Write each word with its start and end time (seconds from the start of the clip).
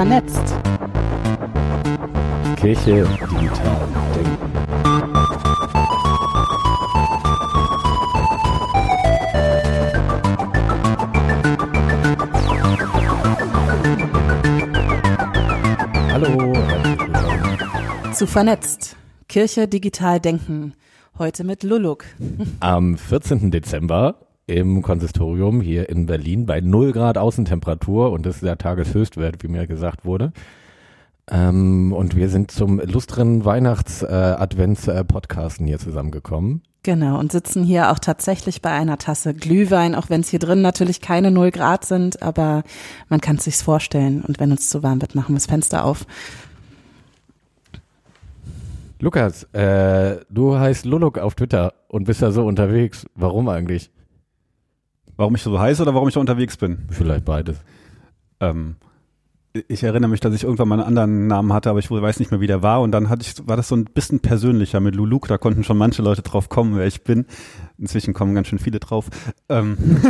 vernetzt. 0.00 0.56
Kirche 2.56 3.04
digital 3.30 3.76
denken. 4.16 4.50
Hallo. 16.10 16.54
Zu 18.14 18.26
vernetzt. 18.26 18.96
Kirche 19.28 19.68
digital 19.68 20.18
denken. 20.18 20.72
Heute 21.18 21.44
mit 21.44 21.62
Luluk. 21.62 22.06
Am 22.60 22.96
14. 22.96 23.50
Dezember 23.50 24.29
im 24.50 24.82
Konsistorium 24.82 25.60
hier 25.60 25.88
in 25.88 26.06
Berlin 26.06 26.44
bei 26.44 26.60
0 26.60 26.90
Grad 26.92 27.16
Außentemperatur 27.16 28.10
und 28.10 28.26
das 28.26 28.36
ist 28.36 28.44
der 28.44 28.58
Tageshöchstwert, 28.58 29.42
wie 29.42 29.48
mir 29.48 29.66
gesagt 29.66 30.04
wurde. 30.04 30.32
Ähm, 31.30 31.92
und 31.92 32.16
wir 32.16 32.28
sind 32.28 32.50
zum 32.50 32.80
illustren 32.80 33.44
Weihnachts-Advents-Podcasten 33.44 35.66
hier 35.66 35.78
zusammengekommen. 35.78 36.62
Genau, 36.82 37.18
und 37.18 37.30
sitzen 37.30 37.62
hier 37.62 37.92
auch 37.92 37.98
tatsächlich 37.98 38.62
bei 38.62 38.70
einer 38.70 38.98
Tasse 38.98 39.34
Glühwein, 39.34 39.94
auch 39.94 40.08
wenn 40.08 40.22
es 40.22 40.30
hier 40.30 40.38
drin 40.38 40.62
natürlich 40.62 41.00
keine 41.00 41.30
0 41.30 41.50
Grad 41.50 41.84
sind, 41.84 42.22
aber 42.22 42.62
man 43.08 43.20
kann 43.20 43.36
es 43.36 43.44
sich 43.44 43.56
vorstellen. 43.56 44.22
Und 44.22 44.40
wenn 44.40 44.50
uns 44.50 44.70
zu 44.70 44.82
warm 44.82 45.00
wird, 45.00 45.14
machen 45.14 45.34
wir 45.34 45.38
das 45.38 45.46
Fenster 45.46 45.84
auf. 45.84 46.06
Lukas, 48.98 49.44
äh, 49.52 50.16
du 50.28 50.58
heißt 50.58 50.84
Luluk 50.84 51.18
auf 51.18 51.34
Twitter 51.34 51.72
und 51.88 52.04
bist 52.04 52.22
da 52.22 52.32
so 52.32 52.44
unterwegs. 52.44 53.06
Warum 53.14 53.48
eigentlich? 53.48 53.90
Warum 55.20 55.34
ich 55.34 55.42
so 55.42 55.60
heiße 55.60 55.82
oder 55.82 55.92
warum 55.92 56.08
ich 56.08 56.14
da 56.14 56.20
unterwegs 56.20 56.56
bin? 56.56 56.78
Vielleicht 56.88 57.26
beides. 57.26 57.60
Ähm, 58.40 58.76
ich 59.68 59.82
erinnere 59.82 60.10
mich, 60.10 60.20
dass 60.20 60.34
ich 60.34 60.44
irgendwann 60.44 60.68
mal 60.68 60.76
einen 60.76 60.86
anderen 60.86 61.26
Namen 61.26 61.52
hatte, 61.52 61.68
aber 61.68 61.78
ich 61.78 61.90
weiß 61.90 62.20
nicht 62.20 62.30
mehr, 62.30 62.40
wie 62.40 62.46
der 62.46 62.62
war. 62.62 62.80
Und 62.80 62.90
dann 62.92 63.10
hatte 63.10 63.20
ich, 63.20 63.46
war 63.46 63.58
das 63.58 63.68
so 63.68 63.76
ein 63.76 63.84
bisschen 63.84 64.20
persönlicher 64.20 64.80
mit 64.80 64.94
Luluk. 64.94 65.28
Da 65.28 65.36
konnten 65.36 65.62
schon 65.62 65.76
manche 65.76 66.00
Leute 66.00 66.22
drauf 66.22 66.48
kommen, 66.48 66.74
wer 66.74 66.86
ich 66.86 67.04
bin. 67.04 67.26
Inzwischen 67.76 68.14
kommen 68.14 68.34
ganz 68.34 68.48
schön 68.48 68.58
viele 68.58 68.80
drauf. 68.80 69.10
Ähm 69.50 69.76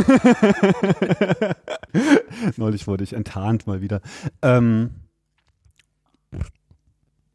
Neulich 2.55 2.87
wurde 2.87 3.03
ich 3.03 3.11
enttarnt 3.11 3.67
mal 3.67 3.81
wieder. 3.81 3.99
Ähm 4.41 4.91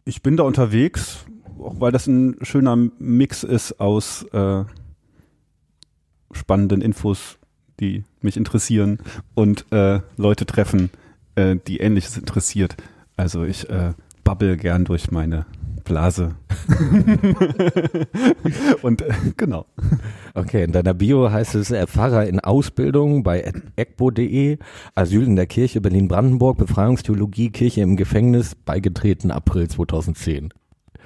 ich 0.07 0.23
bin 0.23 0.39
da 0.39 0.45
unterwegs, 0.45 1.27
auch 1.59 1.79
weil 1.79 1.93
das 1.93 2.07
ein 2.07 2.39
schöner 2.41 2.75
Mix 2.75 3.43
ist 3.43 3.81
aus 3.81 4.23
äh, 4.33 4.65
spannenden 6.33 6.81
Infos, 6.81 7.39
die 7.81 8.05
mich 8.21 8.37
interessieren 8.37 8.99
und 9.35 9.71
äh, 9.73 10.01
Leute 10.17 10.47
treffen, 10.47 10.91
äh, 11.35 11.57
die 11.67 11.79
Ähnliches 11.79 12.17
interessiert. 12.17 12.77
Also 13.17 13.45
ich 13.45 13.69
äh, 13.71 13.93
babbel 14.25 14.57
gern 14.57 14.85
durch 14.85 15.11
meine 15.11 15.47
Blase. 15.85 16.35
und 18.83 19.03
äh, 19.03 19.15
genau. 19.37 19.67
Okay, 20.35 20.65
in 20.65 20.73
deiner 20.73 20.95
Bio 20.95 21.31
heißt 21.31 21.55
es 21.55 21.71
äh, 21.71 21.87
Pfarrer 21.87 22.27
in 22.27 22.41
Ausbildung 22.41 23.23
bei 23.23 23.53
ecbo.de, 23.77 24.59
Asyl 24.95 25.23
in 25.23 25.37
der 25.37 25.47
Kirche 25.47 25.81
Berlin-Brandenburg, 25.81 26.59
Befreiungstheologie, 26.59 27.51
Kirche 27.51 27.83
im 27.83 27.97
Gefängnis, 27.97 28.55
beigetreten 28.55 29.31
April 29.31 29.69
2010. 29.69 30.53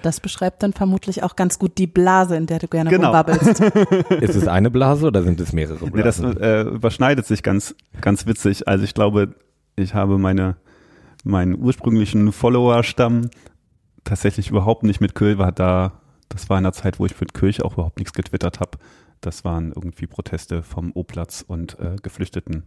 Das 0.02 0.20
beschreibt 0.20 0.62
dann 0.62 0.72
vermutlich 0.72 1.22
auch 1.22 1.36
ganz 1.36 1.58
gut 1.58 1.76
die 1.78 1.86
Blase, 1.86 2.36
in 2.36 2.46
der 2.46 2.58
du 2.58 2.68
gerne 2.68 2.90
Genau. 2.90 3.08
rumbabbelst. 3.08 3.60
Ist 4.20 4.34
es 4.34 4.48
eine 4.48 4.70
Blase 4.70 5.06
oder 5.06 5.22
sind 5.22 5.40
es 5.40 5.52
mehrere 5.52 5.88
Nee, 5.90 6.02
das 6.02 6.20
Blasen? 6.20 6.40
äh, 6.40 6.62
überschneidet 6.62 7.26
sich 7.26 7.42
ganz, 7.42 7.74
ganz 8.00 8.26
witzig. 8.26 8.66
Also 8.66 8.84
ich 8.84 8.94
glaube, 8.94 9.34
ich 9.76 9.94
habe 9.94 10.18
meine, 10.18 10.56
meinen 11.24 11.58
ursprünglichen 11.58 12.32
Follower-Stamm 12.32 13.30
tatsächlich 14.04 14.48
überhaupt 14.50 14.82
nicht 14.84 15.00
mit 15.00 15.14
Kirche, 15.14 15.38
war 15.38 15.52
da, 15.52 15.92
das 16.30 16.48
war 16.48 16.56
in 16.58 16.64
der 16.64 16.72
Zeit, 16.72 16.98
wo 16.98 17.06
ich 17.06 17.20
mit 17.20 17.34
Kirche 17.34 17.64
auch 17.64 17.74
überhaupt 17.74 17.98
nichts 17.98 18.12
getwittert 18.14 18.60
habe. 18.60 18.78
Das 19.20 19.44
waren 19.44 19.72
irgendwie 19.72 20.06
Proteste 20.06 20.62
vom 20.62 20.92
O-Platz 20.94 21.44
und 21.46 21.78
äh, 21.78 21.96
Geflüchteten 22.02 22.64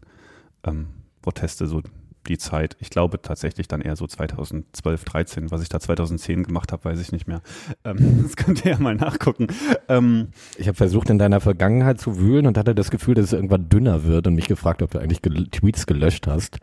ähm, 0.63 0.87
Proteste, 1.23 1.65
so 1.65 1.81
die 2.27 2.37
Zeit. 2.37 2.75
Ich 2.79 2.89
glaube 2.89 3.21
tatsächlich 3.21 3.67
dann 3.67 3.81
eher 3.81 3.95
so 3.95 4.07
2012, 4.07 5.03
13. 5.03 5.51
Was 5.51 5.61
ich 5.61 5.69
da 5.69 5.79
2010 5.79 6.43
gemacht 6.43 6.71
habe, 6.71 6.85
weiß 6.85 6.99
ich 6.99 7.11
nicht 7.11 7.27
mehr. 7.27 7.41
Ähm, 7.83 8.19
das 8.23 8.35
könnt 8.35 8.65
ihr 8.65 8.71
ja 8.71 8.79
mal 8.79 8.95
nachgucken. 8.95 9.47
Ähm, 9.89 10.29
Ich 10.57 10.67
habe 10.67 10.75
versucht, 10.77 11.09
in 11.09 11.17
deiner 11.17 11.39
Vergangenheit 11.41 11.99
zu 11.99 12.17
wühlen 12.17 12.47
und 12.47 12.57
hatte 12.57 12.75
das 12.75 12.91
Gefühl, 12.91 13.15
dass 13.15 13.25
es 13.25 13.33
irgendwann 13.33 13.69
dünner 13.69 14.03
wird 14.03 14.27
und 14.27 14.35
mich 14.35 14.47
gefragt, 14.47 14.81
ob 14.81 14.91
du 14.91 14.99
eigentlich 14.99 15.21
gel 15.21 15.47
Tweets 15.47 15.85
gelöscht 15.85 16.27
hast. 16.27 16.59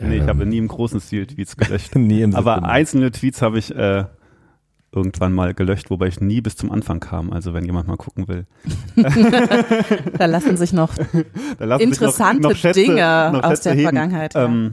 nee, 0.00 0.16
ich 0.16 0.22
Ähm, 0.22 0.28
habe 0.28 0.46
nie 0.46 0.58
im 0.58 0.68
großen 0.68 1.00
Stil 1.00 1.26
Tweets 1.26 1.56
gelöscht. 1.56 1.94
nie 1.96 2.22
im 2.22 2.34
Aber 2.34 2.62
einzelne 2.64 3.10
Tweets 3.10 3.42
habe 3.42 3.58
ich 3.58 3.74
äh, 3.74 4.04
irgendwann 4.92 5.32
mal 5.32 5.54
gelöscht, 5.54 5.90
wobei 5.90 6.06
ich 6.06 6.20
nie 6.20 6.40
bis 6.40 6.56
zum 6.56 6.70
Anfang 6.70 7.00
kam. 7.00 7.32
Also 7.32 7.52
wenn 7.52 7.64
jemand 7.64 7.88
mal 7.88 7.96
gucken 7.96 8.28
will. 8.28 8.46
Da 10.18 10.26
lassen 10.26 10.56
sich 10.56 10.72
noch 10.72 10.96
lassen 11.58 11.78
sich 11.78 11.88
interessante 11.88 12.42
noch, 12.42 12.50
noch 12.50 12.56
Schätze, 12.56 12.80
Dinge 12.80 13.30
noch 13.32 13.42
aus 13.42 13.60
der 13.60 13.72
heben. 13.72 13.82
Vergangenheit. 13.82 14.34
Ähm, 14.34 14.72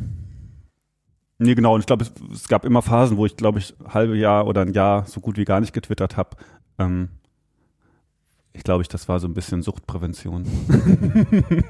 nee, 1.37 1.53
genau. 1.53 1.75
Und 1.75 1.81
ich 1.81 1.85
glaube, 1.85 2.03
es, 2.03 2.13
es 2.33 2.47
gab 2.47 2.65
immer 2.65 2.81
Phasen, 2.81 3.17
wo 3.17 3.25
ich, 3.25 3.35
glaube 3.35 3.59
ich, 3.59 3.75
ein 3.79 3.93
halbe 3.93 4.17
Jahr 4.17 4.47
oder 4.47 4.61
ein 4.61 4.73
Jahr 4.73 5.05
so 5.05 5.19
gut 5.19 5.37
wie 5.37 5.45
gar 5.45 5.59
nicht 5.59 5.73
getwittert 5.73 6.17
habe. 6.17 6.31
Ähm, 6.79 7.09
ich 8.55 8.63
glaube, 8.63 8.81
ich, 8.81 8.87
das 8.87 9.07
war 9.09 9.19
so 9.19 9.27
ein 9.27 9.33
bisschen 9.33 9.61
Suchtprävention. 9.61 10.45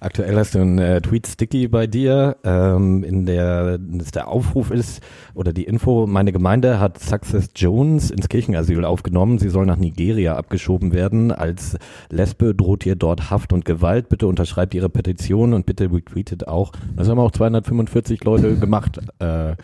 Aktuell 0.00 0.36
hast 0.36 0.54
du 0.54 0.60
einen 0.60 0.78
äh, 0.78 1.00
Tweet-Sticky 1.00 1.68
bei 1.68 1.86
dir, 1.86 2.36
ähm, 2.44 3.04
in 3.04 3.26
der 3.26 3.78
der 3.78 4.28
Aufruf 4.28 4.70
ist 4.70 5.02
oder 5.34 5.52
die 5.52 5.64
Info, 5.64 6.06
meine 6.06 6.30
Gemeinde 6.32 6.78
hat 6.78 6.98
Success 6.98 7.50
Jones 7.56 8.10
ins 8.10 8.28
Kirchenasyl 8.28 8.84
aufgenommen. 8.84 9.38
Sie 9.38 9.48
soll 9.48 9.66
nach 9.66 9.76
Nigeria 9.76 10.36
abgeschoben 10.36 10.92
werden. 10.92 11.32
Als 11.32 11.76
Lesbe 12.10 12.54
droht 12.54 12.86
ihr 12.86 12.96
dort 12.96 13.30
Haft 13.30 13.52
und 13.52 13.64
Gewalt. 13.64 14.08
Bitte 14.08 14.26
unterschreibt 14.26 14.74
ihre 14.74 14.88
Petition 14.88 15.54
und 15.54 15.66
bitte 15.66 15.90
retweetet 15.90 16.46
auch. 16.46 16.72
Das 16.96 17.08
haben 17.08 17.18
auch 17.18 17.30
245 17.30 18.22
Leute 18.24 18.56
gemacht. 18.58 18.98
Äh, 19.18 19.24
Ja, 19.24 19.56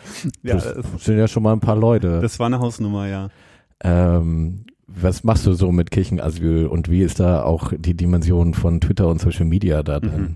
das 0.43 0.73
das, 0.73 1.05
sind 1.05 1.17
ja 1.17 1.27
schon 1.27 1.43
mal 1.43 1.53
ein 1.53 1.59
paar 1.59 1.75
Leute. 1.75 2.19
das 2.21 2.39
war 2.39 2.47
eine 2.47 2.59
Hausnummer, 2.59 3.07
ja. 3.07 3.29
Ähm, 3.83 4.65
was 4.95 5.23
machst 5.23 5.45
du 5.45 5.53
so 5.53 5.71
mit 5.71 5.91
Kirchenasyl 5.91 6.67
und 6.67 6.89
wie 6.89 7.01
ist 7.01 7.19
da 7.19 7.43
auch 7.43 7.73
die 7.77 7.93
Dimension 7.93 8.53
von 8.53 8.81
Twitter 8.81 9.07
und 9.07 9.21
Social 9.21 9.45
Media 9.45 9.83
da 9.83 9.99
drin? 9.99 10.21
Mhm. 10.21 10.35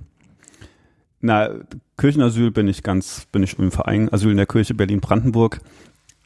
Na, 1.21 1.49
Kirchenasyl 1.97 2.51
bin 2.51 2.67
ich 2.67 2.83
ganz, 2.83 3.25
bin 3.31 3.43
ich 3.43 3.57
im 3.57 3.71
Verein 3.71 4.11
Asyl 4.13 4.31
in 4.31 4.37
der 4.37 4.45
Kirche 4.45 4.73
Berlin-Brandenburg, 4.73 5.61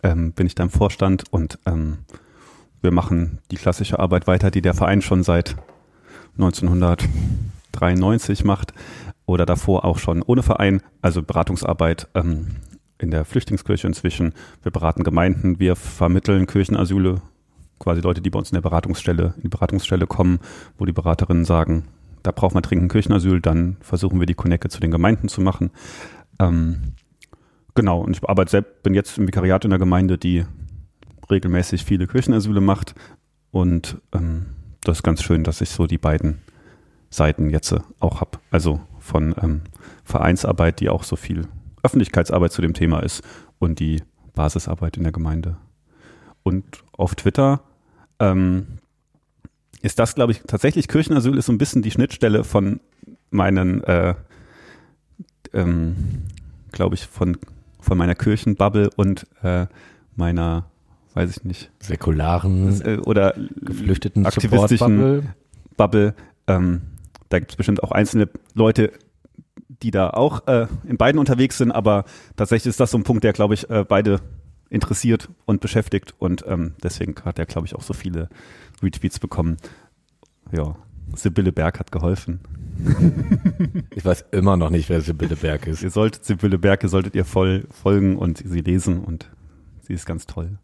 ähm, 0.03 0.34
bin 0.34 0.47
ich 0.47 0.56
da 0.56 0.63
im 0.63 0.69
Vorstand 0.69 1.23
und 1.31 1.59
ähm, 1.66 2.00
wir 2.81 2.91
machen 2.91 3.40
die 3.51 3.57
klassische 3.57 4.00
Arbeit 4.00 4.28
weiter, 4.28 4.51
die 4.51 4.61
der 4.61 4.73
Verein 4.73 5.01
schon 5.01 5.23
seit 5.23 5.56
1993 6.38 8.44
macht 8.44 8.73
oder 9.25 9.46
davor 9.46 9.85
auch 9.85 10.00
schon 10.00 10.22
ohne 10.22 10.44
Verein, 10.44 10.81
also 11.01 11.22
Beratungsarbeit 11.22 12.07
ähm, 12.16 12.47
in 12.97 13.11
der 13.11 13.25
Flüchtlingskirche 13.25 13.88
inzwischen. 13.88 14.34
Wir 14.63 14.72
beraten 14.72 15.03
Gemeinden, 15.03 15.59
wir 15.59 15.75
vermitteln 15.75 16.47
Kirchenasyle, 16.47 17.22
quasi 17.79 18.01
Leute, 18.01 18.22
die 18.22 18.29
bei 18.29 18.40
uns 18.40 18.51
in 18.51 18.56
der 18.56 18.62
Beratungsstelle, 18.62 19.34
in 19.38 19.44
die 19.44 19.50
Beratungsstelle 19.50 20.07
kommen, 20.07 20.40
wo 20.78 20.85
die 20.85 20.94
Beraterinnen 20.94 21.45
sagen, 21.45 21.85
da 22.23 22.31
braucht 22.31 22.53
man 22.53 22.63
dringend 22.63 22.91
Kirchenasyl, 22.91 23.41
dann 23.41 23.78
versuchen 23.79 24.19
wir 24.19 24.25
die 24.25 24.34
Connecte 24.34 24.69
zu 24.69 24.79
den 24.79 24.91
Gemeinden 24.91 25.29
zu 25.29 25.41
machen. 25.41 25.72
Ähm, 26.40 26.94
genau, 27.75 28.01
und 28.01 28.16
ich 28.16 28.28
arbeite 28.28 28.51
selbst, 28.51 28.84
bin 28.84 28.94
jetzt 28.94 29.17
im 29.17 29.28
Vikariat 29.28 29.63
in 29.63 29.69
der 29.69 29.79
Gemeinde, 29.79 30.17
die 30.17 30.45
regelmäßig 31.29 31.85
viele 31.85 32.07
Kirchenasyle 32.07 32.62
macht. 32.62 32.95
Und 33.51 33.97
ähm, 34.13 34.47
das 34.81 34.97
ist 34.97 35.03
ganz 35.03 35.23
schön, 35.23 35.44
dass 35.44 35.61
ich 35.61 35.69
so 35.69 35.88
die 35.88 35.97
beiden 35.97 36.41
Seiten 37.09 37.50
jetzt 37.50 37.72
äh, 37.72 37.79
auch 38.00 38.22
habe. 38.22 38.40
Also 38.51 38.81
von 38.99 39.35
ähm, 39.41 39.61
Vereinsarbeit, 40.03 40.79
die 40.79 40.90
auch 40.90 41.03
so 41.03 41.16
viel 41.16 41.47
Öffentlichkeitsarbeit 41.84 42.52
zu 42.52 42.61
dem 42.61 42.73
Thema 42.73 42.99
ist 42.99 43.23
und 43.58 43.79
die 43.79 44.03
Basisarbeit 44.35 44.97
in 44.97 45.03
der 45.03 45.11
Gemeinde. 45.11 45.58
Und 46.43 46.84
auf 46.93 47.16
Twitter 47.16 47.61
ähm, 48.19 48.67
ist 49.81 49.99
das, 49.99 50.16
glaube 50.16 50.33
ich, 50.33 50.41
tatsächlich 50.45 50.87
Kirchenasyl 50.87 51.37
ist 51.37 51.45
so 51.45 51.53
ein 51.53 51.57
bisschen 51.57 51.81
die 51.81 51.91
Schnittstelle 51.91 52.43
von 52.43 52.79
meinen, 53.31 53.83
äh, 53.83 54.16
ähm, 55.53 55.95
glaube 56.71 56.95
ich, 56.95 57.07
von, 57.07 57.37
von 57.79 57.97
meiner 57.97 58.16
Kirchenbubble 58.16 58.89
und 58.95 59.25
äh, 59.41 59.67
meiner, 60.16 60.66
weiß 61.13 61.29
ich 61.37 61.43
nicht, 61.43 61.71
Säkularen, 61.79 62.81
äh, 62.81 62.97
oder 62.97 63.35
geflüchteten 63.61 64.25
aktivistischen. 64.25 65.29
Bubble. 65.77 66.13
Ähm, 66.47 66.81
da 67.29 67.39
gibt 67.39 67.51
es 67.51 67.55
bestimmt 67.55 67.81
auch 67.83 67.91
einzelne 67.91 68.27
Leute, 68.53 68.91
die 69.81 69.91
da 69.91 70.09
auch 70.09 70.45
äh, 70.47 70.67
in 70.85 70.97
beiden 70.97 71.19
unterwegs 71.19 71.57
sind, 71.57 71.71
aber 71.71 72.03
tatsächlich 72.35 72.69
ist 72.69 72.81
das 72.81 72.91
so 72.91 72.97
ein 72.97 73.03
Punkt, 73.03 73.23
der, 73.23 73.31
glaube 73.31 73.53
ich, 73.53 73.69
äh, 73.69 73.85
beide 73.87 74.19
interessiert 74.69 75.29
und 75.45 75.61
beschäftigt 75.61 76.13
und 76.19 76.45
ähm, 76.47 76.73
deswegen 76.83 77.16
hat 77.25 77.39
er, 77.39 77.45
glaube 77.45 77.67
ich, 77.67 77.75
auch 77.75 77.81
so 77.81 77.93
viele 77.93 78.29
Retweets 78.81 79.19
bekommen. 79.19 79.57
Ja. 80.51 80.75
Sibylle 81.16 81.51
Berg 81.51 81.79
hat 81.79 81.91
geholfen. 81.91 82.39
Ich 83.95 84.05
weiß 84.05 84.25
immer 84.31 84.55
noch 84.55 84.69
nicht, 84.69 84.87
wer 84.87 85.01
Sibylle 85.01 85.35
Berg 85.35 85.67
ist. 85.67 85.83
Ihr 85.83 85.89
solltet 85.89 86.23
Sibylle 86.23 86.57
Berg, 86.57 86.83
ihr 86.83 86.89
solltet 86.89 87.16
ihr 87.16 87.25
voll 87.25 87.67
folgen 87.69 88.16
und 88.16 88.37
sie 88.37 88.61
lesen 88.61 89.03
und 89.03 89.29
sie 89.81 89.93
ist 89.93 90.05
ganz 90.05 90.25
toll. 90.25 90.57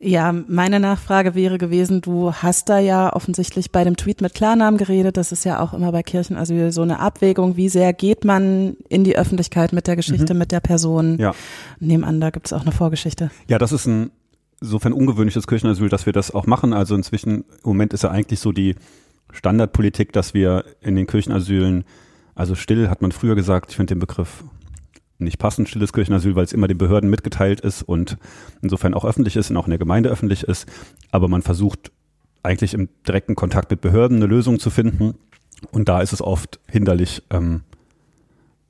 Ja, 0.00 0.32
meine 0.32 0.78
Nachfrage 0.78 1.34
wäre 1.34 1.58
gewesen, 1.58 2.00
du 2.00 2.32
hast 2.32 2.68
da 2.68 2.78
ja 2.78 3.12
offensichtlich 3.12 3.72
bei 3.72 3.82
dem 3.82 3.96
Tweet 3.96 4.20
mit 4.20 4.32
Klarnamen 4.32 4.78
geredet. 4.78 5.16
Das 5.16 5.32
ist 5.32 5.44
ja 5.44 5.58
auch 5.58 5.74
immer 5.74 5.90
bei 5.90 6.04
Kirchenasyl 6.04 6.70
so 6.70 6.82
eine 6.82 7.00
Abwägung. 7.00 7.56
Wie 7.56 7.68
sehr 7.68 7.92
geht 7.92 8.24
man 8.24 8.76
in 8.88 9.02
die 9.02 9.16
Öffentlichkeit 9.18 9.72
mit 9.72 9.88
der 9.88 9.96
Geschichte, 9.96 10.34
Mhm. 10.34 10.38
mit 10.38 10.52
der 10.52 10.60
Person? 10.60 11.18
Ja. 11.18 11.34
Nebenan, 11.80 12.20
da 12.20 12.30
gibt's 12.30 12.52
auch 12.52 12.62
eine 12.62 12.70
Vorgeschichte. 12.70 13.32
Ja, 13.48 13.58
das 13.58 13.72
ist 13.72 13.86
ein 13.86 14.12
insofern 14.60 14.92
ungewöhnliches 14.92 15.48
Kirchenasyl, 15.48 15.88
dass 15.88 16.06
wir 16.06 16.12
das 16.12 16.32
auch 16.32 16.46
machen. 16.46 16.72
Also 16.72 16.94
inzwischen, 16.94 17.38
im 17.38 17.44
Moment 17.64 17.92
ist 17.92 18.04
ja 18.04 18.10
eigentlich 18.12 18.38
so 18.38 18.52
die 18.52 18.76
Standardpolitik, 19.32 20.12
dass 20.12 20.32
wir 20.32 20.64
in 20.80 20.94
den 20.94 21.06
Kirchenasylen, 21.08 21.82
also 22.36 22.54
still 22.54 22.88
hat 22.88 23.02
man 23.02 23.10
früher 23.10 23.34
gesagt, 23.34 23.70
ich 23.70 23.76
finde 23.76 23.94
den 23.94 23.98
Begriff 24.00 24.44
nicht 25.18 25.38
passend, 25.38 25.68
stilles 25.68 25.92
Kirchenasyl, 25.92 26.36
weil 26.36 26.44
es 26.44 26.52
immer 26.52 26.68
den 26.68 26.78
Behörden 26.78 27.10
mitgeteilt 27.10 27.60
ist 27.60 27.82
und 27.82 28.18
insofern 28.62 28.94
auch 28.94 29.04
öffentlich 29.04 29.36
ist 29.36 29.50
und 29.50 29.56
auch 29.56 29.66
in 29.66 29.70
der 29.70 29.78
Gemeinde 29.78 30.08
öffentlich 30.08 30.44
ist. 30.44 30.66
Aber 31.10 31.28
man 31.28 31.42
versucht 31.42 31.90
eigentlich 32.42 32.74
im 32.74 32.88
direkten 33.06 33.34
Kontakt 33.34 33.70
mit 33.70 33.80
Behörden 33.80 34.18
eine 34.18 34.26
Lösung 34.26 34.58
zu 34.58 34.70
finden. 34.70 35.14
Und 35.72 35.88
da 35.88 36.00
ist 36.00 36.12
es 36.12 36.22
oft 36.22 36.60
hinderlich, 36.68 37.22
ähm, 37.30 37.62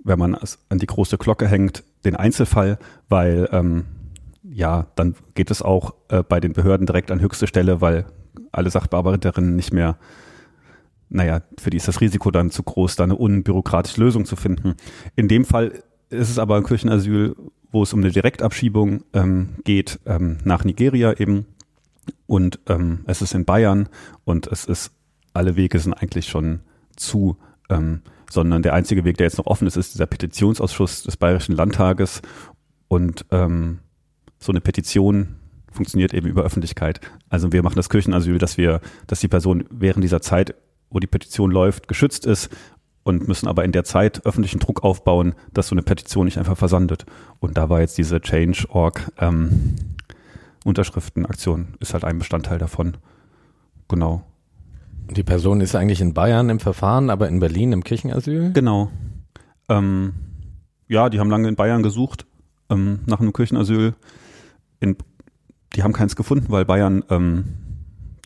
wenn 0.03 0.19
man 0.19 0.35
es 0.35 0.59
an 0.69 0.79
die 0.79 0.87
große 0.87 1.19
Glocke 1.19 1.47
hängt, 1.47 1.85
den 2.05 2.17
Einzelfall, 2.17 2.79
weil 3.09 3.49
ähm, 3.53 3.85
ja, 4.43 4.87
dann 4.95 5.15
geht 5.35 5.51
es 5.51 5.61
auch 5.61 5.95
äh, 6.09 6.23
bei 6.23 6.41
den 6.41 6.55
Behörden 6.55 6.87
direkt 6.87 7.11
an 7.11 7.21
höchste 7.21 7.47
Stelle, 7.47 7.81
weil 7.81 8.07
alle 8.53 8.71
Sachbearbeiterinnen 8.71 9.55
nicht 9.55 9.73
mehr, 9.73 9.99
naja, 11.11 11.43
für 11.59 11.71
die 11.71 11.77
ist 11.77 11.89
das 11.89 12.01
Risiko 12.01 12.31
dann 12.31 12.51
zu 12.51 12.63
groß, 12.63 12.97
da 12.97 13.05
eine 13.05 13.17
unbürokratische 13.17 14.01
Lösung 14.01 14.25
zu 14.25 14.37
finden. 14.37 14.75
In 15.17 15.29
dem 15.29 15.45
Fall 15.45 15.83
ist 16.11 16.31
es 16.31 16.39
aber 16.39 16.57
ein 16.57 16.65
Kirchenasyl, 16.65 17.37
wo 17.71 17.83
es 17.83 17.93
um 17.93 18.01
eine 18.01 18.11
Direktabschiebung 18.11 19.05
ähm, 19.13 19.57
geht 19.65 20.01
ähm, 20.07 20.39
nach 20.45 20.65
Nigeria 20.65 21.13
eben. 21.19 21.47
Und 22.27 22.59
ähm, 22.67 23.01
es 23.07 23.23
ist 23.23 23.35
in 23.35 23.45
Bayern 23.45 23.89
und 24.25 24.47
es 24.47 24.65
ist, 24.65 24.93
alle 25.35 25.57
Wege 25.57 25.79
sind 25.79 25.93
eigentlich 25.93 26.27
schon 26.27 26.61
zu, 26.97 27.37
ähm, 27.69 28.03
sondern 28.31 28.63
der 28.63 28.75
einzige 28.75 29.05
Weg, 29.05 29.19
der 29.19 29.27
jetzt 29.27 29.39
noch 29.39 29.47
offen 29.47 29.67
ist, 29.67 29.77
ist 29.77 29.95
dieser 29.95 30.07
Petitionsausschuss 30.07 31.03
des 31.03 31.17
Bayerischen 31.17 31.55
Landtages. 31.55 32.23
Und 32.89 33.27
ähm, 33.31 33.81
so 34.39 34.53
eine 34.53 34.61
Petition 34.61 35.37
funktioniert 35.71 36.15
eben 36.15 36.27
über 36.27 36.43
Öffentlichkeit. 36.43 37.01
Also 37.29 37.53
wir 37.53 37.63
machen 37.63 37.77
das 37.77 37.91
Kirchenasyl, 37.91 38.39
dass 38.39 38.57
wir, 38.57 38.81
dass 39.07 39.21
die 39.21 39.29
Person 39.29 39.65
während 39.71 40.03
dieser 40.03 40.23
Zeit, 40.23 40.55
wo 40.91 40.99
die 40.99 41.07
Petition 41.07 41.51
läuft, 41.51 41.89
geschützt 41.89 42.25
ist 42.25 42.49
und 43.09 43.27
müssen 43.27 43.49
aber 43.49 43.65
in 43.65 43.73
der 43.73 43.85
Zeit 43.85 44.27
öffentlichen 44.27 44.59
Druck 44.59 44.85
aufbauen, 44.85 45.35
dass 45.55 45.69
so 45.69 45.75
eine 45.75 45.83
Petition 45.83 46.27
nicht 46.27 46.37
einfach 46.37 46.59
versandet. 46.59 47.07
Und 47.41 47.57
da 47.57 47.71
war 47.71 47.81
jetzt 47.81 47.97
diese 47.97 48.21
Change.org 48.21 49.11
ähm, 49.19 49.77
Unterschriftenaktion 50.63 51.69
ist 51.81 51.95
halt 51.95 52.05
ein 52.05 52.19
Bestandteil 52.19 52.59
davon. 52.59 52.99
Genau. 53.89 54.25
Die 55.11 55.23
Person 55.23 55.63
ist 55.63 55.75
eigentlich 55.75 56.03
in 56.03 56.13
Bayern 56.13 56.51
im 56.51 56.61
Verfahren, 56.61 57.09
aber 57.09 57.29
in 57.29 57.41
Berlin 57.41 57.73
im 57.73 57.83
Kirchenasyl? 57.83 58.53
Genau. 58.53 58.91
Ähm, 59.71 60.13
ja, 60.87 61.09
die 61.09 61.19
haben 61.19 61.31
lange 61.31 61.49
in 61.49 61.57
Bayern 61.57 61.83
gesucht 61.83 62.27
ähm, 62.69 63.01
nach 63.07 63.21
einem 63.21 63.33
Kirchenasyl. 63.33 63.95
In, 64.81 64.97
die 65.75 65.83
haben 65.83 65.95
keins 65.95 66.15
gefunden, 66.15 66.47
weil 66.51 66.67
Bayern, 66.67 67.03
ähm, 67.09 67.45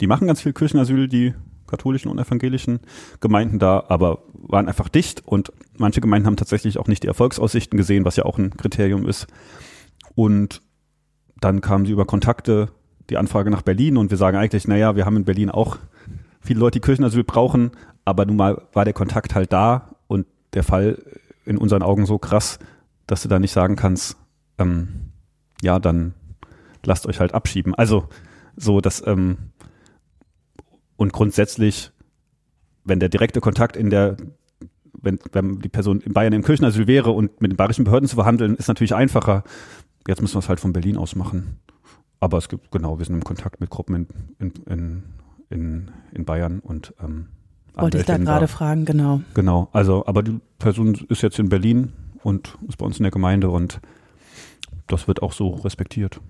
die 0.01 0.09
machen 0.09 0.27
ganz 0.27 0.41
viel 0.41 0.53
Kirchenasyl, 0.53 1.07
die 1.07 1.35
katholischen 1.73 2.11
und 2.11 2.19
evangelischen 2.19 2.81
Gemeinden 3.21 3.59
da, 3.59 3.85
aber 3.89 4.23
waren 4.35 4.69
einfach 4.69 4.89
dicht 4.89 5.27
und 5.27 5.53
manche 5.79 6.01
Gemeinden 6.01 6.27
haben 6.27 6.37
tatsächlich 6.37 6.79
auch 6.79 6.87
nicht 6.87 7.03
die 7.03 7.09
Erfolgsaussichten 7.09 7.77
gesehen, 7.77 8.05
was 8.05 8.17
ja 8.17 8.25
auch 8.25 8.39
ein 8.39 8.57
Kriterium 8.57 9.09
ist. 9.09 9.27
Und 10.15 10.61
dann 11.41 11.63
kamen 11.63 11.87
sie 11.87 11.93
über 11.93 12.05
Kontakte 12.05 12.69
die 13.11 13.17
Anfrage 13.17 13.51
nach 13.51 13.63
Berlin 13.63 13.97
und 13.97 14.11
wir 14.11 14.19
sagen 14.19 14.37
eigentlich, 14.37 14.69
naja, 14.69 14.95
wir 14.95 15.07
haben 15.07 15.17
in 15.17 15.25
Berlin 15.25 15.51
auch 15.51 15.79
viele 16.41 16.61
Leute, 16.61 16.79
die 16.79 16.85
Kirchenasyl 16.85 17.25
brauchen, 17.25 17.73
aber 18.05 18.27
nun 18.27 18.37
mal 18.37 18.63
war 18.73 18.85
der 18.85 18.95
Kontakt 18.95 19.35
halt 19.35 19.53
da 19.53 19.97
und 20.07 20.27
der 20.53 20.63
Fall 20.63 21.03
in 21.45 21.57
unseren 21.57 21.83
Augen 21.83 22.07
so 22.07 22.19
krass, 22.19 22.59
dass 23.07 23.23
du 23.23 23.29
da 23.29 23.39
nicht 23.39 23.53
sagen 23.53 23.77
kannst, 23.77 24.17
ähm, 24.59 25.13
ja, 25.63 25.79
dann 25.79 26.15
lasst 26.85 27.07
euch 27.07 27.19
halt 27.19 27.35
abschieben. 27.35 27.75
Also 27.75 28.09
so, 28.57 28.81
dass 28.81 29.05
ähm, 29.07 29.52
und 31.03 31.13
grundsätzlich, 31.13 31.91
wenn 32.85 33.01
der 33.01 33.09
direkte 33.09 33.41
Kontakt 33.41 33.77
in 33.77 33.91
der, 33.91 34.17
wenn, 34.93 35.19
wenn 35.33 35.59
die 35.59 35.69
Person 35.69 36.01
in 36.01 36.13
Bayern 36.13 36.33
im 36.33 36.45
Kirchenasyl 36.45 36.87
wäre 36.87 37.11
und 37.11 37.41
mit 37.41 37.51
den 37.51 37.57
bayerischen 37.57 37.85
Behörden 37.85 38.09
zu 38.09 38.15
verhandeln, 38.15 38.55
ist 38.55 38.69
natürlich 38.69 38.95
einfacher. 38.95 39.43
Jetzt 40.07 40.23
müssen 40.23 40.37
wir 40.37 40.39
es 40.39 40.49
halt 40.49 40.61
von 40.61 40.73
Berlin 40.73 40.97
aus 40.97 41.17
machen. 41.17 41.59
Aber 42.21 42.39
es 42.39 42.49
gibt, 42.49 42.71
genau, 42.71 43.01
wir 43.01 43.05
sind 43.05 43.17
im 43.17 43.25
Kontakt 43.25 43.61
mit 43.61 43.69
Gruppen 43.69 44.07
in, 44.39 44.53
in, 44.69 45.03
in, 45.51 45.91
in, 46.13 46.25
Bayern 46.25 46.61
und 46.61 46.95
ähm, 47.03 47.31
Wollte 47.75 47.99
ich 47.99 48.07
da 48.07 48.17
gerade 48.17 48.47
fragen, 48.47 48.85
genau. 48.85 49.23
Genau, 49.35 49.71
also, 49.73 50.07
aber 50.07 50.23
die 50.23 50.39
Person 50.61 50.95
ist 51.09 51.23
jetzt 51.23 51.41
in 51.41 51.49
Berlin 51.49 51.95
und 52.23 52.57
ist 52.69 52.79
bei 52.79 52.87
uns 52.87 52.99
in 52.99 53.03
der 53.03 53.11
Gemeinde 53.11 53.51
und 53.51 53.81
das 54.87 55.09
wird 55.09 55.21
auch 55.21 55.33
so 55.33 55.49
respektiert. 55.49 56.21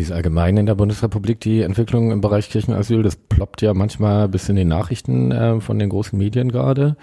Wie 0.00 0.04
ist 0.04 0.12
allgemein 0.12 0.56
in 0.56 0.64
der 0.64 0.76
Bundesrepublik 0.76 1.40
die 1.40 1.60
Entwicklung 1.60 2.10
im 2.10 2.22
Bereich 2.22 2.48
Kirchenasyl? 2.48 3.02
Das 3.02 3.16
ploppt 3.16 3.60
ja 3.60 3.74
manchmal 3.74 4.30
bis 4.30 4.48
in 4.48 4.56
den 4.56 4.66
Nachrichten 4.66 5.30
äh, 5.30 5.60
von 5.60 5.78
den 5.78 5.90
großen 5.90 6.18
Medien 6.18 6.50
gerade, 6.50 6.96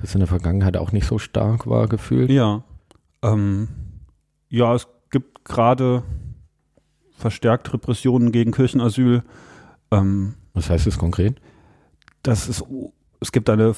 das 0.00 0.14
in 0.14 0.20
der 0.20 0.28
Vergangenheit 0.28 0.76
auch 0.76 0.92
nicht 0.92 1.04
so 1.04 1.18
stark 1.18 1.66
war 1.66 1.88
gefühlt. 1.88 2.30
Ja, 2.30 2.62
ähm, 3.22 3.66
ja, 4.50 4.72
es 4.72 4.86
gibt 5.10 5.44
gerade 5.44 6.04
verstärkt 7.16 7.72
Repressionen 7.72 8.30
gegen 8.30 8.52
Kirchenasyl. 8.52 9.24
Ähm, 9.90 10.34
Was 10.52 10.70
heißt 10.70 10.86
das 10.86 10.96
konkret? 10.96 11.40
das 12.22 12.48
ist, 12.48 12.62
es 13.18 13.32
gibt 13.32 13.50
eine 13.50 13.74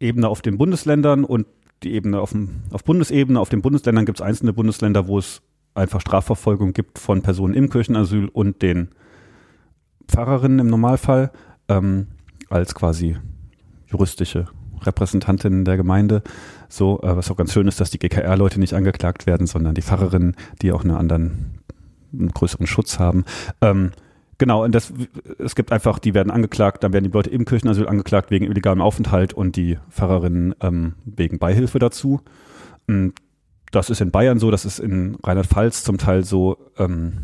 Ebene 0.00 0.28
auf 0.30 0.40
den 0.40 0.56
Bundesländern 0.56 1.24
und 1.24 1.46
die 1.82 1.92
Ebene 1.92 2.20
auf, 2.20 2.32
dem, 2.32 2.62
auf 2.70 2.84
Bundesebene. 2.84 3.38
Auf 3.38 3.50
den 3.50 3.60
Bundesländern 3.60 4.06
gibt 4.06 4.20
es 4.20 4.22
einzelne 4.24 4.54
Bundesländer, 4.54 5.08
wo 5.08 5.18
es 5.18 5.42
einfach 5.74 6.00
Strafverfolgung 6.00 6.72
gibt 6.72 6.98
von 6.98 7.22
Personen 7.22 7.54
im 7.54 7.68
Kirchenasyl 7.68 8.28
und 8.28 8.62
den 8.62 8.88
Pfarrerinnen 10.08 10.58
im 10.60 10.68
Normalfall 10.68 11.32
ähm, 11.68 12.08
als 12.50 12.74
quasi 12.74 13.16
juristische 13.86 14.46
Repräsentantinnen 14.82 15.64
der 15.64 15.76
Gemeinde. 15.76 16.22
So, 16.68 17.00
äh, 17.02 17.16
was 17.16 17.30
auch 17.30 17.36
ganz 17.36 17.52
schön 17.52 17.68
ist, 17.68 17.80
dass 17.80 17.90
die 17.90 17.98
GKR-Leute 17.98 18.60
nicht 18.60 18.74
angeklagt 18.74 19.26
werden, 19.26 19.46
sondern 19.46 19.74
die 19.74 19.82
Pfarrerinnen, 19.82 20.36
die 20.62 20.72
auch 20.72 20.82
einen 20.82 20.96
anderen, 20.96 21.60
einen 22.12 22.30
größeren 22.30 22.66
Schutz 22.66 22.98
haben. 22.98 23.24
Ähm, 23.60 23.92
Genau, 24.38 24.64
und 24.64 24.74
das, 24.74 24.92
es 25.38 25.54
gibt 25.54 25.70
einfach, 25.70 26.00
die 26.00 26.12
werden 26.12 26.32
angeklagt, 26.32 26.82
dann 26.82 26.92
werden 26.92 27.04
die 27.04 27.10
Leute 27.10 27.30
im 27.30 27.44
Kirchenasyl 27.44 27.86
angeklagt 27.86 28.32
wegen 28.32 28.46
illegalem 28.46 28.80
Aufenthalt 28.80 29.32
und 29.32 29.54
die 29.54 29.78
Pfarrerinnen 29.90 30.54
ähm, 30.60 30.94
wegen 31.04 31.38
Beihilfe 31.38 31.78
dazu. 31.78 32.20
Und 32.88 33.14
das 33.74 33.90
ist 33.90 34.00
in 34.00 34.10
Bayern 34.10 34.38
so, 34.38 34.50
das 34.50 34.64
ist 34.64 34.78
in 34.78 35.16
Rheinland-Pfalz 35.22 35.84
zum 35.84 35.98
Teil 35.98 36.24
so, 36.24 36.56
ähm, 36.78 37.14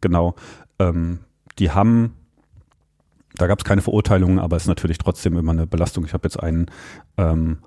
genau. 0.00 0.34
Ähm, 0.78 1.20
die 1.58 1.70
haben, 1.70 2.14
da 3.36 3.46
gab 3.46 3.60
es 3.60 3.64
keine 3.64 3.82
Verurteilungen, 3.82 4.38
aber 4.38 4.56
es 4.56 4.64
ist 4.64 4.68
natürlich 4.68 4.98
trotzdem 4.98 5.36
immer 5.36 5.52
eine 5.52 5.66
Belastung. 5.66 6.04
Ich 6.04 6.12
habe 6.12 6.26
jetzt 6.26 6.40
einen, 6.40 6.66
ähm, 7.16 7.58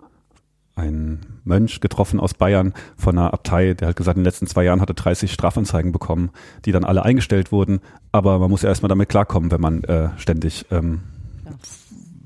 einen 0.76 1.42
Mönch 1.44 1.80
getroffen 1.80 2.20
aus 2.20 2.34
Bayern 2.34 2.74
von 2.98 3.18
einer 3.18 3.34
Abtei, 3.34 3.74
der 3.74 3.90
hat 3.90 3.96
gesagt, 3.96 4.18
in 4.18 4.22
den 4.22 4.26
letzten 4.26 4.48
zwei 4.48 4.64
Jahren 4.64 4.82
hatte 4.82 4.94
30 4.94 5.32
Strafanzeigen 5.32 5.92
bekommen, 5.92 6.32
die 6.66 6.72
dann 6.72 6.84
alle 6.84 7.04
eingestellt 7.04 7.52
wurden. 7.52 7.80
Aber 8.12 8.38
man 8.40 8.50
muss 8.50 8.62
ja 8.62 8.70
erstmal 8.70 8.90
damit 8.90 9.10
klarkommen, 9.10 9.52
wenn 9.52 9.62
man 9.62 9.84
äh, 9.86 10.10
ständig 10.18 10.66
ähm, 10.70 11.02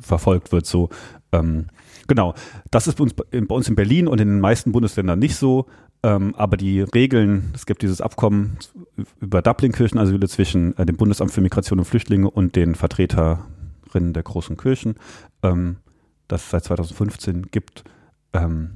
verfolgt 0.02 0.52
wird. 0.52 0.66
So 0.66 0.90
ähm, 1.32 1.68
genau. 2.12 2.34
Das 2.72 2.88
ist 2.88 2.96
bei 2.96 3.04
uns, 3.04 3.14
bei 3.14 3.56
uns 3.56 3.70
in 3.70 3.76
Berlin 3.76 4.10
und 4.10 4.20
in 4.20 4.28
den 4.28 4.42
meisten 4.42 4.74
Bundesländern 4.74 5.18
nicht 5.18 5.38
so. 5.38 5.68
Ähm, 6.04 6.36
aber 6.36 6.58
die 6.58 6.82
Regeln, 6.82 7.52
es 7.56 7.66
gibt 7.66 7.84
dieses 7.84 8.02
Abkommen 8.02 8.58
über 9.22 9.42
Dublin-Kirchenasyle 9.42 10.28
zwischen 10.28 10.78
äh, 10.78 10.86
dem 10.86 10.98
Bundesamt 10.98 11.32
für 11.32 11.40
Migration 11.40 11.80
und 11.80 11.86
Flüchtlinge 11.86 12.30
und 12.30 12.58
den 12.58 12.76
Vertreterinnen 12.76 14.14
der 14.14 14.24
großen 14.24 14.58
Kirchen, 14.58 14.96
ähm, 15.42 15.78
das 16.28 16.44
es 16.44 16.50
seit 16.50 16.66
2015 16.66 17.44
gibt. 17.44 17.86
Ähm, 18.34 18.72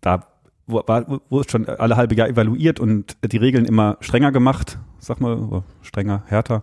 da 0.00 0.28
es 0.68 1.50
schon 1.50 1.66
alle 1.66 1.96
halbe 1.96 2.14
Jahr 2.14 2.28
evaluiert 2.28 2.78
und 2.78 3.16
die 3.24 3.36
Regeln 3.36 3.64
immer 3.64 3.96
strenger 4.00 4.30
gemacht, 4.30 4.78
sag 5.00 5.20
mal, 5.20 5.64
strenger, 5.82 6.22
härter. 6.26 6.62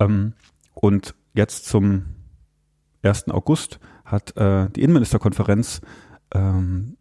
Ähm, 0.00 0.32
und 0.74 1.14
jetzt 1.34 1.66
zum 1.66 2.06
1. 3.02 3.28
August 3.28 3.78
hat 4.10 4.36
äh, 4.36 4.68
die 4.70 4.82
Innenministerkonferenz 4.82 5.80
ähm, 6.32 6.96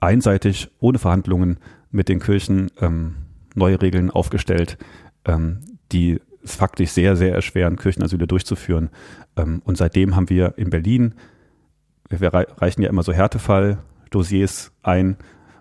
einseitig, 0.00 0.70
ohne 0.80 0.98
Verhandlungen 0.98 1.58
mit 1.90 2.08
den 2.08 2.20
Kirchen 2.20 2.70
ähm, 2.80 3.14
neue 3.54 3.80
Regeln 3.80 4.10
aufgestellt, 4.10 4.78
ähm, 5.24 5.60
die 5.92 6.20
es 6.42 6.56
faktisch 6.56 6.90
sehr, 6.90 7.16
sehr 7.16 7.34
erschweren, 7.34 7.76
Kirchenasyle 7.76 8.26
durchzuführen. 8.26 8.90
Ähm, 9.36 9.62
und 9.64 9.76
seitdem 9.76 10.16
haben 10.16 10.28
wir 10.28 10.54
in 10.56 10.70
Berlin 10.70 11.14
wir 12.20 12.32
reichen 12.32 12.82
ja 12.82 12.88
immer 12.88 13.02
so 13.02 13.12
Härtefall-Dossiers 13.12 14.72
ein, 14.82 15.16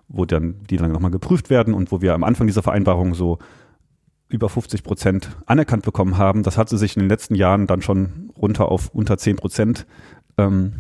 wo 0.08 0.26
dann 0.26 0.64
die 0.70 0.78
dann 0.78 0.92
nochmal 0.92 1.12
geprüft 1.12 1.50
werden 1.50 1.74
und 1.74 1.92
wo 1.92 2.02
wir 2.02 2.14
am 2.14 2.24
Anfang 2.24 2.48
dieser 2.48 2.64
Vereinbarung 2.64 3.14
so 3.14 3.40
über 4.28 4.50
50 4.50 4.84
Prozent 4.84 5.30
anerkannt 5.46 5.84
bekommen 5.84 6.18
haben. 6.18 6.44
Das 6.44 6.58
hatte 6.58 6.78
sich 6.78 6.96
in 6.96 7.02
den 7.02 7.10
letzten 7.10 7.36
Jahren 7.36 7.68
dann 7.68 7.82
schon 7.82 8.32
runter 8.38 8.70
auf 8.70 8.90
unter 8.94 9.18
10 9.18 9.36
Prozent. 9.38 9.86
Ähm, 10.38 10.74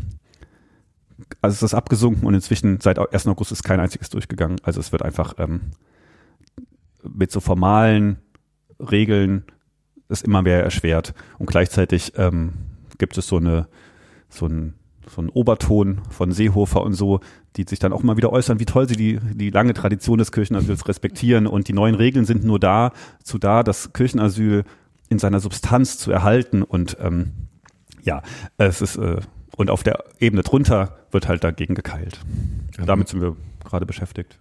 also 1.41 1.53
ist 1.53 1.63
das 1.63 1.73
abgesunken 1.73 2.25
und 2.25 2.33
inzwischen 2.33 2.79
seit 2.81 2.99
1. 2.99 3.27
August 3.27 3.51
ist 3.51 3.63
kein 3.63 3.79
einziges 3.79 4.09
durchgegangen. 4.09 4.57
Also 4.63 4.79
es 4.79 4.91
wird 4.91 5.01
einfach 5.03 5.35
ähm, 5.37 5.71
mit 7.03 7.31
so 7.31 7.39
formalen 7.39 8.17
Regeln 8.79 9.45
ist 10.09 10.25
immer 10.25 10.41
mehr 10.41 10.63
erschwert 10.63 11.13
und 11.37 11.45
gleichzeitig 11.45 12.13
ähm, 12.17 12.53
gibt 12.97 13.17
es 13.17 13.27
so 13.27 13.37
eine 13.37 13.67
so 14.29 14.45
ein 14.45 14.73
so 15.07 15.21
ein 15.21 15.29
Oberton 15.29 16.01
von 16.09 16.31
Seehofer 16.31 16.81
und 16.81 16.93
so, 16.93 17.19
die 17.55 17.65
sich 17.67 17.79
dann 17.79 17.91
auch 17.91 18.03
mal 18.03 18.17
wieder 18.17 18.31
äußern, 18.31 18.59
wie 18.59 18.65
toll 18.65 18.87
sie 18.87 18.95
die, 18.95 19.19
die 19.33 19.49
lange 19.49 19.73
Tradition 19.73 20.19
des 20.19 20.31
Kirchenasyls 20.31 20.87
respektieren 20.87 21.47
und 21.47 21.67
die 21.67 21.73
neuen 21.73 21.95
Regeln 21.95 22.25
sind 22.25 22.43
nur 22.43 22.59
da, 22.59 22.91
zu 23.23 23.37
da, 23.37 23.63
das 23.63 23.93
Kirchenasyl 23.93 24.63
in 25.09 25.19
seiner 25.19 25.39
Substanz 25.39 25.97
zu 25.97 26.11
erhalten 26.11 26.63
und 26.63 26.97
ähm, 27.01 27.31
ja, 28.03 28.21
es 28.57 28.81
ist 28.81 28.95
äh, 28.97 29.17
und 29.62 29.70
auf 29.70 29.84
der 29.84 30.03
Ebene 30.20 30.41
drunter 30.41 30.98
wird 31.12 31.27
halt 31.27 31.44
dagegen 31.44 31.75
gekeilt. 31.75 32.20
Ja. 32.77 32.86
Damit 32.86 33.08
sind 33.08 33.22
wir 33.22 33.36
gerade 33.63 33.86
beschäftigt. 33.86 34.38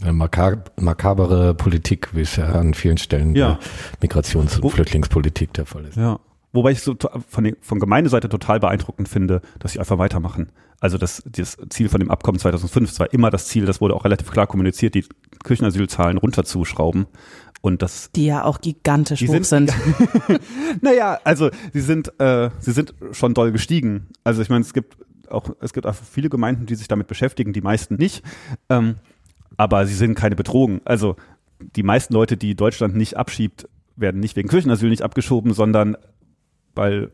Eine 0.00 0.14
makab 0.14 0.72
makabere 0.80 1.54
Politik, 1.54 2.14
wie 2.14 2.22
es 2.22 2.36
ja 2.36 2.46
an 2.46 2.72
vielen 2.72 2.96
Stellen 2.96 3.34
ja. 3.34 3.58
Migrations- 4.00 4.58
und 4.58 4.72
Flüchtlingspolitik 4.72 5.52
der 5.52 5.66
Fall 5.66 5.84
ist. 5.84 5.96
Ja, 5.96 6.20
Wobei 6.52 6.72
ich 6.72 6.80
so 6.80 6.96
von, 7.28 7.52
von 7.60 7.78
Gemeindeseite 7.78 8.28
total 8.28 8.58
beeindruckend 8.58 9.08
finde, 9.08 9.40
dass 9.60 9.72
sie 9.72 9.78
einfach 9.78 9.98
weitermachen. 9.98 10.50
Also 10.80 10.98
das, 10.98 11.22
das 11.26 11.56
Ziel 11.68 11.88
von 11.88 12.00
dem 12.00 12.10
Abkommen 12.10 12.40
2005, 12.40 12.90
es 12.90 12.98
war 12.98 13.12
immer 13.12 13.30
das 13.30 13.46
Ziel, 13.46 13.66
das 13.66 13.80
wurde 13.80 13.94
auch 13.94 14.04
relativ 14.04 14.30
klar 14.30 14.46
kommuniziert, 14.46 14.94
die 14.94 15.04
Kirchenasylzahlen 15.44 16.18
runterzuschrauben. 16.18 17.06
Und 17.62 17.82
das, 17.82 18.10
die 18.12 18.26
ja 18.26 18.44
auch 18.44 18.60
gigantisch 18.60 19.26
hoch 19.26 19.44
sind. 19.44 19.72
naja, 20.80 21.18
also 21.24 21.50
sie 21.74 21.82
sind, 21.82 22.18
äh, 22.18 22.50
sie 22.58 22.72
sind 22.72 22.94
schon 23.12 23.34
doll 23.34 23.52
gestiegen. 23.52 24.08
Also 24.24 24.40
ich 24.40 24.48
meine, 24.48 24.62
es 24.62 24.72
gibt 24.72 24.96
auch, 25.28 25.50
es 25.60 25.72
gibt 25.72 25.86
auch 25.86 25.94
viele 25.94 26.30
Gemeinden, 26.30 26.66
die 26.66 26.74
sich 26.74 26.88
damit 26.88 27.06
beschäftigen, 27.06 27.52
die 27.52 27.60
meisten 27.60 27.96
nicht. 27.96 28.24
Ähm, 28.70 28.96
aber 29.56 29.86
sie 29.86 29.94
sind 29.94 30.14
keine 30.14 30.36
Bedrohung. 30.36 30.80
Also 30.86 31.16
die 31.76 31.82
meisten 31.82 32.14
Leute, 32.14 32.38
die 32.38 32.54
Deutschland 32.54 32.96
nicht 32.96 33.16
abschiebt, 33.16 33.68
werden 33.96 34.20
nicht 34.20 34.36
wegen 34.36 34.48
Kirchenasyl 34.48 34.88
nicht 34.88 35.02
abgeschoben, 35.02 35.52
sondern 35.52 35.96
weil 36.74 37.10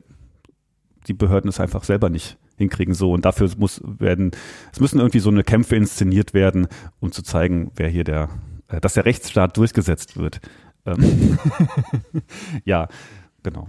die 1.09 1.15
Behörden 1.15 1.49
es 1.49 1.61
einfach 1.61 1.85
selber 1.85 2.09
nicht 2.09 2.39
hinkriegen 2.57 2.95
so 2.95 3.13
und 3.13 3.25
dafür 3.25 3.51
muss 3.59 3.83
werden 3.85 4.31
es 4.73 4.81
müssen 4.81 4.99
irgendwie 4.99 5.19
so 5.19 5.29
eine 5.31 5.45
Kämpfe 5.45 5.77
inszeniert 5.77 6.33
werden, 6.33 6.69
um 7.01 7.13
zu 7.13 7.23
zeigen, 7.23 7.71
wer 7.77 7.89
hier 7.89 8.05
der 8.05 8.31
dass 8.69 8.95
der 8.95 9.05
Rechtsstaat 9.05 9.57
durchgesetzt 9.57 10.17
wird. 10.17 10.41
Ähm, 10.85 11.39
ja, 12.65 12.89
genau. 13.43 13.69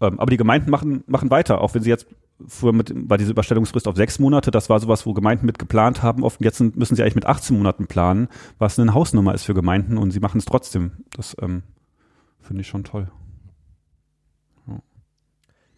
Ähm, 0.00 0.20
aber 0.20 0.30
die 0.30 0.36
Gemeinden 0.36 0.70
machen 0.70 1.04
machen 1.06 1.30
weiter, 1.30 1.60
auch 1.60 1.74
wenn 1.74 1.82
sie 1.82 1.90
jetzt 1.90 2.06
früher 2.46 2.72
mit 2.72 2.92
bei 3.08 3.16
dieser 3.16 3.30
Überstellungsfrist 3.30 3.88
auf 3.88 3.96
sechs 3.96 4.18
Monate, 4.18 4.50
das 4.50 4.68
war 4.68 4.78
sowas, 4.78 5.06
wo 5.06 5.14
Gemeinden 5.14 5.46
mit 5.46 5.58
geplant 5.58 6.02
haben. 6.02 6.22
Oft 6.22 6.40
jetzt 6.42 6.60
müssen 6.60 6.94
sie 6.94 7.02
eigentlich 7.02 7.14
mit 7.14 7.26
18 7.26 7.56
Monaten 7.56 7.86
planen, 7.86 8.28
was 8.58 8.78
eine 8.78 8.94
Hausnummer 8.94 9.34
ist 9.34 9.44
für 9.44 9.54
Gemeinden 9.54 9.96
und 9.96 10.10
sie 10.10 10.20
machen 10.20 10.38
es 10.38 10.44
trotzdem. 10.44 10.92
Das 11.16 11.34
ähm, 11.40 11.62
finde 12.40 12.60
ich 12.60 12.68
schon 12.68 12.84
toll. 12.84 13.08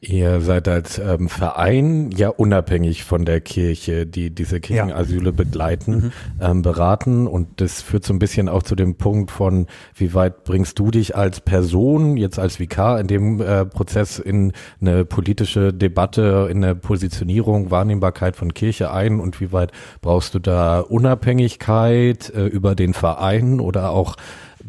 Ihr 0.01 0.41
seid 0.43 0.69
als 0.69 1.01
ähm, 1.01 1.29
Verein 1.29 2.13
ja 2.13 2.29
unabhängig 2.29 3.03
von 3.03 3.25
der 3.25 3.41
Kirche, 3.41 4.07
die 4.07 4.33
diese 4.33 4.61
Kirchenasyle 4.61 5.25
ja. 5.25 5.31
begleiten, 5.33 5.93
mhm. 5.93 6.13
ähm, 6.41 6.63
beraten 6.63 7.27
und 7.27 7.61
das 7.61 7.83
führt 7.83 8.05
so 8.05 8.13
ein 8.13 8.21
bisschen 8.21 8.49
auch 8.49 8.63
zu 8.63 8.77
dem 8.77 8.95
Punkt 8.95 9.33
von, 9.33 9.67
wie 9.97 10.15
weit 10.15 10.45
bringst 10.45 10.79
du 10.79 10.93
dich 10.93 11.17
als 11.17 11.41
Person, 11.41 12.17
jetzt 12.17 12.39
als 12.39 12.61
Vikar 12.61 13.01
in 13.01 13.09
dem 13.09 13.41
äh, 13.41 13.67
Prozess 13.67 14.21
in 14.21 14.53
eine 14.81 15.05
politische 15.05 15.73
Debatte, 15.73 16.47
in 16.49 16.63
eine 16.63 16.77
Positionierung, 16.77 17.73
Wahrnehmbarkeit 17.73 18.37
von 18.37 18.55
Kirche 18.55 18.93
ein 18.93 19.19
und 19.19 19.41
wie 19.41 19.51
weit 19.51 19.73
brauchst 20.01 20.33
du 20.33 20.39
da 20.39 20.79
Unabhängigkeit 20.79 22.33
äh, 22.37 22.47
über 22.47 22.77
den 22.77 22.95
Verein 22.95 23.59
oder 23.59 23.91
auch 23.91 24.15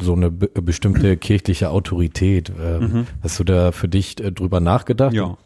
so 0.02 0.14
eine 0.14 0.32
be 0.32 0.48
bestimmte 0.62 1.18
kirchliche 1.18 1.70
Autorität. 1.70 2.52
Ähm, 2.60 2.82
mhm. 2.82 3.08
Hast 3.22 3.40
du 3.40 3.44
da 3.44 3.72
für 3.72 3.88
dich 3.88 4.20
äh, 4.20 4.32
drüber 4.32 4.60
nachgedacht? 4.60 5.14
Ja. 5.14 5.38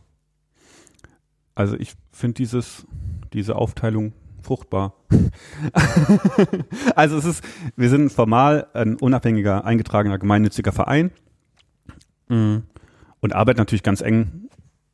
Also 1.56 1.76
ich 1.78 1.94
finde 2.12 2.36
dieses, 2.36 2.86
diese 3.34 3.56
Aufteilung 3.56 4.14
fruchtbar. 4.42 4.94
also 6.96 7.18
es 7.18 7.26
ist, 7.26 7.44
wir 7.76 7.90
sind 7.90 8.12
formal 8.12 8.68
ein 8.74 8.96
unabhängiger, 8.96 9.66
eingetragener 9.66 10.20
gemeinnütziger 10.20 10.72
Verein 10.72 11.12
mhm. 12.28 12.64
und 13.22 13.34
arbeiten 13.34 13.60
natürlich 13.60 13.84
ganz 13.84 14.02
eng 14.02 14.50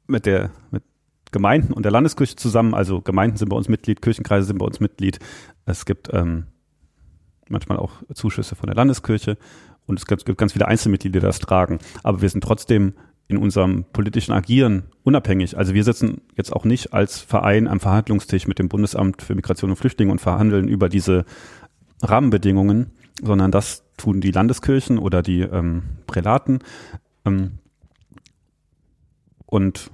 mit 0.08 0.26
der, 0.26 0.52
mit 0.72 0.84
Gemeinden 1.32 1.74
und 1.74 1.84
der 1.84 1.92
Landeskirche 1.92 2.36
zusammen. 2.36 2.74
Also 2.74 3.02
Gemeinden 3.02 3.38
sind 3.38 3.50
bei 3.50 3.56
uns 3.58 3.70
Mitglied, 3.70 4.02
Kirchenkreise 4.02 4.48
sind 4.48 4.58
bei 4.58 4.66
uns 4.66 4.80
Mitglied. 4.80 5.20
Es 5.66 5.86
gibt 5.86 6.10
ähm, 6.14 6.46
manchmal 7.50 7.78
auch 7.78 7.92
Zuschüsse 8.14 8.56
von 8.56 8.68
der 8.68 8.76
Landeskirche 8.76 9.38
und 9.86 10.00
es 10.00 10.06
gibt 10.06 10.38
ganz 10.38 10.54
viele 10.54 10.68
Einzelmitglieder, 10.68 11.20
die 11.20 11.26
das 11.26 11.40
tragen. 11.40 11.80
Aber 12.04 12.22
wir 12.22 12.30
sind 12.30 12.44
trotzdem 12.44 12.94
in 13.28 13.38
unserem 13.38 13.86
politischen 13.86 14.32
Agieren 14.34 14.84
unabhängig. 15.04 15.58
Also 15.58 15.74
wir 15.74 15.84
sitzen 15.84 16.22
jetzt 16.36 16.52
auch 16.52 16.66
nicht 16.66 16.94
als 16.94 17.20
Verein 17.20 17.68
am 17.68 17.80
Verhandlungstisch 17.80 18.48
mit 18.48 18.60
dem 18.60 18.70
Bundesamt 18.70 19.22
für 19.22 19.36
Migration 19.36 19.70
und 19.70 19.78
Flüchtlinge 19.78 20.12
und 20.12 20.20
verhandeln 20.20 20.68
über 20.68 20.90
diese 20.90 21.26
Rahmenbedingungen, 22.02 22.92
sondern 23.22 23.52
das 23.52 23.84
tun 23.98 24.22
die 24.22 24.32
Landeskirchen 24.32 24.98
oder 24.98 25.22
die 25.22 25.42
ähm, 25.42 25.84
Prälaten. 26.08 26.60
Ähm, 27.26 27.60
und 29.46 29.92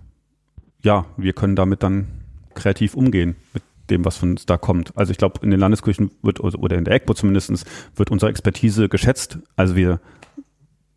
ja, 0.84 1.06
wir 1.18 1.34
können 1.34 1.56
damit 1.56 1.84
dann 1.84 2.08
kreativ 2.54 2.96
umgehen 2.96 3.36
mit 3.54 3.64
dem, 3.90 4.06
was 4.06 4.18
von 4.18 4.32
uns 4.32 4.46
da 4.46 4.58
kommt. 4.58 4.96
Also 4.98 5.12
ich 5.12 5.18
glaube, 5.18 5.40
in 5.44 5.52
den 5.52 5.60
Landeskirchen 5.60 6.12
wird, 6.22 6.40
oder 6.40 6.78
in 6.78 6.86
der 6.86 6.96
EGBO 6.96 7.14
zumindest, 7.14 7.66
wird 7.96 8.12
unsere 8.12 8.30
Expertise 8.30 8.90
geschätzt. 8.90 9.40
Also 9.56 9.76
wir, 9.76 10.00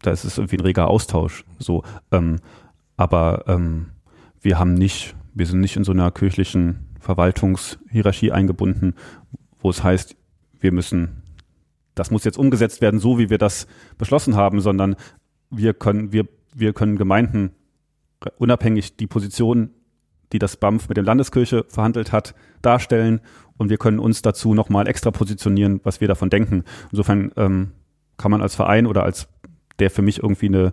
da 0.02 0.10
ist 0.10 0.24
es 0.24 0.38
irgendwie 0.38 0.56
ein 0.56 0.62
reger 0.62 0.88
Austausch. 0.88 1.44
So, 1.58 1.82
ähm, 2.12 2.36
aber 2.96 3.44
ähm, 3.46 3.90
wir 4.40 4.58
haben 4.58 4.74
nicht, 4.74 5.14
wir 5.34 5.46
sind 5.46 5.60
nicht 5.60 5.76
in 5.76 5.84
so 5.84 5.92
einer 5.92 6.10
kirchlichen 6.10 6.86
Verwaltungshierarchie 7.00 8.32
eingebunden, 8.32 8.94
wo 9.60 9.70
es 9.70 9.82
heißt, 9.82 10.16
wir 10.60 10.72
müssen, 10.72 11.22
das 11.94 12.10
muss 12.10 12.24
jetzt 12.24 12.38
umgesetzt 12.38 12.80
werden, 12.80 13.00
so 13.00 13.18
wie 13.18 13.30
wir 13.30 13.38
das 13.38 13.66
beschlossen 13.96 14.36
haben, 14.36 14.60
sondern 14.60 14.96
wir 15.50 15.74
können, 15.74 16.12
wir, 16.12 16.26
wir 16.54 16.72
können 16.72 16.96
Gemeinden 16.96 17.52
unabhängig 18.38 18.96
die 18.96 19.06
Position 19.06 19.70
die 20.32 20.38
das 20.38 20.56
BAMF 20.56 20.88
mit 20.88 20.96
der 20.96 21.04
Landeskirche 21.04 21.64
verhandelt 21.68 22.12
hat, 22.12 22.34
darstellen 22.62 23.20
und 23.56 23.70
wir 23.70 23.78
können 23.78 23.98
uns 23.98 24.22
dazu 24.22 24.54
nochmal 24.54 24.88
extra 24.88 25.10
positionieren, 25.10 25.80
was 25.84 26.00
wir 26.00 26.08
davon 26.08 26.30
denken. 26.30 26.64
Insofern 26.90 27.32
ähm, 27.36 27.72
kann 28.16 28.30
man 28.30 28.42
als 28.42 28.54
Verein 28.54 28.86
oder 28.86 29.02
als 29.04 29.28
der 29.78 29.90
für 29.90 30.02
mich 30.02 30.22
irgendwie 30.22 30.46
eine 30.46 30.72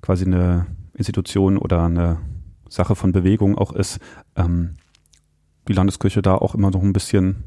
quasi 0.00 0.24
eine 0.24 0.66
Institution 0.94 1.58
oder 1.58 1.84
eine 1.84 2.18
Sache 2.68 2.96
von 2.96 3.12
Bewegung 3.12 3.56
auch 3.56 3.72
ist, 3.72 3.98
ähm, 4.36 4.74
die 5.68 5.72
Landeskirche 5.72 6.22
da 6.22 6.34
auch 6.34 6.54
immer 6.54 6.70
noch 6.70 6.82
ein 6.82 6.92
bisschen, 6.92 7.44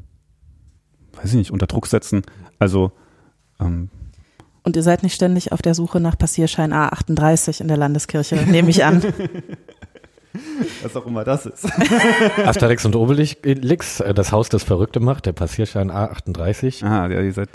weiß 1.13 1.31
ich 1.31 1.35
nicht, 1.35 1.51
unter 1.51 1.67
Druck 1.67 1.87
setzen. 1.87 2.21
Also 2.59 2.91
ähm, 3.59 3.89
und 4.63 4.75
ihr 4.75 4.83
seid 4.83 5.03
nicht 5.03 5.13
ständig 5.13 5.51
auf 5.51 5.61
der 5.61 5.75
Suche 5.75 5.99
nach 5.99 6.17
Passierschein 6.17 6.73
A38 6.73 7.61
in 7.61 7.67
der 7.67 7.77
Landeskirche, 7.77 8.35
nehme 8.35 8.71
ich 8.71 8.83
an. 8.83 9.03
Was 10.83 10.95
auch 10.95 11.05
immer 11.05 11.23
das 11.23 11.45
ist. 11.45 11.65
Asterix 12.45 12.85
und 12.85 12.95
Obelix, 12.95 13.99
äh, 13.99 14.13
das 14.13 14.31
Haus, 14.31 14.49
das 14.49 14.63
Verrückte 14.63 14.99
macht, 14.99 15.25
der 15.25 15.33
Passierschein 15.33 15.91
A38. 15.91 16.85
Ah, 16.85 17.07
ja, 17.07 17.21
ihr 17.21 17.33
seid 17.33 17.49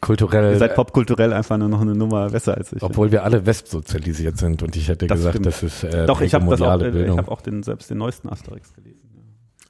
kulturell. 0.00 0.52
Ihr 0.52 0.58
seid 0.58 0.74
popkulturell 0.74 1.32
einfach 1.32 1.56
nur 1.56 1.68
noch 1.68 1.80
eine 1.80 1.94
Nummer 1.94 2.30
besser 2.30 2.56
als 2.56 2.72
ich. 2.72 2.82
Obwohl 2.82 3.12
wir 3.12 3.24
alle 3.24 3.46
westsozialisiert 3.46 4.38
sind 4.38 4.62
und 4.62 4.76
ich 4.76 4.88
hätte 4.88 5.06
das 5.06 5.18
gesagt, 5.18 5.34
stimmt. 5.34 5.46
das 5.46 5.62
ist 5.62 5.84
äh, 5.84 6.06
Doch, 6.06 6.20
ich 6.20 6.34
habe 6.34 6.46
auch, 6.46 6.80
äh, 6.80 7.04
ich 7.04 7.16
hab 7.16 7.28
auch 7.28 7.40
den, 7.40 7.62
selbst 7.62 7.90
den 7.90 7.98
neuesten 7.98 8.28
Asterix 8.28 8.72
gelesen. 8.74 9.05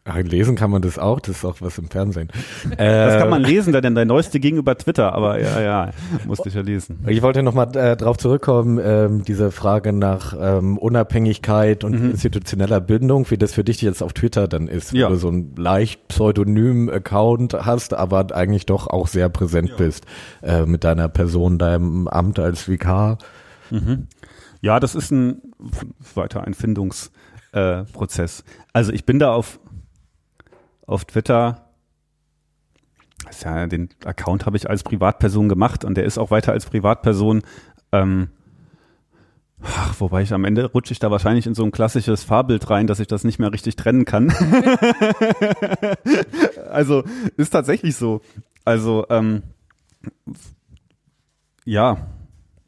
Ach, 0.08 0.16
lesen 0.18 0.54
kann 0.54 0.70
man 0.70 0.82
das 0.82 1.00
auch, 1.00 1.18
das 1.18 1.38
ist 1.38 1.44
auch 1.44 1.56
was 1.60 1.78
im 1.78 1.90
Fernsehen. 1.90 2.28
das 2.78 3.18
kann 3.18 3.28
man 3.28 3.44
äh, 3.44 3.48
lesen, 3.48 3.72
denn 3.72 3.96
dein 3.96 4.06
neueste 4.06 4.38
ging 4.38 4.56
über 4.56 4.78
Twitter, 4.78 5.12
aber 5.12 5.40
ja, 5.40 5.60
ja, 5.60 5.90
musste 6.26 6.48
ich 6.48 6.54
ja 6.54 6.60
lesen. 6.60 7.00
Ich 7.08 7.22
wollte 7.22 7.42
nochmal 7.42 7.76
äh, 7.76 7.96
drauf 7.96 8.16
zurückkommen, 8.16 8.78
ähm, 8.80 9.24
diese 9.24 9.50
Frage 9.50 9.92
nach 9.92 10.32
ähm, 10.38 10.78
Unabhängigkeit 10.78 11.82
und 11.82 12.00
mhm. 12.00 12.10
institutioneller 12.12 12.80
Bindung, 12.80 13.28
wie 13.30 13.36
das 13.36 13.52
für 13.52 13.64
dich 13.64 13.82
jetzt 13.82 14.00
auf 14.00 14.12
Twitter 14.12 14.46
dann 14.46 14.68
ist, 14.68 14.92
ja. 14.92 15.08
wo 15.08 15.14
du 15.14 15.18
so 15.18 15.28
ein 15.28 15.56
leicht 15.56 16.06
pseudonym 16.06 16.88
Account 16.88 17.54
hast, 17.54 17.92
aber 17.92 18.28
eigentlich 18.32 18.64
doch 18.64 18.86
auch 18.86 19.08
sehr 19.08 19.28
präsent 19.28 19.70
ja. 19.70 19.76
bist 19.76 20.06
äh, 20.40 20.66
mit 20.66 20.84
deiner 20.84 21.08
Person, 21.08 21.58
deinem 21.58 22.06
Amt 22.06 22.38
als 22.38 22.68
Vikar. 22.68 23.18
Mhm. 23.70 24.06
Ja, 24.60 24.78
das 24.78 24.94
ist 24.94 25.10
ein 25.10 25.42
weiter 26.14 26.44
ein 26.44 26.54
Findungsprozess. 26.54 28.40
Äh, 28.40 28.42
also 28.72 28.92
ich 28.92 29.04
bin 29.04 29.18
da 29.18 29.32
auf 29.32 29.58
auf 30.86 31.04
Twitter. 31.04 31.62
Ja, 33.42 33.66
den 33.66 33.88
Account 34.04 34.46
habe 34.46 34.56
ich 34.56 34.70
als 34.70 34.84
Privatperson 34.84 35.48
gemacht 35.48 35.84
und 35.84 35.96
der 35.96 36.04
ist 36.04 36.18
auch 36.18 36.30
weiter 36.30 36.52
als 36.52 36.66
Privatperson. 36.66 37.42
Ähm, 37.90 38.28
ach, 39.62 39.94
wobei 39.98 40.22
ich 40.22 40.32
am 40.32 40.44
Ende 40.44 40.66
rutsche 40.66 40.92
ich 40.92 41.00
da 41.00 41.10
wahrscheinlich 41.10 41.46
in 41.46 41.54
so 41.54 41.64
ein 41.64 41.72
klassisches 41.72 42.22
Fahrbild 42.22 42.70
rein, 42.70 42.86
dass 42.86 43.00
ich 43.00 43.08
das 43.08 43.24
nicht 43.24 43.38
mehr 43.40 43.52
richtig 43.52 43.74
trennen 43.74 44.04
kann. 44.04 44.30
also 46.70 47.02
ist 47.36 47.50
tatsächlich 47.50 47.96
so. 47.96 48.20
Also 48.64 49.06
ähm, 49.10 49.42
ja, 51.64 52.06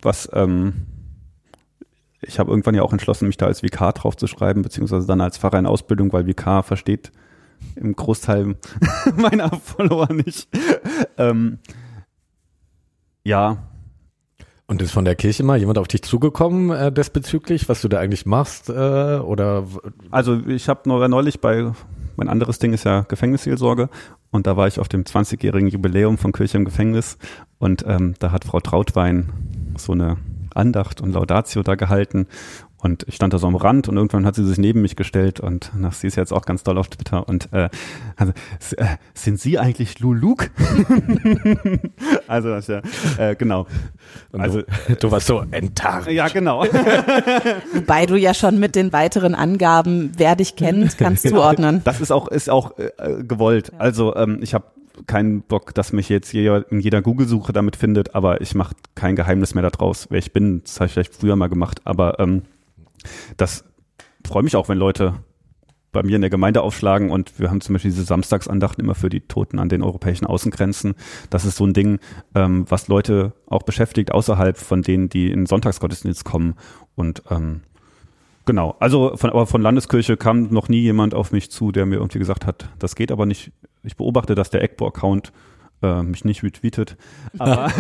was 0.03 0.29
ähm, 0.33 0.87
ich 2.21 2.41
habe 2.41 2.51
irgendwann 2.51 2.75
ja 2.75 2.83
auch 2.83 2.93
entschlossen, 2.93 3.29
mich 3.29 3.37
da 3.37 3.47
als 3.47 3.61
VK 3.61 3.95
drauf 3.95 4.17
zu 4.17 4.27
schreiben, 4.27 4.63
beziehungsweise 4.63 5.07
dann 5.07 5.21
als 5.21 5.39
Pfarrer 5.39 5.61
in 5.61 5.67
Ausbildung, 5.67 6.13
weil 6.13 6.25
VK 6.25 6.65
versteht 6.65 7.13
im 7.77 7.95
Großteil 7.95 8.57
meiner 9.17 9.51
Follower 9.51 10.13
nicht. 10.13 10.49
ähm, 11.17 11.59
ja. 13.25 13.59
Und 14.67 14.83
ist 14.83 14.93
von 14.93 15.07
der 15.07 15.15
Kirche 15.15 15.45
mal 15.45 15.59
jemand 15.59 15.79
auf 15.79 15.89
dich 15.89 16.03
zugekommen 16.03 16.71
äh, 16.71 16.93
desbezüglich, 16.93 17.69
was 17.71 17.81
du 17.81 17.89
da 17.89 17.99
eigentlich 17.99 18.27
machst? 18.27 18.69
Äh, 18.69 18.73
oder 18.73 19.65
also 20.11 20.41
ich 20.47 20.69
habe 20.69 20.89
neulich 20.89 21.41
bei 21.41 21.73
mein 22.17 22.29
anderes 22.29 22.59
Ding 22.59 22.73
ist 22.73 22.85
ja 22.85 23.03
Gefängnisseelsorge 23.03 23.89
und 24.31 24.47
da 24.47 24.57
war 24.57 24.67
ich 24.67 24.81
auf 24.81 24.89
dem 24.89 25.05
20-jährigen 25.05 25.69
Jubiläum 25.69 26.19
von 26.19 26.33
Kirche 26.33 26.59
im 26.59 26.65
Gefängnis 26.65 27.17
und 27.59 27.85
ähm, 27.87 28.15
da 28.19 28.33
hat 28.33 28.45
Frau 28.45 28.59
Trautwein 28.59 29.33
so 29.77 29.93
eine 29.93 30.17
Andacht 30.53 31.01
und 31.01 31.13
Laudatio 31.13 31.63
da 31.63 31.77
gehalten 31.77 32.27
und 32.81 33.05
ich 33.09 33.17
stand 33.17 33.33
da 33.33 33.39
so 33.39 33.47
am 33.47 33.57
Rand 33.57 33.89
und 33.89 33.97
irgendwann 33.97 34.25
hat 34.25 34.37
sie 34.37 34.45
sich 34.45 34.59
neben 34.59 34.83
mich 34.83 34.95
gestellt 34.95 35.41
und 35.41 35.73
nach, 35.77 35.93
sie 35.93 36.07
ist 36.07 36.17
jetzt 36.17 36.33
auch 36.33 36.45
ganz 36.45 36.63
doll 36.63 36.79
auf 36.79 36.89
Twitter 36.89 37.29
und 37.29 37.53
äh, 37.53 37.69
also, 38.17 38.33
äh, 38.77 38.87
sind 39.15 39.41
Sie 39.41 39.59
eigentlich 39.59 39.99
Luluk? 39.99 40.51
also 42.29 42.49
das 42.51 42.69
ja, 42.69 42.81
äh, 43.19 43.35
genau. 43.35 43.67
Und 44.33 44.41
also 44.41 44.63
du, 44.63 44.95
du 45.01 45.11
warst 45.11 45.27
so 45.27 45.45
enttarnt. 45.51 46.09
Ja, 46.09 46.29
genau. 46.29 46.65
Wobei 47.75 48.07
du 48.07 48.17
ja 48.17 48.33
schon 48.33 48.61
mit 48.61 48.77
den 48.77 48.93
weiteren 48.93 49.35
Angaben, 49.35 50.13
wer 50.17 50.37
dich 50.37 50.57
kennt, 50.57 50.99
kannst 50.99 51.29
zuordnen. 51.29 51.83
Das 51.85 52.01
ist 52.01 52.13
auch 52.13 52.29
ist 52.29 52.49
auch 52.49 52.79
äh, 52.79 53.25
gewollt. 53.25 53.73
Also 53.79 54.15
ähm, 54.15 54.39
ich 54.41 54.55
habe 54.55 54.65
keinen 55.07 55.43
Bock, 55.43 55.75
dass 55.75 55.93
mich 55.93 56.09
jetzt 56.09 56.33
jeder 56.33 56.71
in 56.71 56.81
jeder 56.81 57.03
Google-Suche 57.03 57.53
damit 57.53 57.77
findet, 57.77 58.15
aber 58.15 58.41
ich 58.41 58.55
mache 58.55 58.75
kein 58.95 59.17
Geheimnis 59.17 59.55
mehr 59.55 59.69
daraus, 59.69 60.07
wer 60.11 60.19
ich 60.19 60.33
bin. 60.33 60.63
Das 60.63 60.77
habe 60.77 60.87
ich 60.87 60.93
vielleicht 60.93 61.15
früher 61.15 61.37
mal 61.37 61.49
gemacht, 61.49 61.81
aber 61.85 62.19
ähm, 62.19 62.43
das 63.37 63.65
freue 64.27 64.43
mich 64.43 64.57
auch, 64.57 64.69
wenn 64.69 64.79
Leute 64.79 65.15
bei 65.93 66.03
mir 66.03 66.17
in 66.17 66.21
der 66.21 66.31
Gemeinde 66.31 66.63
aufschlagen 66.63 67.11
und 67.11 67.39
wir 67.41 67.51
haben 67.51 67.61
zum 67.61 67.73
Beispiel 67.73 67.91
diese 67.91 68.05
Samstagsandachten 68.05 68.85
immer 68.85 68.95
für 68.95 69.09
die 69.09 69.23
Toten 69.23 69.59
an 69.59 69.69
den 69.69 69.83
europäischen 69.83 70.27
Außengrenzen. 70.27 70.95
Das 71.31 71.45
ist 71.45 71.57
so 71.57 71.65
ein 71.65 71.73
Ding, 71.73 71.99
ähm, 72.35 72.67
was 72.69 72.89
Leute 72.89 73.33
auch 73.47 73.63
beschäftigt 73.63 74.13
außerhalb 74.13 74.59
von 74.59 74.83
denen, 74.83 75.09
die 75.09 75.31
in 75.31 75.47
Sonntagsgottesdienst 75.47 76.25
kommen. 76.25 76.57
Und 76.95 77.23
ähm, 77.31 77.63
genau, 78.45 78.77
also 78.81 79.17
von, 79.17 79.31
aber 79.31 79.47
von 79.47 79.63
Landeskirche 79.63 80.19
kam 80.19 80.49
noch 80.51 80.69
nie 80.69 80.81
jemand 80.81 81.15
auf 81.15 81.33
mich 81.33 81.51
zu, 81.51 81.73
der 81.73 81.87
mir 81.87 81.97
irgendwie 81.97 82.19
gesagt 82.19 82.45
hat, 82.45 82.69
das 82.79 82.95
geht 82.95 83.11
aber 83.11 83.25
nicht. 83.25 83.53
Ich 83.83 83.97
beobachte, 83.97 84.35
dass 84.35 84.51
der 84.51 84.63
EGBO-Account 84.63 85.33
äh, 85.81 86.03
mich 86.03 86.25
nicht 86.25 86.43
retweetet, 86.43 86.97
aber 87.39 87.71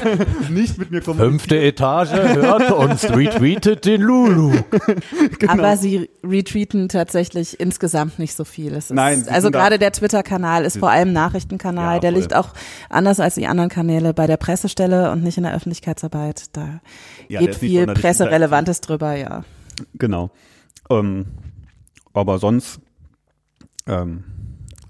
nicht 0.50 0.78
mit 0.78 0.90
mir 0.90 1.00
kommuniziert. 1.00 1.30
Fünfte 1.30 1.58
Etage 1.60 2.12
hört 2.12 2.70
und 2.70 3.16
retweetet 3.16 3.84
den 3.84 4.00
Lulu. 4.00 4.52
genau. 5.38 5.52
Aber 5.52 5.76
sie 5.76 6.08
retweeten 6.24 6.88
tatsächlich 6.88 7.58
insgesamt 7.58 8.18
nicht 8.18 8.36
so 8.36 8.44
viel. 8.44 8.72
Ist, 8.72 8.92
Nein. 8.92 9.26
Also 9.28 9.50
gerade 9.50 9.78
der 9.78 9.90
Twitter-Kanal 9.90 10.64
ist 10.64 10.78
vor 10.78 10.90
allem 10.90 11.12
Nachrichtenkanal. 11.12 11.96
Ja, 11.96 12.00
der 12.00 12.12
liegt 12.12 12.34
auch 12.34 12.54
anders 12.88 13.18
als 13.18 13.34
die 13.34 13.46
anderen 13.46 13.70
Kanäle 13.70 14.14
bei 14.14 14.26
der 14.28 14.36
Pressestelle 14.36 15.10
und 15.10 15.24
nicht 15.24 15.36
in 15.36 15.42
der 15.42 15.54
Öffentlichkeitsarbeit. 15.54 16.56
Da 16.56 16.80
ja, 17.28 17.40
geht 17.40 17.56
viel 17.56 17.86
Presserelevantes 17.86 18.80
drüber, 18.82 19.16
ja. 19.16 19.44
Genau. 19.94 20.30
Ähm, 20.90 21.26
aber 22.12 22.38
sonst 22.38 22.80
ähm, 23.86 24.24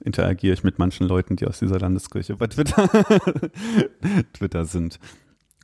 interagiere 0.09 0.55
ich 0.55 0.64
mit 0.64 0.79
manchen 0.79 1.07
Leuten, 1.07 1.37
die 1.37 1.47
aus 1.47 1.61
dieser 1.61 1.79
Landeskirche 1.79 2.35
bei 2.35 2.49
Twitter, 2.49 2.88
Twitter 4.33 4.64
sind. 4.64 4.99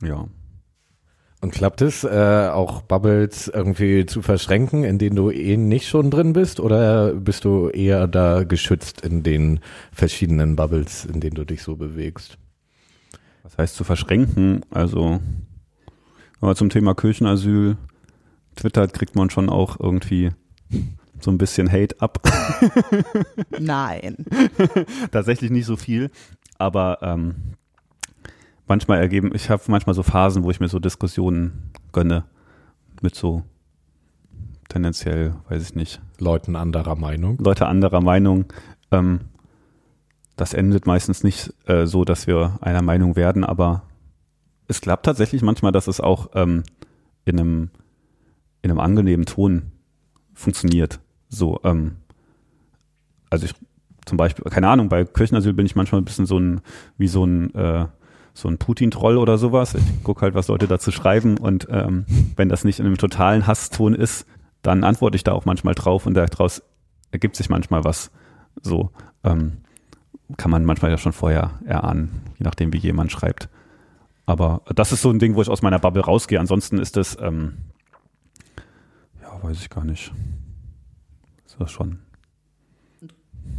Ja. 0.01 0.27
Und 1.41 1.51
klappt 1.51 1.81
es, 1.81 2.03
äh, 2.03 2.49
auch 2.51 2.81
Bubbles 2.81 3.49
irgendwie 3.49 4.05
zu 4.05 4.21
verschränken, 4.21 4.83
in 4.83 4.97
denen 4.97 5.15
du 5.15 5.29
eh 5.29 5.57
nicht 5.57 5.87
schon 5.87 6.09
drin 6.09 6.33
bist? 6.33 6.59
Oder 6.59 7.13
bist 7.13 7.43
du 7.43 7.69
eher 7.69 8.07
da 8.07 8.43
geschützt 8.43 9.01
in 9.01 9.21
den 9.21 9.59
verschiedenen 9.91 10.55
Bubbles, 10.55 11.05
in 11.05 11.19
denen 11.19 11.35
du 11.35 11.43
dich 11.43 11.61
so 11.61 11.75
bewegst? 11.75 12.37
Was 13.43 13.57
heißt 13.57 13.75
zu 13.75 13.83
verschränken? 13.83 14.61
Also, 14.71 15.19
aber 16.39 16.55
zum 16.55 16.69
Thema 16.69 16.95
Kirchenasyl, 16.95 17.77
Twitter 18.55 18.87
kriegt 18.87 19.15
man 19.15 19.29
schon 19.29 19.49
auch 19.49 19.79
irgendwie 19.79 20.31
so 21.19 21.31
ein 21.31 21.37
bisschen 21.37 21.71
Hate 21.71 21.99
ab. 21.99 22.19
Nein. 23.59 24.17
Tatsächlich 25.11 25.51
nicht 25.51 25.65
so 25.65 25.75
viel, 25.75 26.11
aber 26.57 26.99
ähm, 27.01 27.35
manchmal 28.67 28.99
ergeben, 28.99 29.31
ich 29.33 29.49
habe 29.49 29.63
manchmal 29.67 29.95
so 29.95 30.03
Phasen, 30.03 30.43
wo 30.43 30.51
ich 30.51 30.59
mir 30.59 30.67
so 30.67 30.79
Diskussionen 30.79 31.71
gönne 31.91 32.25
mit 33.01 33.15
so 33.15 33.43
tendenziell, 34.69 35.35
weiß 35.49 35.63
ich 35.63 35.75
nicht. 35.75 36.01
Leuten 36.19 36.55
anderer 36.55 36.95
Meinung. 36.95 37.37
Leute 37.39 37.67
anderer 37.67 38.01
Meinung. 38.01 38.45
Ähm, 38.91 39.21
das 40.35 40.53
endet 40.53 40.85
meistens 40.85 41.23
nicht 41.23 41.53
äh, 41.65 41.85
so, 41.85 42.03
dass 42.03 42.27
wir 42.27 42.57
einer 42.61 42.81
Meinung 42.81 43.15
werden, 43.15 43.43
aber 43.43 43.83
es 44.67 44.81
klappt 44.81 45.05
tatsächlich 45.05 45.41
manchmal, 45.41 45.71
dass 45.71 45.87
es 45.87 46.01
auch 46.01 46.31
ähm, 46.33 46.63
in 47.23 47.39
einem 47.39 47.69
in 48.61 48.71
einem 48.71 48.79
angenehmen 48.79 49.27
Ton 49.27 49.71
funktioniert. 50.33 50.99
So, 51.35 51.59
ähm, 51.63 51.97
also 53.29 53.45
ich 53.45 53.53
zum 54.05 54.17
Beispiel, 54.17 54.45
keine 54.45 54.69
Ahnung, 54.69 54.87
bei 54.87 55.03
Kirchenasyl 55.03 55.53
bin 55.53 55.65
ich 55.65 55.75
manchmal 55.75 55.99
ein 55.99 56.05
bisschen 56.05 56.25
so 56.25 56.37
ein, 56.37 56.61
wie 56.97 57.07
so 57.07 57.25
ein, 57.25 57.53
äh, 57.55 57.87
so 58.33 58.47
ein 58.47 58.57
Putin-Troll 58.57 59.17
oder 59.17 59.37
sowas. 59.37 59.75
Ich 59.75 60.03
gucke 60.03 60.21
halt, 60.21 60.35
was 60.35 60.47
Leute 60.47 60.67
dazu 60.67 60.91
schreiben 60.91 61.37
und 61.37 61.67
ähm, 61.69 62.05
wenn 62.35 62.49
das 62.49 62.63
nicht 62.63 62.79
in 62.79 62.85
einem 62.85 62.97
totalen 62.97 63.47
Hasston 63.47 63.95
ist, 63.95 64.27
dann 64.61 64.83
antworte 64.83 65.15
ich 65.15 65.23
da 65.23 65.33
auch 65.33 65.45
manchmal 65.45 65.73
drauf 65.73 66.05
und 66.05 66.13
daraus 66.13 66.63
ergibt 67.11 67.35
sich 67.35 67.49
manchmal 67.49 67.83
was. 67.83 68.11
So 68.61 68.91
ähm, 69.23 69.57
kann 70.37 70.51
man 70.51 70.65
manchmal 70.65 70.91
ja 70.91 70.97
schon 70.97 71.13
vorher 71.13 71.51
erahnen, 71.65 72.21
je 72.37 72.43
nachdem, 72.43 72.71
wie 72.73 72.77
jemand 72.77 73.11
schreibt. 73.11 73.49
Aber 74.25 74.61
das 74.73 74.91
ist 74.91 75.01
so 75.01 75.09
ein 75.09 75.19
Ding, 75.19 75.35
wo 75.35 75.41
ich 75.41 75.49
aus 75.49 75.61
meiner 75.61 75.79
Bubble 75.79 76.03
rausgehe. 76.03 76.39
Ansonsten 76.39 76.77
ist 76.77 76.97
das, 76.97 77.17
ähm, 77.19 77.57
ja, 79.21 79.43
weiß 79.43 79.57
ich 79.59 79.69
gar 79.69 79.83
nicht 79.83 80.11
das 81.59 81.71
schon. 81.71 81.99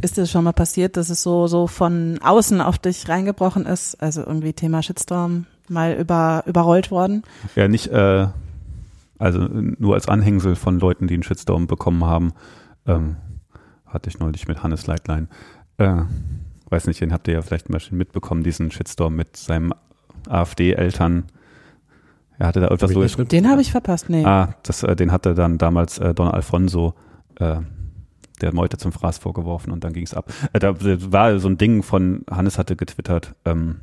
Ist 0.01 0.17
es 0.17 0.29
schon 0.29 0.43
mal 0.43 0.53
passiert, 0.53 0.95
dass 0.97 1.09
es 1.09 1.23
so, 1.23 1.47
so 1.47 1.67
von 1.67 2.19
außen 2.21 2.61
auf 2.61 2.77
dich 2.77 3.09
reingebrochen 3.09 3.65
ist? 3.65 3.95
Also 4.01 4.21
irgendwie 4.21 4.53
Thema 4.53 4.83
Shitstorm 4.83 5.45
mal 5.69 5.93
über, 5.93 6.43
überrollt 6.45 6.91
worden? 6.91 7.23
Ja, 7.55 7.67
nicht, 7.67 7.87
äh, 7.87 8.27
also 9.17 9.39
nur 9.39 9.95
als 9.95 10.07
Anhängsel 10.07 10.55
von 10.55 10.79
Leuten, 10.79 11.07
die 11.07 11.15
einen 11.15 11.23
Shitstorm 11.23 11.67
bekommen 11.67 12.05
haben, 12.05 12.33
ähm, 12.85 13.15
hatte 13.85 14.09
ich 14.09 14.19
neulich 14.19 14.47
mit 14.47 14.61
Hannes 14.61 14.85
Leitlein. 14.85 15.29
Äh, 15.77 16.03
weiß 16.69 16.87
nicht, 16.87 17.01
den 17.01 17.11
habt 17.11 17.27
ihr 17.27 17.35
ja 17.35 17.41
vielleicht 17.41 17.69
mal 17.69 17.81
mitbekommen, 17.91 18.43
diesen 18.43 18.71
Shitstorm 18.71 19.15
mit 19.15 19.37
seinem 19.37 19.73
AfD-Eltern. 20.29 21.25
Er 22.39 22.47
hatte 22.47 22.59
da 22.59 22.67
etwas 22.67 22.91
so. 22.91 23.23
Den 23.23 23.49
habe 23.49 23.61
ich 23.61 23.71
verpasst, 23.71 24.09
nee. 24.09 24.23
Ah, 24.23 24.55
das, 24.63 24.83
äh, 24.83 24.95
den 24.95 25.11
hatte 25.11 25.33
dann 25.33 25.57
damals 25.57 25.97
äh, 25.97 26.13
Don 26.13 26.27
Alfonso 26.27 26.93
äh, 27.39 27.61
der 28.41 28.53
Meute 28.53 28.77
zum 28.77 28.91
Fraß 28.91 29.17
vorgeworfen 29.17 29.71
und 29.71 29.83
dann 29.83 29.93
ging 29.93 30.03
es 30.03 30.13
ab. 30.13 30.31
Äh, 30.53 30.59
da 30.59 30.75
war 30.79 31.39
so 31.39 31.47
ein 31.47 31.57
Ding 31.57 31.83
von, 31.83 32.23
Hannes 32.29 32.57
hatte 32.57 32.75
getwittert, 32.75 33.35
ähm, 33.45 33.77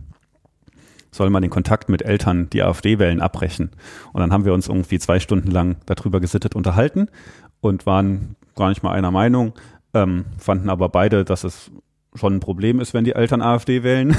soll 1.10 1.30
man 1.30 1.42
den 1.42 1.50
Kontakt 1.50 1.88
mit 1.88 2.02
Eltern, 2.02 2.50
die 2.50 2.62
AfD 2.62 2.98
wählen, 2.98 3.20
abbrechen. 3.20 3.70
Und 4.12 4.20
dann 4.20 4.32
haben 4.32 4.44
wir 4.44 4.52
uns 4.52 4.68
irgendwie 4.68 4.98
zwei 4.98 5.20
Stunden 5.20 5.50
lang 5.50 5.76
darüber 5.86 6.20
gesittet 6.20 6.56
unterhalten 6.56 7.08
und 7.60 7.86
waren 7.86 8.36
gar 8.56 8.68
nicht 8.68 8.82
mal 8.82 8.92
einer 8.92 9.12
Meinung, 9.12 9.52
ähm, 9.94 10.24
fanden 10.38 10.68
aber 10.68 10.88
beide, 10.88 11.24
dass 11.24 11.44
es 11.44 11.70
schon 12.14 12.36
ein 12.36 12.40
Problem 12.40 12.80
ist, 12.80 12.94
wenn 12.94 13.04
die 13.04 13.12
Eltern 13.14 13.42
AfD 13.42 13.82
wählen. 13.82 14.16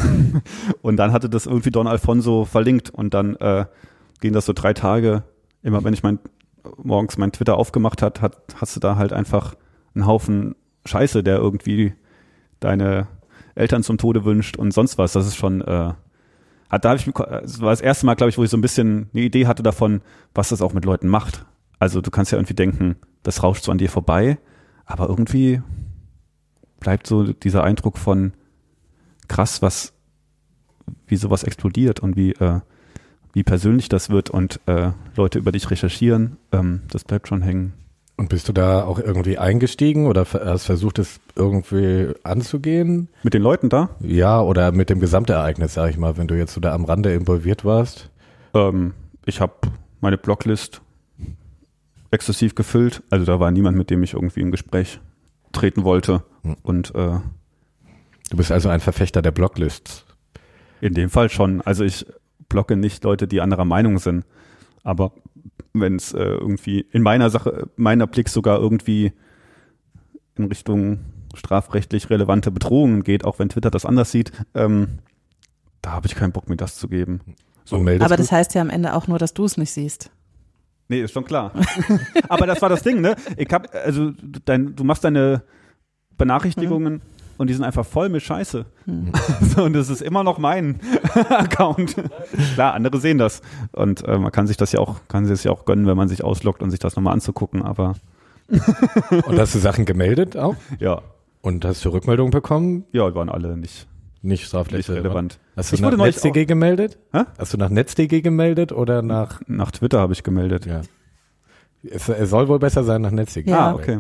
und 0.82 0.98
dann 0.98 1.12
hatte 1.12 1.30
das 1.30 1.45
irgendwie 1.45 1.71
Don 1.71 1.88
Alfonso 1.88 2.45
verlinkt 2.45 2.89
und 2.89 3.13
dann 3.13 3.36
äh, 3.38 3.65
ging 4.21 4.34
das 4.34 4.45
so 4.45 4.54
drei 4.54 4.74
Tage. 4.74 5.24
Immer 5.63 5.84
wenn 5.84 5.93
ich 5.93 6.04
mein 6.04 6.19
morgens 6.82 7.17
mein 7.17 7.32
Twitter 7.32 7.58
aufgemacht 7.58 8.02
hat, 8.02 8.21
hat, 8.21 8.38
hast 8.60 8.76
du 8.76 8.80
da 8.80 8.95
halt 8.95 9.13
einfach 9.13 9.56
einen 9.96 10.06
Haufen 10.06 10.56
Scheiße, 10.86 11.24
der 11.24 11.38
irgendwie 11.38 11.94
deine 12.60 13.08
Eltern 13.56 13.84
zum 13.84 13.98
Tode 13.98 14.26
wünscht 14.26 14.58
und 14.58 14.72
sonst 14.72 14.98
was. 14.98 15.14
Das 15.14 15.26
ist 15.26 15.36
schon, 15.36 15.62
äh, 15.62 15.94
hat, 16.70 16.86
da 16.86 16.90
habe 16.90 17.00
ich, 17.00 17.06
das 17.06 17.62
war 17.62 17.72
das 17.72 17.82
erste 17.82 18.06
Mal, 18.06 18.16
glaube 18.16 18.30
ich, 18.30 18.38
wo 18.38 18.44
ich 18.44 18.50
so 18.50 18.58
ein 18.58 18.62
bisschen 18.62 19.10
eine 19.14 19.24
Idee 19.24 19.48
hatte 19.48 19.64
davon, 19.64 20.02
was 20.34 20.50
das 20.50 20.62
auch 20.62 20.74
mit 20.74 20.86
Leuten 20.86 21.08
macht. 21.08 21.46
Also 21.80 22.02
du 22.02 22.12
kannst 22.12 22.32
ja 22.32 22.38
irgendwie 22.38 22.54
denken, 22.54 22.96
das 23.24 23.44
rauscht 23.44 23.64
so 23.64 23.72
an 23.72 23.78
dir 23.78 23.90
vorbei, 23.90 24.38
aber 24.86 25.10
irgendwie 25.10 25.62
bleibt 26.80 27.08
so 27.08 27.34
dieser 27.34 27.64
Eindruck 27.64 27.98
von 27.98 28.34
krass, 29.28 29.62
was, 29.62 29.94
wie 31.08 31.16
sowas 31.16 31.44
explodiert 31.44 32.00
und 32.00 32.16
wie, 32.16 32.32
äh, 32.34 32.60
wie 33.34 33.44
persönlich 33.44 33.90
das 33.90 34.10
wird 34.10 34.30
und 34.30 34.60
äh, 34.68 34.92
Leute 35.16 35.40
über 35.40 35.52
dich 35.52 35.70
recherchieren. 35.72 36.38
Ähm, 36.52 36.84
das 36.90 37.04
bleibt 37.04 37.28
schon 37.28 37.42
hängen. 37.42 37.74
Und 38.17 38.30
bist 38.30 38.47
du 38.47 38.54
da 38.54 38.86
auch 38.86 38.97
irgendwie 38.99 39.38
eingestiegen 39.38 40.08
oder 40.08 40.25
hast 40.25 40.65
versucht, 40.65 40.99
es 40.99 41.19
irgendwie 41.36 42.13
anzugehen? 42.23 43.10
Mit 43.23 43.34
den 43.34 43.41
Leuten 43.41 43.67
da? 43.69 43.89
Ja, 43.99 44.41
oder 44.41 44.71
mit 44.71 44.89
dem 44.89 45.01
Gesamtereignis, 45.01 45.73
sag 45.73 45.89
ich 45.89 45.97
mal, 45.97 46.15
wenn 46.17 46.28
du 46.28 46.36
jetzt 46.36 46.54
so 46.54 46.62
da 46.62 46.73
am 46.73 46.86
Rande 46.86 47.13
involviert 47.13 47.65
warst? 47.65 48.10
Ähm, 48.54 48.93
ich 49.25 49.41
habe 49.41 49.54
meine 49.99 50.17
Blocklist 50.17 50.82
exzessiv 52.12 52.56
gefüllt. 52.56 53.04
Also 53.10 53.25
da 53.25 53.41
war 53.41 53.51
niemand, 53.51 53.78
mit 53.78 53.89
dem 53.89 54.01
ich 54.01 54.13
irgendwie 54.13 54.39
in 54.41 54.51
Gespräch 54.51 55.01
treten 55.51 55.84
wollte. 55.84 56.23
Hm. 56.43 56.56
Und 56.63 56.95
äh, 56.95 57.19
Du 58.30 58.38
bist 58.38 58.51
also 58.51 58.69
ein 58.69 58.80
Verfechter 58.80 59.21
der 59.21 59.32
Blocklists. 59.32 60.06
in 60.82 60.93
dem 60.93 61.10
Fall 61.10 61.30
schon. 61.30 61.62
Also 61.62 61.84
ich 61.84 62.06
blocke 62.49 62.75
nicht 62.75 63.04
Leute, 63.04 63.28
die 63.28 63.41
anderer 63.41 63.65
Meinung 63.65 63.99
sind. 63.99 64.25
Aber 64.84 65.12
wenn 65.74 65.96
es 65.96 66.14
äh, 66.14 66.24
irgendwie 66.24 66.86
in 66.92 67.02
meiner 67.02 67.30
Sache, 67.30 67.70
meiner 67.76 68.08
Blick 68.08 68.30
sogar 68.30 68.60
irgendwie 68.60 69.14
in 70.38 70.46
Richtung 70.46 71.00
strafrechtlich 71.36 72.10
relevante 72.10 72.52
Bedrohungen 72.52 73.04
geht, 73.04 73.26
auch 73.26 73.40
wenn 73.40 73.50
Twitter 73.50 73.72
das 73.72 73.86
anders 73.86 74.12
sieht, 74.12 74.32
ähm, 74.54 75.00
da 75.82 75.92
habe 75.92 76.08
ich 76.08 76.16
keinen 76.16 76.32
Bock, 76.32 76.50
mir 76.50 76.58
das 76.58 76.76
zu 76.78 76.88
geben. 76.88 77.22
So 77.66 77.78
Aber 77.78 77.96
du? 77.96 78.16
das 78.18 78.32
heißt 78.32 78.54
ja 78.56 78.62
am 78.62 78.70
Ende 78.70 78.94
auch 78.94 79.08
nur, 79.08 79.20
dass 79.20 79.34
du 79.34 79.46
es 79.46 79.58
nicht 79.58 79.72
siehst. 79.72 80.12
Nee, 80.88 81.02
ist 81.02 81.14
schon 81.14 81.26
klar. 81.26 81.52
Aber 82.30 82.46
das 82.46 82.62
war 82.62 82.70
das 82.70 82.84
Ding, 82.84 83.02
ne? 83.02 83.16
Ich 83.38 83.52
hab, 83.52 83.74
also 83.74 84.12
dein, 84.46 84.76
du 84.76 84.84
machst 84.84 85.04
deine 85.04 85.44
Benachrichtigungen 86.18 87.02
und 87.38 87.50
die 87.50 87.54
sind 87.54 87.63
einfach 87.63 87.86
voll 87.86 88.10
mit 88.10 88.21
Scheiße. 88.24 88.65
So, 89.56 89.63
und 89.63 89.74
das 89.74 89.89
ist 89.89 90.02
immer 90.02 90.24
noch 90.24 90.38
mein 90.38 90.80
Account. 91.30 91.95
Klar, 92.54 92.74
andere 92.74 93.00
sehen 93.00 93.17
das. 93.17 93.41
Und 93.71 94.04
äh, 94.08 94.17
man 94.17 94.32
kann 94.32 94.48
sich 94.48 94.58
das 94.58 94.71
ja 94.71 94.80
auch, 94.80 94.98
kann 95.08 95.26
sich 95.26 95.34
das 95.34 95.43
ja 95.43 95.52
auch 95.52 95.65
gönnen, 95.65 95.86
wenn 95.88 95.98
man 95.98 96.08
sich 96.10 96.24
ausloggt 96.24 96.62
und 96.62 96.71
sich 96.71 96.80
das 96.80 96.95
nochmal 96.95 97.13
anzugucken, 97.13 97.62
aber 97.63 97.93
Und 99.26 99.39
hast 99.39 99.56
du 99.56 99.60
Sachen 99.60 99.86
gemeldet 99.86 100.38
auch? 100.38 100.56
ja, 100.80 101.02
Und 101.41 101.65
hast 101.65 101.84
du 101.86 101.89
Rückmeldungen 101.89 102.32
bekommen? 102.32 102.86
ja, 102.91 103.10
die 103.10 103.15
waren 103.15 103.30
alle 103.30 103.58
nicht, 103.58 103.88
Nicht 104.21 104.45
strafrechtlich 104.45 104.88
nicht 104.88 104.98
relevant. 104.98 105.39
Hast 105.56 105.71
du 105.71 105.76
Ich 105.76 105.82
nach 105.82 105.95
NetzDG 105.98 106.45
gemeldet? 106.45 106.98
Hä? 107.12 107.24
Hast 107.39 107.54
du 107.54 107.58
nach 107.58 107.69
NetzDG 107.69 108.21
gemeldet 108.21 108.71
oder 108.71 109.02
nach, 109.02 109.41
Nach 109.48 109.71
Twitter 109.71 110.00
habe 110.00 110.13
ich 110.13 110.24
gemeldet. 110.24 110.65
ja. 110.67 110.82
Es, 111.91 112.10
es 112.10 112.30
soll 112.30 112.48
wohl 112.48 112.60
besser 112.60 112.84
sein 112.84 113.02
nach 113.02 113.12
NetzDG. 113.12 113.50
Ja. 113.50 113.69
Ah, 113.69 113.74
okay. 113.74 114.00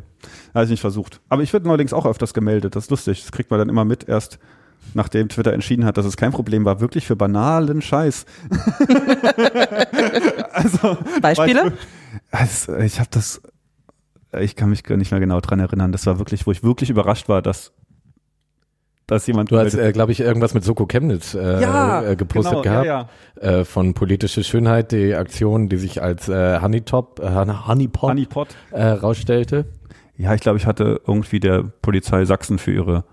Habe 0.53 0.65
ich 0.65 0.71
nicht 0.71 0.81
versucht. 0.81 1.21
Aber 1.29 1.43
ich 1.43 1.53
werde 1.53 1.67
neuerdings 1.67 1.93
auch 1.93 2.05
öfters 2.05 2.33
gemeldet. 2.33 2.75
Das 2.75 2.85
ist 2.85 2.89
lustig. 2.89 3.21
Das 3.21 3.31
kriegt 3.31 3.51
man 3.51 3.59
dann 3.59 3.69
immer 3.69 3.85
mit, 3.85 4.07
erst 4.07 4.39
nachdem 4.93 5.29
Twitter 5.29 5.53
entschieden 5.53 5.85
hat, 5.85 5.97
dass 5.97 6.05
es 6.05 6.17
kein 6.17 6.31
Problem 6.31 6.65
war, 6.65 6.79
wirklich 6.79 7.07
für 7.07 7.15
banalen 7.15 7.81
Scheiß. 7.81 8.25
also, 10.51 10.97
Beispiele? 11.21 11.73
Also, 12.31 12.75
ich 12.77 12.99
habe 12.99 13.09
das, 13.11 13.41
ich 14.39 14.55
kann 14.55 14.69
mich 14.69 14.83
gar 14.83 14.97
nicht 14.97 15.11
mehr 15.11 15.19
genau 15.19 15.39
dran 15.39 15.59
erinnern. 15.59 15.91
Das 15.91 16.05
war 16.05 16.19
wirklich, 16.19 16.45
wo 16.45 16.51
ich 16.51 16.63
wirklich 16.63 16.89
überrascht 16.89 17.29
war, 17.29 17.41
dass, 17.41 17.73
dass 19.07 19.27
jemand 19.27 19.51
Du 19.51 19.57
hast, 19.57 19.75
äh, 19.75 19.91
glaube 19.91 20.11
ich, 20.11 20.19
irgendwas 20.19 20.53
mit 20.53 20.63
Soko 20.63 20.85
Chemnitz 20.87 21.35
äh, 21.35 21.61
äh, 21.61 22.15
gepostet 22.15 22.51
genau, 22.51 22.61
gehabt. 22.61 22.85
Ja, 22.85 23.09
Äh, 23.39 23.65
von 23.65 23.93
politische 23.93 24.43
Schönheit, 24.43 24.91
die 24.91 25.13
Aktion, 25.15 25.69
die 25.69 25.77
sich 25.77 26.01
als 26.01 26.27
äh, 26.29 26.59
Honeytop, 26.61 27.19
äh, 27.19 27.25
ja. 27.25 27.67
Honeypot 27.67 28.09
Honeypot. 28.09 28.47
äh, 28.71 28.83
rausstellte. 28.85 29.65
Ja, 30.17 30.33
ich 30.33 30.41
glaube, 30.41 30.57
ich 30.57 30.65
hatte 30.65 31.01
irgendwie 31.05 31.39
der 31.39 31.63
Polizei 31.81 32.23
Sachsen 32.25 32.57
für 32.57 32.71
ihre 32.71 33.03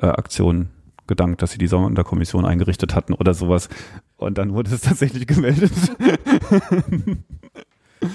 äh, 0.00 0.06
Aktion 0.06 0.70
gedankt, 1.06 1.42
dass 1.42 1.50
sie 1.50 1.58
die 1.58 1.66
Sonderkommission 1.66 2.44
eingerichtet 2.46 2.94
hatten 2.94 3.12
oder 3.14 3.34
sowas. 3.34 3.68
Und 4.16 4.38
dann 4.38 4.54
wurde 4.54 4.74
es 4.74 4.80
tatsächlich 4.82 5.26
gemeldet. 5.26 5.72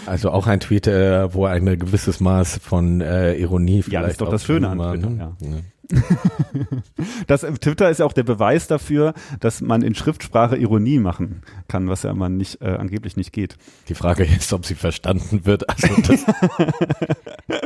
Also 0.08 0.32
auch 0.32 0.48
ein 0.48 0.60
Tweet, 0.60 0.88
äh, 0.88 1.32
wo 1.34 1.46
ein 1.46 1.66
gewisses 1.78 2.20
Maß 2.20 2.58
von 2.58 3.02
äh, 3.02 3.36
Ironie 3.36 3.84
vielleicht 3.84 3.94
Ja, 3.94 4.02
das 4.02 4.12
ist 4.14 4.22
doch 4.22 4.30
das 4.30 4.44
Schöne 4.44 4.70
an 4.70 4.80
Twitter, 4.80 5.10
ne? 5.10 5.36
ja. 5.42 5.48
Das, 7.28 7.44
äh, 7.44 7.52
Twitter 7.54 7.90
ist 7.90 8.00
ja 8.00 8.06
auch 8.06 8.14
der 8.14 8.24
Beweis 8.24 8.68
dafür, 8.68 9.14
dass 9.40 9.62
man 9.62 9.82
in 9.82 9.96
Schriftsprache 9.96 10.58
Ironie 10.58 11.00
machen 11.00 11.42
kann, 11.68 11.90
was 11.90 12.04
ja 12.04 12.14
man 12.14 12.38
nicht, 12.38 12.62
äh, 12.62 12.66
angeblich 12.66 13.18
nicht 13.18 13.34
geht. 13.34 13.58
Die 13.90 13.96
Frage 13.96 14.24
ist, 14.24 14.52
ob 14.54 14.66
sie 14.66 14.76
verstanden 14.76 15.46
wird. 15.46 15.70
Also 15.70 15.88
das, 16.02 16.26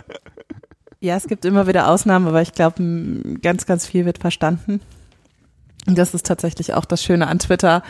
Ja, 1.01 1.15
es 1.15 1.27
gibt 1.27 1.45
immer 1.45 1.65
wieder 1.65 1.88
Ausnahmen, 1.88 2.27
aber 2.27 2.41
ich 2.41 2.53
glaube, 2.53 3.38
ganz, 3.41 3.65
ganz 3.65 3.86
viel 3.86 4.05
wird 4.05 4.17
verstanden. 4.17 4.82
Und 5.87 5.97
das 5.97 6.13
ist 6.13 6.25
tatsächlich 6.25 6.73
auch 6.73 6.85
das 6.85 7.01
Schöne 7.03 7.27
an 7.27 7.39
Twitter, 7.39 7.81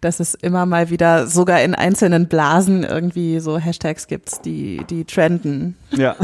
dass 0.00 0.18
es 0.18 0.34
immer 0.34 0.66
mal 0.66 0.90
wieder 0.90 1.26
sogar 1.26 1.62
in 1.62 1.74
einzelnen 1.74 2.26
Blasen 2.26 2.82
irgendwie 2.84 3.38
so 3.38 3.58
Hashtags 3.58 4.06
gibt, 4.08 4.44
die, 4.44 4.82
die 4.90 5.04
trenden. 5.04 5.76
Ja. 5.90 6.16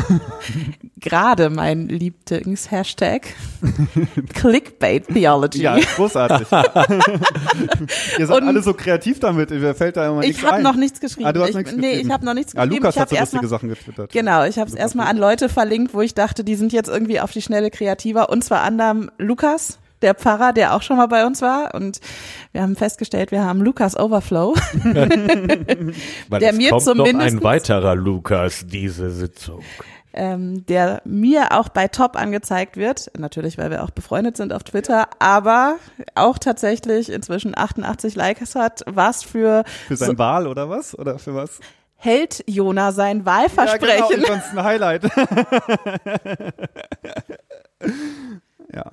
Gerade 1.00 1.50
mein 1.50 1.88
Lieblings-Hashtag 1.88 3.28
Clickbait 4.35 5.06
Theology. 5.09 5.62
Ja, 5.62 5.78
großartig. 5.96 6.48
Ihr 8.18 8.26
seid 8.26 8.37
Und- 8.42 8.48
alle 8.48 8.62
so 8.62 8.74
kreativ 8.74 9.20
damit. 9.20 9.50
Mir 9.50 9.74
fällt 9.74 9.96
da 9.96 10.09
immer 10.09 10.20
nichts 10.20 10.38
ich 10.38 10.44
habe 10.46 10.62
noch 10.62 10.76
nichts 10.76 11.00
geschrieben. 11.00 11.26
Ah, 11.28 11.33
du 11.33 11.40
hast 11.42 11.50
ich, 11.50 11.56
nichts 11.56 11.72
nee, 11.76 11.80
geschrieben. 11.90 12.06
ich 12.09 12.12
habe 12.12 12.24
noch 12.24 12.35
nichts 12.35 12.56
Ah, 12.56 12.64
geschrieben. 12.64 12.76
Lukas 12.83 12.94
ich 12.96 13.00
hat 13.02 13.09
so 13.11 13.16
lustige 13.16 13.48
Sachen 13.48 13.68
getwittert. 13.68 14.12
Genau, 14.12 14.44
ich 14.44 14.59
habe 14.59 14.68
es 14.68 14.74
erstmal 14.76 15.06
an 15.06 15.16
Leute 15.16 15.48
verlinkt, 15.48 15.94
wo 15.94 16.00
ich 16.00 16.14
dachte, 16.14 16.44
die 16.44 16.54
sind 16.56 16.72
jetzt 16.72 16.88
irgendwie 16.88 17.20
auf 17.20 17.30
die 17.33 17.42
Schnelle 17.42 17.70
kreativer. 17.70 18.30
Und 18.30 18.42
zwar 18.44 18.62
anderem 18.62 19.11
Lukas, 19.18 19.78
der 20.02 20.14
Pfarrer, 20.14 20.52
der 20.52 20.74
auch 20.74 20.82
schon 20.82 20.96
mal 20.96 21.06
bei 21.08 21.24
uns 21.26 21.42
war. 21.42 21.74
Und 21.74 22.00
wir 22.52 22.62
haben 22.62 22.76
festgestellt, 22.76 23.30
wir 23.32 23.44
haben 23.44 23.60
Lukas 23.62 23.96
Overflow. 23.98 24.54
weil 24.84 26.40
Der 26.40 26.50
es 26.50 26.56
mir 26.56 26.70
kommt 26.70 26.86
noch 26.86 26.94
zumindest- 26.94 27.36
ein 27.36 27.42
weiterer 27.42 27.94
Lukas 27.94 28.64
diese 28.66 29.10
Sitzung. 29.10 29.60
ähm, 30.12 30.66
der 30.66 31.02
mir 31.04 31.52
auch 31.52 31.68
bei 31.68 31.86
Top 31.86 32.16
angezeigt 32.16 32.76
wird. 32.76 33.12
Natürlich, 33.16 33.58
weil 33.58 33.70
wir 33.70 33.84
auch 33.84 33.90
befreundet 33.90 34.36
sind 34.36 34.52
auf 34.52 34.64
Twitter, 34.64 35.06
aber 35.20 35.76
auch 36.16 36.36
tatsächlich 36.38 37.10
inzwischen 37.12 37.56
88 37.56 38.16
Likes 38.16 38.56
hat, 38.56 38.82
was 38.86 39.22
für, 39.22 39.62
Für 39.86 39.96
sein 39.96 40.18
Wahl 40.18 40.48
oder 40.48 40.68
was? 40.68 40.98
Oder 40.98 41.18
für 41.20 41.34
was? 41.36 41.60
hält 42.02 42.42
Jona 42.48 42.92
sein 42.92 43.18
Ja, 43.18 43.26
Wahlversprechen. 43.26 44.08
genau, 44.08 44.22
ich 44.22 44.26
fand's 44.26 44.46
ein 44.56 44.64
Highlight. 44.64 45.02
ja. 48.74 48.92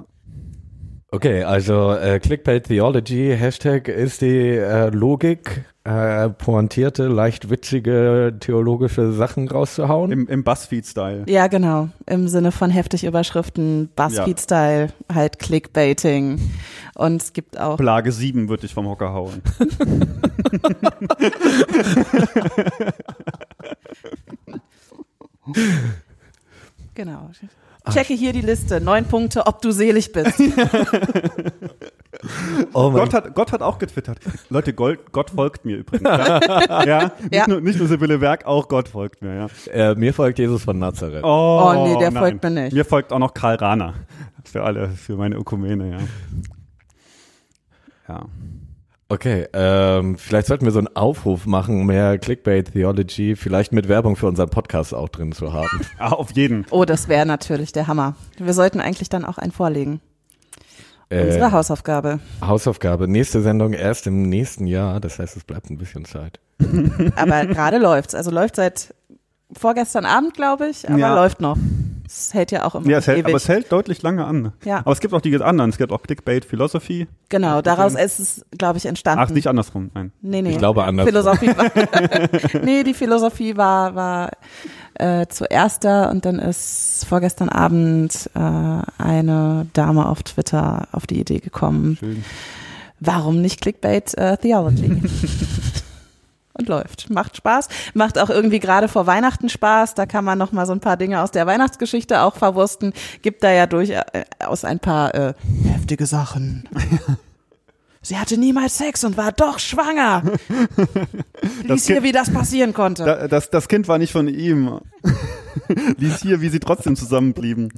Okay, 1.18 1.42
also 1.42 1.94
äh, 1.94 2.20
Clickbait 2.20 2.66
Theology, 2.66 3.36
Hashtag 3.36 3.88
ist 3.88 4.22
die 4.22 4.50
äh, 4.50 4.90
Logik, 4.90 5.66
äh, 5.84 6.30
pointierte, 6.30 7.08
leicht 7.08 7.50
witzige 7.50 8.36
theologische 8.40 9.12
Sachen 9.14 9.48
rauszuhauen. 9.48 10.12
Im, 10.12 10.28
im 10.28 10.44
Buzzfeed-Style. 10.44 11.24
Ja, 11.28 11.48
genau. 11.48 11.90
Im 12.06 12.28
Sinne 12.28 12.52
von 12.52 12.70
heftig 12.70 13.04
Überschriften, 13.04 13.90
Buzzfeed-Style, 13.96 14.90
halt 15.12 15.40
Clickbaiting. 15.40 16.40
Und 16.94 17.24
es 17.24 17.34
gibt 17.34 17.60
auch, 17.60 17.78
Plage 17.78 18.12
7 18.12 18.48
würde 18.48 18.68
ich 18.68 18.76
vom 18.76 18.88
Hocker 18.88 19.12
hauen. 19.12 19.42
genau. 26.94 27.32
Checke 27.90 28.14
hier 28.14 28.34
die 28.34 28.42
Liste. 28.42 28.82
Neun 28.82 29.06
Punkte, 29.06 29.48
ob 29.48 29.62
du 29.62 29.72
selig 29.72 30.12
bist. 30.12 30.40
oh 32.74 32.92
Gott 32.92 33.14
hat, 33.14 33.34
Gott 33.36 33.52
hat 33.52 33.62
auch 33.62 33.78
getwittert. 33.80 34.20
Leute, 34.50 34.74
Gott, 34.74 35.12
Gott 35.12 35.30
folgt 35.32 35.66
mir 35.66 35.78
übrigens. 35.78 36.08
Ja, 36.08 36.40
ja, 36.86 37.12
nicht, 37.22 37.34
Ja. 37.34 37.48
Nur, 37.48 37.62
nicht 37.62 37.80
nur 37.80 37.88
Sibylle 37.88 38.22
Werk, 38.22 38.46
auch 38.46 38.68
Gott 38.68 38.90
folgt 38.90 39.22
mir. 39.22 39.36
Ja. 39.36 39.48
äh, 39.92 39.96
mir 39.96 40.14
folgt 40.14 40.40
Jesus 40.40 40.64
von 40.64 40.80
Nazareth. 40.80 41.24
Oh, 41.24 41.74
Oh, 41.76 41.88
nee, 41.88 41.98
der 42.00 42.12
nein. 42.12 42.22
folgt 42.22 42.44
mir 42.44 42.52
nicht. 42.52 42.74
Mir 42.74 42.86
folgt 42.86 43.12
auch 43.14 43.20
noch 43.20 43.34
Karl 43.34 43.56
Rahner. 43.56 43.94
Für 44.46 44.64
alle, 44.64 44.90
für 44.90 45.16
meine 45.18 45.36
Ökumene, 45.36 45.92
ja. 45.92 45.98
Ja. 48.08 48.26
Okay, 49.10 49.48
ähm, 49.54 50.18
vielleicht 50.18 50.48
sollten 50.48 50.66
wir 50.66 50.72
so 50.74 50.80
einen 50.80 50.94
Aufruf 50.96 51.46
machen, 51.46 51.86
mehr 51.86 52.18
Clickbait 52.18 52.74
Theology, 52.74 53.38
vielleicht 53.38 53.72
mit 53.72 53.88
Werbung 53.88 54.18
für 54.18 54.28
unseren 54.28 54.50
Podcast 54.50 54.94
auch 54.94 55.08
drin 55.08 55.32
zu 55.32 55.54
haben. 55.54 55.82
Ah, 55.98 56.12
auf 56.12 56.32
jeden. 56.32 56.66
Oh, 56.70 56.84
das 56.86 57.08
wäre 57.08 57.26
natürlich 57.26 57.72
der 57.72 57.88
Hammer. 57.88 58.16
Wir 58.38 58.54
sollten 58.54 58.80
eigentlich 58.82 59.10
dann 59.10 59.26
auch 59.26 59.38
einen 59.38 59.52
vorlegen. 59.52 60.02
Äh, 61.10 61.24
Unsere 61.24 61.52
Hausaufgabe. 61.54 62.20
Hausaufgabe, 62.42 63.08
nächste 63.08 63.42
Sendung 63.42 63.74
erst 63.74 64.08
im 64.08 64.24
nächsten 64.24 64.68
Jahr, 64.68 65.00
das 65.00 65.20
heißt, 65.20 65.38
es 65.38 65.44
bleibt 65.46 65.70
ein 65.70 65.78
bisschen 65.78 66.04
Zeit. 66.06 66.40
Aber 67.16 67.46
gerade 67.46 67.78
läuft's. 67.78 68.14
Also 68.14 68.30
läuft 68.30 68.58
seit 68.58 68.94
vorgestern 69.54 70.06
Abend, 70.06 70.34
glaube 70.34 70.70
ich, 70.70 70.88
aber 70.90 70.98
Ja. 70.98 71.16
läuft 71.16 71.40
noch. 71.42 71.58
Es 72.06 72.34
hält 72.34 72.52
ja 72.52 72.64
auch 72.64 72.74
immer 72.76 72.88
Ja, 72.88 73.00
es 73.00 73.08
hält, 73.08 73.18
ewig. 73.20 73.28
aber 73.28 73.36
es 73.38 73.50
hält 73.50 73.70
deutlich 73.70 74.02
lange 74.02 74.24
an. 74.26 74.54
Ja. 74.64 74.78
Aber 74.78 74.94
es 74.94 75.02
gibt 75.02 75.14
auch 75.14 75.20
die 75.20 75.36
anderen. 75.42 75.70
Es 75.70 75.78
gibt 75.78 75.92
auch 75.92 76.02
Clickbait 76.04 76.46
Philosophy. 76.46 77.08
genau, 77.28 77.62
daraus 77.62 77.96
ist 77.96 78.20
es, 78.20 78.46
glaube 78.58 78.78
ich, 78.78 78.86
entstanden. 78.86 79.24
Ach, 79.26 79.30
nicht 79.30 79.48
andersrum. 79.48 79.92
Nein. 79.94 80.14
Nee, 80.22 80.42
nee. 80.42 80.52
Ich 80.52 80.58
glaube 80.58 80.86
anders. 80.86 81.06
Philosophie 81.06 81.50
war, 81.58 82.62
nee, 82.64 82.84
die 82.84 82.94
Philosophie 82.94 83.58
war, 83.58 83.94
war 83.96 84.32
äh, 84.94 85.26
zuerst 85.28 85.84
da 85.84 86.10
und 86.10 86.24
dann 86.26 86.40
ist 86.40 87.06
vorgestern 87.10 87.50
Abend 87.50 88.30
äh, 88.36 88.40
eine 88.98 89.68
Dame 89.74 90.06
auf 90.08 90.24
Twitter 90.24 90.88
auf 90.94 91.08
die 91.08 91.20
Idee 91.20 91.40
gekommen, 91.40 91.98
Schön. 92.00 92.24
warum 93.02 93.42
nicht 93.42 93.60
Clickbait 93.62 94.18
äh, 94.18 94.38
Theology? 94.38 95.02
und 96.58 96.68
läuft. 96.68 97.10
Macht 97.10 97.38
Spaß. 97.38 97.70
Macht 97.94 98.18
auch 98.20 98.30
irgendwie 98.30 98.60
gerade 98.60 98.88
vor 98.88 99.08
Weihnachten 99.08 99.50
Spaß. 99.50 99.94
Da 99.96 100.06
kann 100.06 100.26
man 100.26 100.38
noch 100.38 100.52
mal 100.52 100.66
so 100.66 100.74
ein 100.74 100.80
paar 100.80 100.98
Dinge 100.98 101.22
aus 101.22 101.32
der 101.32 101.46
Weihnachtsgeschichte 101.48 102.22
auch 102.22 102.36
verwursten. 102.36 102.94
Gibt 103.22 103.44
da 103.44 103.52
ja 103.52 103.66
durchaus 103.68 104.64
ein 104.64 104.80
paar 104.80 105.14
äh, 105.16 105.34
heftige 105.66 106.06
Sachen. 106.06 106.68
Sie 108.02 108.18
hatte 108.18 108.38
niemals 108.38 108.78
Sex 108.78 109.04
und 109.04 109.18
war 109.18 109.34
doch 109.34 109.60
schwanger. 109.60 110.24
Lies 111.64 111.88
hier, 111.88 111.96
Kind- 111.96 112.06
wie 112.08 112.12
das 112.14 112.32
passieren 112.32 112.74
konnte. 112.74 113.04
Da, 113.04 113.28
das, 113.28 113.50
das 113.50 113.68
Kind 113.68 113.90
war 113.90 113.98
nicht 113.98 114.14
von 114.14 114.30
ihm. 114.30 114.80
Lies 115.98 116.22
hier, 116.22 116.40
wie 116.40 116.48
sie 116.48 116.60
trotzdem 116.62 116.96
zusammenblieben. 116.96 117.74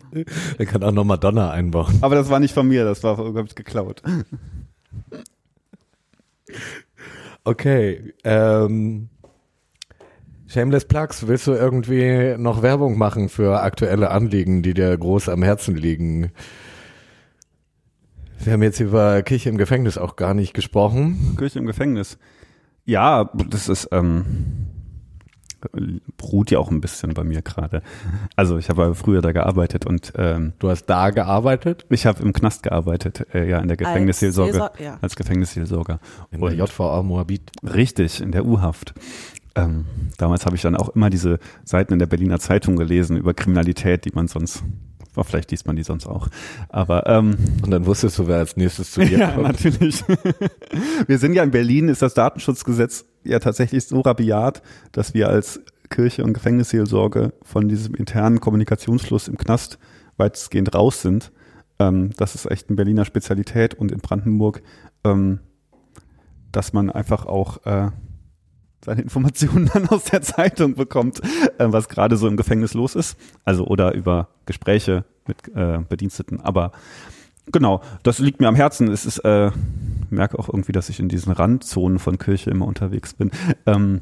Er 0.59 0.65
kann 0.67 0.83
auch 0.83 0.91
noch 0.91 1.03
Madonna 1.05 1.49
einbauen. 1.49 1.97
Aber 2.01 2.13
das 2.13 2.29
war 2.29 2.39
nicht 2.39 2.53
von 2.53 2.67
mir, 2.67 2.85
das 2.85 3.01
war, 3.01 3.15
glaube 3.15 3.45
ich, 3.47 3.55
geklaut. 3.55 4.03
Okay. 7.43 8.13
Ähm, 8.23 9.09
Shameless 10.47 10.85
Plugs, 10.85 11.27
willst 11.27 11.45
du 11.45 11.53
irgendwie 11.53 12.35
noch 12.37 12.63
Werbung 12.63 12.97
machen 12.97 13.29
für 13.29 13.61
aktuelle 13.61 14.09
Anliegen, 14.09 14.63
die 14.63 14.73
dir 14.73 14.97
groß 14.97 15.29
am 15.29 15.43
Herzen 15.43 15.75
liegen? 15.75 16.31
Wir 18.39 18.53
haben 18.53 18.63
jetzt 18.63 18.79
über 18.79 19.21
Kirche 19.21 19.49
im 19.49 19.57
Gefängnis 19.57 19.97
auch 19.97 20.15
gar 20.15 20.33
nicht 20.33 20.53
gesprochen. 20.53 21.35
Kirche 21.37 21.59
im 21.59 21.65
Gefängnis. 21.65 22.17
Ja, 22.85 23.29
das 23.49 23.69
ist, 23.69 23.89
ähm, 23.91 24.68
ruht 26.21 26.51
ja 26.51 26.59
auch 26.59 26.71
ein 26.71 26.81
bisschen 26.81 27.13
bei 27.13 27.23
mir 27.23 27.41
gerade. 27.41 27.81
Also 28.35 28.57
ich 28.57 28.69
habe 28.69 28.93
früher 28.95 29.21
da 29.21 29.31
gearbeitet 29.31 29.85
und 29.85 30.13
ähm, 30.17 30.53
Du 30.59 30.69
hast 30.69 30.85
da 30.85 31.09
gearbeitet 31.09 31.85
ich 31.89 32.05
habe 32.05 32.21
im 32.23 32.33
Knast 32.33 32.63
gearbeitet, 32.63 33.25
äh, 33.33 33.49
ja, 33.49 33.59
in 33.59 33.67
der 33.67 33.77
Gefängnisseelsorge. 33.77 34.51
Seelsor- 34.53 34.81
ja. 34.81 34.97
Als 35.01 35.15
Gefängnisseelsorger. 35.15 35.99
in 36.31 36.41
Und- 36.41 36.51
der 36.51 36.57
JVA 36.59 37.01
Moabit. 37.03 37.51
Richtig, 37.63 38.21
in 38.21 38.31
der 38.31 38.45
U-Haft. 38.45 38.93
Ähm, 39.55 39.85
damals 40.17 40.45
habe 40.45 40.55
ich 40.55 40.61
dann 40.61 40.75
auch 40.75 40.89
immer 40.89 41.09
diese 41.09 41.39
Seiten 41.65 41.93
in 41.93 41.99
der 41.99 42.05
Berliner 42.05 42.39
Zeitung 42.39 42.75
gelesen 42.75 43.17
über 43.17 43.33
Kriminalität, 43.33 44.05
die 44.05 44.11
man 44.13 44.27
sonst, 44.27 44.63
oh, 45.15 45.23
vielleicht 45.23 45.51
liest 45.51 45.65
man 45.67 45.75
die 45.75 45.83
sonst 45.83 46.05
auch. 46.05 46.27
Aber 46.69 47.07
ähm, 47.07 47.35
Und 47.63 47.71
dann 47.71 47.85
wusstest 47.85 48.19
du, 48.19 48.27
wer 48.27 48.37
als 48.37 48.55
nächstes 48.57 48.91
zu 48.91 49.01
dir 49.01 49.17
ja, 49.19 49.31
kommt. 49.31 49.47
natürlich. 49.47 50.03
wir 51.07 51.17
sind 51.17 51.33
ja 51.33 51.43
in 51.43 51.51
Berlin, 51.51 51.89
ist 51.89 52.01
das 52.01 52.13
Datenschutzgesetz 52.13 53.05
ja 53.23 53.39
tatsächlich 53.39 53.85
so 53.85 54.01
rabiat, 54.01 54.61
dass 54.91 55.13
wir 55.13 55.29
als 55.29 55.61
Kirche 55.89 56.23
und 56.23 56.33
Gefängnisseelsorge 56.33 57.33
von 57.41 57.67
diesem 57.67 57.95
internen 57.95 58.39
Kommunikationsfluss 58.39 59.27
im 59.27 59.37
Knast 59.37 59.79
weitestgehend 60.17 60.73
raus 60.75 61.01
sind. 61.01 61.31
Ähm, 61.79 62.11
das 62.17 62.35
ist 62.35 62.49
echt 62.49 62.69
eine 62.69 62.75
Berliner 62.75 63.05
Spezialität 63.05 63.73
und 63.73 63.91
in 63.91 63.99
Brandenburg, 63.99 64.61
ähm, 65.03 65.39
dass 66.51 66.73
man 66.73 66.89
einfach 66.89 67.25
auch 67.25 67.65
äh, 67.65 67.89
seine 68.83 69.01
Informationen 69.01 69.69
dann 69.73 69.87
aus 69.89 70.05
der 70.05 70.21
Zeitung 70.21 70.75
bekommt, 70.75 71.21
äh, 71.57 71.65
was 71.67 71.89
gerade 71.89 72.17
so 72.17 72.27
im 72.27 72.37
Gefängnis 72.37 72.73
los 72.73 72.95
ist. 72.95 73.17
Also 73.43 73.65
oder 73.65 73.93
über 73.93 74.29
Gespräche 74.45 75.05
mit 75.27 75.47
äh, 75.55 75.79
Bediensteten. 75.87 76.41
Aber 76.41 76.71
genau, 77.51 77.81
das 78.03 78.19
liegt 78.19 78.39
mir 78.39 78.47
am 78.47 78.55
Herzen. 78.55 78.89
Es 78.89 79.05
ist, 79.05 79.19
äh, 79.19 79.51
merke 80.09 80.37
auch 80.39 80.49
irgendwie, 80.49 80.71
dass 80.71 80.89
ich 80.89 80.99
in 80.99 81.09
diesen 81.09 81.31
Randzonen 81.31 81.99
von 81.99 82.17
Kirche 82.17 82.49
immer 82.49 82.65
unterwegs 82.67 83.13
bin. 83.13 83.31
Ähm, 83.65 84.01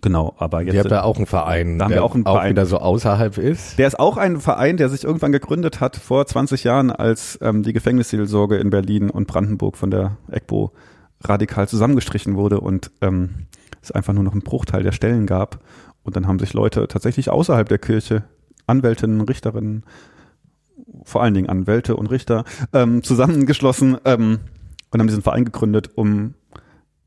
genau, 0.00 0.34
aber 0.38 0.62
jetzt. 0.62 0.74
Ihr 0.74 0.80
habt 0.80 0.90
da 0.90 1.02
auch 1.02 1.16
einen 1.16 1.26
Verein, 1.26 1.78
Da 1.78 1.84
haben 1.84 1.90
der 1.90 1.98
wir 2.00 2.04
auch 2.04 2.14
einen 2.14 2.26
auch 2.26 2.34
Verein. 2.34 2.50
wieder 2.50 2.66
so 2.66 2.78
außerhalb 2.78 3.38
ist. 3.38 3.78
Der 3.78 3.86
ist 3.86 3.98
auch 3.98 4.16
ein 4.16 4.40
Verein, 4.40 4.76
der 4.76 4.88
sich 4.88 5.04
irgendwann 5.04 5.32
gegründet 5.32 5.80
hat 5.80 5.96
vor 5.96 6.26
20 6.26 6.64
Jahren, 6.64 6.90
als 6.90 7.38
ähm, 7.42 7.62
die 7.62 7.72
Gefängnisseelsorge 7.72 8.56
in 8.56 8.70
Berlin 8.70 9.10
und 9.10 9.26
Brandenburg 9.26 9.76
von 9.76 9.90
der 9.90 10.16
EGBO 10.30 10.72
radikal 11.24 11.68
zusammengestrichen 11.68 12.36
wurde 12.36 12.60
und 12.60 12.90
ähm, 13.00 13.46
es 13.80 13.92
einfach 13.92 14.12
nur 14.12 14.24
noch 14.24 14.32
einen 14.32 14.42
Bruchteil 14.42 14.82
der 14.82 14.92
Stellen 14.92 15.26
gab. 15.26 15.60
Und 16.04 16.16
dann 16.16 16.26
haben 16.26 16.38
sich 16.40 16.52
Leute 16.52 16.88
tatsächlich 16.88 17.30
außerhalb 17.30 17.68
der 17.68 17.78
Kirche, 17.78 18.24
Anwältinnen, 18.66 19.20
Richterinnen, 19.20 19.84
vor 21.04 21.22
allen 21.22 21.34
Dingen 21.34 21.48
Anwälte 21.48 21.94
und 21.96 22.10
Richter, 22.10 22.44
ähm, 22.72 23.02
zusammengeschlossen 23.02 23.98
ähm, 24.04 24.38
und 24.90 25.00
haben 25.00 25.08
diesen 25.08 25.22
Verein 25.22 25.44
gegründet, 25.44 25.90
um 25.94 26.34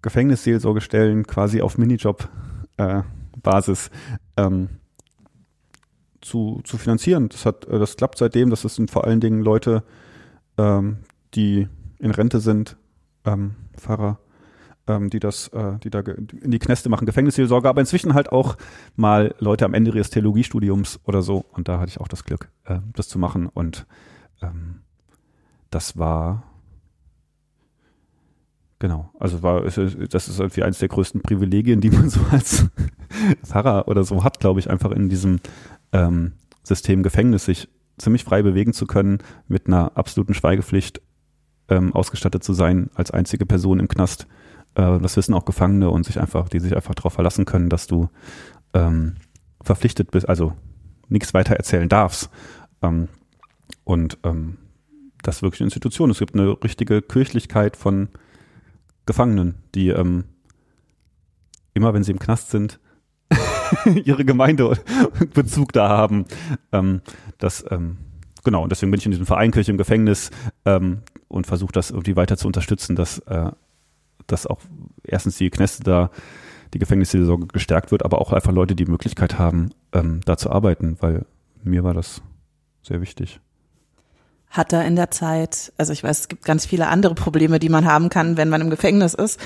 Gefängnisseelsorgestellen 0.01 1.27
quasi 1.27 1.61
auf 1.61 1.77
Minijob-Basis 1.77 3.91
ähm, 4.37 4.69
zu, 6.21 6.61
zu 6.63 6.77
finanzieren. 6.77 7.27
Das 7.29 7.45
hat, 7.45 7.67
äh, 7.67 7.77
das 7.79 7.97
klappt 7.97 8.17
seitdem. 8.17 8.49
Das 8.49 8.61
sind 8.61 8.89
vor 8.91 9.03
allen 9.05 9.19
Dingen 9.19 9.41
Leute, 9.41 9.83
ähm, 10.57 10.99
die 11.33 11.67
in 11.99 12.11
Rente 12.11 12.39
sind, 12.39 12.77
ähm, 13.25 13.55
Pfarrer, 13.77 14.19
ähm, 14.87 15.09
die 15.09 15.19
das, 15.19 15.47
äh, 15.49 15.77
die 15.83 15.89
da 15.89 15.99
in 15.99 16.51
die 16.51 16.59
Kneste 16.59 16.89
machen, 16.89 17.05
Gefängnisseelsorge, 17.05 17.67
aber 17.67 17.81
inzwischen 17.81 18.13
halt 18.13 18.31
auch 18.31 18.57
mal 18.95 19.33
Leute 19.39 19.65
am 19.65 19.73
Ende 19.73 19.91
ihres 19.91 20.09
Theologiestudiums 20.09 20.99
oder 21.05 21.21
so. 21.21 21.45
Und 21.51 21.67
da 21.67 21.79
hatte 21.79 21.89
ich 21.89 21.99
auch 21.99 22.07
das 22.07 22.23
Glück, 22.23 22.49
äh, 22.65 22.79
das 22.93 23.07
zu 23.07 23.19
machen. 23.19 23.47
Und 23.47 23.85
ähm, 24.41 24.81
das 25.69 25.97
war 25.97 26.43
Genau, 28.77 29.09
also 29.17 29.41
war 29.41 29.61
das 29.61 29.77
ist 29.77 30.39
irgendwie 30.39 30.63
eines 30.63 30.79
der 30.79 30.89
größten 30.89 31.21
Privilegien, 31.21 31.79
die 31.79 31.89
man 31.89 32.09
so 32.09 32.19
als 32.29 32.67
Pfarrer 33.43 33.87
oder 33.87 34.03
so 34.03 34.23
hat, 34.23 34.39
glaube 34.41 34.59
ich, 34.59 34.69
einfach 34.69 34.91
in 34.91 35.07
diesem 35.07 35.39
ähm, 35.93 36.33
System 36.61 37.01
Gefängnis 37.01 37.45
sich 37.45 37.69
ziemlich 37.97 38.25
frei 38.25 38.41
bewegen 38.41 38.73
zu 38.73 38.85
können, 38.85 39.19
mit 39.47 39.67
einer 39.67 39.95
absoluten 39.95 40.33
Schweigepflicht 40.33 41.01
ähm, 41.69 41.93
ausgestattet 41.93 42.43
zu 42.43 42.53
sein 42.53 42.89
als 42.95 43.11
einzige 43.11 43.45
Person 43.45 43.79
im 43.79 43.87
Knast. 43.87 44.27
Äh, 44.75 44.99
das 44.99 45.17
wissen 45.17 45.33
auch 45.33 45.45
Gefangene 45.45 45.89
und 45.89 46.05
sich 46.05 46.19
einfach, 46.19 46.49
die 46.49 46.59
sich 46.59 46.75
einfach 46.75 46.95
darauf 46.95 47.13
verlassen 47.13 47.45
können, 47.45 47.69
dass 47.69 47.87
du 47.87 48.09
ähm, 48.73 49.15
verpflichtet 49.61 50.11
bist, 50.11 50.29
also 50.29 50.53
nichts 51.09 51.33
weiter 51.33 51.55
erzählen 51.55 51.89
darfst. 51.89 52.29
Ähm, 52.81 53.07
und 53.83 54.17
ähm, 54.23 54.57
das 55.23 55.37
ist 55.37 55.41
wirklich 55.41 55.61
eine 55.61 55.67
Institution. 55.67 56.11
Es 56.11 56.19
gibt 56.19 56.35
eine 56.35 56.55
richtige 56.63 57.01
Kirchlichkeit 57.01 57.75
von 57.75 58.09
Gefangenen, 59.05 59.55
die 59.73 59.89
ähm, 59.89 60.25
immer, 61.73 61.93
wenn 61.93 62.03
sie 62.03 62.11
im 62.11 62.19
Knast 62.19 62.51
sind, 62.51 62.79
ihre 64.03 64.25
Gemeinde 64.25 64.77
Bezug 65.33 65.73
da 65.73 65.89
haben. 65.89 66.25
Ähm, 66.71 67.01
das, 67.37 67.65
ähm, 67.69 67.97
genau, 68.43 68.63
und 68.63 68.71
deswegen 68.71 68.91
bin 68.91 68.99
ich 68.99 69.05
in 69.05 69.11
diesem 69.11 69.25
Verein 69.25 69.51
Kirche 69.51 69.71
im 69.71 69.77
Gefängnis 69.77 70.31
ähm, 70.65 71.01
und 71.27 71.47
versuche 71.47 71.71
das 71.71 71.91
irgendwie 71.91 72.15
weiter 72.15 72.37
zu 72.37 72.47
unterstützen, 72.47 72.95
dass, 72.95 73.19
äh, 73.19 73.51
dass 74.27 74.47
auch 74.47 74.59
erstens 75.03 75.37
die 75.37 75.49
Kneste 75.49 75.83
da, 75.83 76.09
die 76.73 76.79
Gefängnisseelsorge 76.79 77.47
gestärkt 77.47 77.91
wird, 77.91 78.03
aber 78.03 78.19
auch 78.19 78.33
einfach 78.33 78.51
Leute 78.51 78.75
die 78.75 78.85
Möglichkeit 78.85 79.37
haben, 79.39 79.69
ähm, 79.93 80.21
da 80.25 80.37
zu 80.37 80.49
arbeiten, 80.51 80.97
weil 80.99 81.25
mir 81.63 81.83
war 81.83 81.93
das 81.93 82.21
sehr 82.83 83.01
wichtig. 83.01 83.39
hat 84.49 84.71
er 84.71 84.85
in 84.85 84.95
der 84.95 85.11
Zeit, 85.11 85.73
also 85.77 85.91
ich 85.91 86.01
weiß, 86.03 86.19
es 86.21 86.27
gibt 86.29 86.45
ganz 86.45 86.65
viele 86.65 86.87
andere 86.87 87.13
Probleme, 87.13 87.59
die 87.59 87.67
man 87.67 87.83
haben 87.85 88.07
kann, 88.09 88.37
wenn 88.37 88.47
man 88.47 88.61
im 88.61 88.69
Gefängnis 88.69 89.13
ist, 89.13 89.37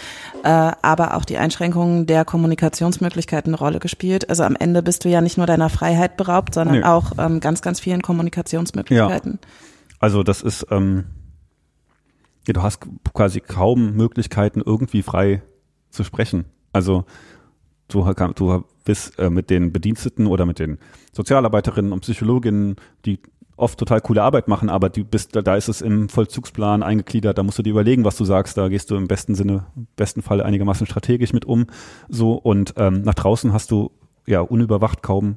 äh, 0.44 0.50
aber 0.50 1.16
auch 1.16 1.26
die 1.26 1.38
Einschränkungen 1.40 2.06
der 2.06 2.26
Kommunikationsmöglichkeiten 2.26 3.54
eine 3.54 3.58
Rolle 3.60 3.80
gespielt. 3.80 4.30
Also 4.30 4.44
am 4.44 4.56
Ende 4.56 4.84
bist 4.84 5.06
du 5.06 5.10
ja 5.10 5.22
nicht 5.22 5.38
nur 5.38 5.48
deiner 5.48 5.70
Freiheit 5.70 6.16
beraubt, 6.16 6.54
sondern 6.54 6.80
Nee. 6.80 6.84
auch 6.84 7.14
ähm, 7.18 7.40
ganz, 7.40 7.62
ganz 7.64 7.80
vielen 7.80 8.02
Kommunikationsmöglichkeiten. 8.04 9.40
Also 10.00 10.22
das 10.22 10.42
ist, 10.44 10.68
ähm, 10.70 11.06
ja, 12.50 12.54
du 12.54 12.64
hast 12.64 12.82
quasi 13.14 13.40
kaum 13.40 13.94
Möglichkeiten, 13.96 14.62
irgendwie 14.66 15.02
frei 15.02 15.42
zu 15.90 16.04
sprechen. 16.04 16.46
Also 16.74 17.06
du, 17.88 18.12
du 18.36 18.64
bist 18.84 19.18
äh, 19.20 19.30
mit 19.30 19.50
den 19.50 19.72
Bediensteten 19.72 20.28
oder 20.28 20.46
mit 20.46 20.60
den 20.60 20.78
Sozialarbeiterinnen 21.14 21.92
und 21.92 22.02
Psychologinnen, 22.02 22.76
die 23.06 23.20
oft 23.56 23.78
total 23.78 24.02
coole 24.02 24.24
Arbeit 24.24 24.48
machen, 24.48 24.70
aber 24.70 24.90
du 24.90 25.04
bist, 25.04 25.36
da, 25.36 25.56
ist 25.56 25.68
es 25.68 25.82
im 25.82 26.08
Vollzugsplan 26.08 26.82
eingegliedert, 26.82 27.38
da 27.38 27.44
musst 27.44 27.60
du 27.60 27.64
dir 27.64 27.72
überlegen, 27.72 28.06
was 28.06 28.16
du 28.16 28.24
sagst, 28.24 28.58
da 28.58 28.70
gehst 28.70 28.90
du 28.90 28.96
im 28.96 29.08
besten 29.08 29.36
Sinne, 29.36 29.66
im 29.76 29.88
besten 29.98 30.22
Fall 30.22 30.42
einigermaßen 30.42 30.88
strategisch 30.88 31.34
mit 31.34 31.46
um. 31.46 31.68
So 32.08 32.34
und 32.34 32.74
ähm, 32.78 33.02
nach 33.02 33.16
draußen 33.16 33.52
hast 33.52 33.72
du 33.72 33.92
ja 34.26 34.42
unüberwacht 34.42 35.04
kaum 35.04 35.36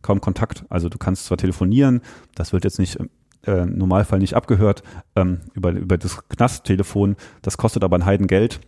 kaum 0.00 0.20
Kontakt. 0.20 0.64
Also 0.68 0.88
du 0.88 0.98
kannst 0.98 1.26
zwar 1.26 1.38
telefonieren, 1.38 2.00
das 2.34 2.52
wird 2.52 2.64
jetzt 2.64 2.78
nicht 2.78 2.98
äh, 3.46 3.64
Normalfall 3.66 4.18
nicht 4.18 4.34
abgehört 4.34 4.82
ähm, 5.16 5.40
über, 5.54 5.70
über 5.72 5.98
das 5.98 6.28
Knasttelefon, 6.28 7.16
das 7.42 7.56
kostet 7.56 7.84
aber 7.84 7.96
ein 7.96 8.06
Heidengeld. 8.06 8.60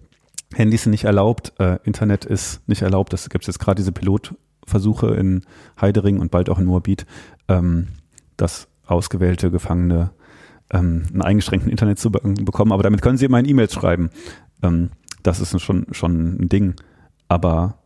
Handys 0.54 0.84
sind 0.84 0.92
nicht 0.92 1.04
erlaubt, 1.04 1.52
äh, 1.58 1.78
Internet 1.84 2.24
ist 2.24 2.66
nicht 2.68 2.82
erlaubt, 2.82 3.12
das 3.12 3.28
gibt 3.28 3.44
es 3.44 3.48
jetzt 3.48 3.58
gerade 3.58 3.76
diese 3.76 3.92
Pilot 3.92 4.34
Versuche 4.66 5.14
in 5.14 5.42
Heidering 5.80 6.20
und 6.20 6.30
bald 6.30 6.48
auch 6.48 6.58
in 6.58 6.64
Moabit, 6.64 7.06
ähm, 7.48 7.88
dass 8.36 8.68
ausgewählte 8.86 9.50
Gefangene 9.50 10.10
ähm, 10.70 11.04
einen 11.12 11.22
eingeschränkten 11.22 11.70
Internet 11.70 11.98
zu 11.98 12.10
be 12.10 12.20
bekommen. 12.22 12.72
Aber 12.72 12.82
damit 12.82 13.02
können 13.02 13.18
sie 13.18 13.26
immerhin 13.26 13.48
E-Mails 13.48 13.74
schreiben. 13.74 14.10
Ähm, 14.62 14.90
das 15.22 15.40
ist 15.40 15.60
schon, 15.60 15.86
schon 15.92 16.36
ein 16.40 16.48
Ding. 16.48 16.74
Aber 17.28 17.78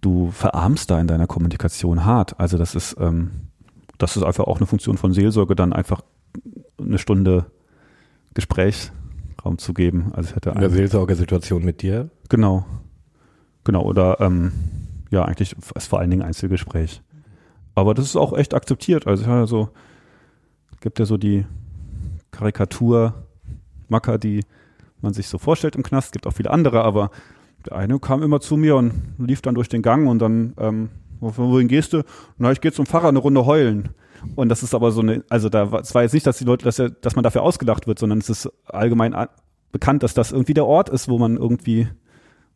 du 0.00 0.30
verarmst 0.30 0.90
da 0.90 1.00
in 1.00 1.06
deiner 1.06 1.26
Kommunikation 1.26 2.04
hart. 2.04 2.38
Also 2.38 2.58
das 2.58 2.74
ist, 2.74 2.96
ähm, 3.00 3.30
das 4.02 4.16
ist 4.16 4.24
einfach 4.24 4.44
auch 4.44 4.56
eine 4.56 4.66
Funktion 4.66 4.98
von 4.98 5.12
Seelsorge, 5.12 5.54
dann 5.54 5.72
einfach 5.72 6.02
eine 6.78 6.98
Stunde 6.98 7.46
Gesprächsraum 8.34 9.58
zu 9.58 9.74
geben. 9.74 10.12
Also 10.14 10.30
ich 10.30 10.36
hätte 10.36 10.50
In 10.50 10.60
der 10.60 10.70
Seelsorgesituation 10.70 11.64
mit 11.64 11.82
dir? 11.82 12.10
Genau. 12.28 12.66
Genau, 13.64 13.82
oder 13.82 14.20
ähm, 14.20 14.52
ja, 15.10 15.24
eigentlich 15.24 15.54
ist 15.76 15.86
vor 15.86 16.00
allen 16.00 16.10
Dingen 16.10 16.22
Einzelgespräch. 16.22 17.00
Aber 17.76 17.94
das 17.94 18.06
ist 18.06 18.16
auch 18.16 18.36
echt 18.36 18.54
akzeptiert. 18.54 19.06
Also 19.06 19.24
ja, 19.24 19.46
so 19.46 19.68
gibt 20.80 20.98
ja 20.98 21.04
so 21.04 21.16
die 21.16 21.46
Karikatur-Macker, 22.32 24.18
die 24.18 24.44
man 25.00 25.14
sich 25.14 25.28
so 25.28 25.38
vorstellt 25.38 25.76
im 25.76 25.84
Knast. 25.84 26.12
gibt 26.12 26.26
auch 26.26 26.32
viele 26.32 26.50
andere, 26.50 26.82
aber 26.82 27.10
der 27.66 27.76
eine 27.76 28.00
kam 28.00 28.22
immer 28.22 28.40
zu 28.40 28.56
mir 28.56 28.74
und 28.74 28.92
lief 29.18 29.42
dann 29.42 29.54
durch 29.54 29.68
den 29.68 29.82
Gang 29.82 30.08
und 30.08 30.18
dann, 30.18 30.54
ähm, 30.58 30.88
wohin 31.22 31.68
gehst 31.68 31.92
du? 31.92 32.02
Na, 32.38 32.52
ich 32.52 32.60
gehe 32.60 32.72
zum 32.72 32.86
Pfarrer 32.86 33.08
eine 33.08 33.18
Runde 33.18 33.46
heulen. 33.46 33.90
Und 34.36 34.48
das 34.48 34.62
ist 34.62 34.74
aber 34.74 34.92
so 34.92 35.00
eine, 35.00 35.24
also 35.28 35.48
da 35.48 35.64
es 35.80 35.94
war 35.94 36.02
jetzt 36.02 36.12
nicht, 36.12 36.26
dass 36.26 36.38
die 36.38 36.44
Leute, 36.44 36.64
dass, 36.64 36.82
dass 37.00 37.16
man 37.16 37.22
dafür 37.22 37.42
ausgelacht 37.42 37.86
wird, 37.86 37.98
sondern 37.98 38.18
es 38.18 38.30
ist 38.30 38.50
allgemein 38.66 39.14
bekannt, 39.72 40.02
dass 40.02 40.14
das 40.14 40.32
irgendwie 40.32 40.54
der 40.54 40.66
Ort 40.66 40.88
ist, 40.90 41.08
wo 41.08 41.18
man 41.18 41.36
irgendwie, 41.36 41.88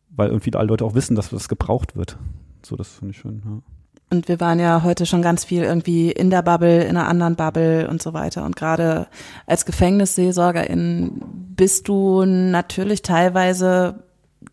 weil 0.09 0.29
irgendwie 0.29 0.53
alle 0.55 0.67
Leute 0.67 0.85
auch 0.85 0.95
wissen, 0.95 1.15
dass 1.15 1.29
das 1.29 1.49
gebraucht 1.49 1.95
wird. 1.95 2.17
So, 2.63 2.75
das 2.75 2.89
finde 2.95 3.11
ich 3.11 3.19
schön, 3.19 3.41
ja. 3.43 3.61
Und 4.09 4.29
wir 4.29 4.39
waren 4.39 4.59
ja 4.59 4.83
heute 4.83 5.05
schon 5.05 5.21
ganz 5.21 5.43
viel 5.43 5.63
irgendwie 5.63 6.11
in 6.11 6.29
der 6.29 6.41
Bubble, 6.41 6.83
in 6.83 6.95
einer 6.95 7.09
anderen 7.09 7.35
Bubble 7.35 7.89
und 7.89 8.01
so 8.01 8.13
weiter. 8.13 8.45
Und 8.45 8.55
gerade 8.55 9.07
als 9.45 9.65
Gefängnisseelsorgerin 9.65 11.21
bist 11.57 11.89
du 11.89 12.23
natürlich 12.23 13.01
teilweise 13.01 14.06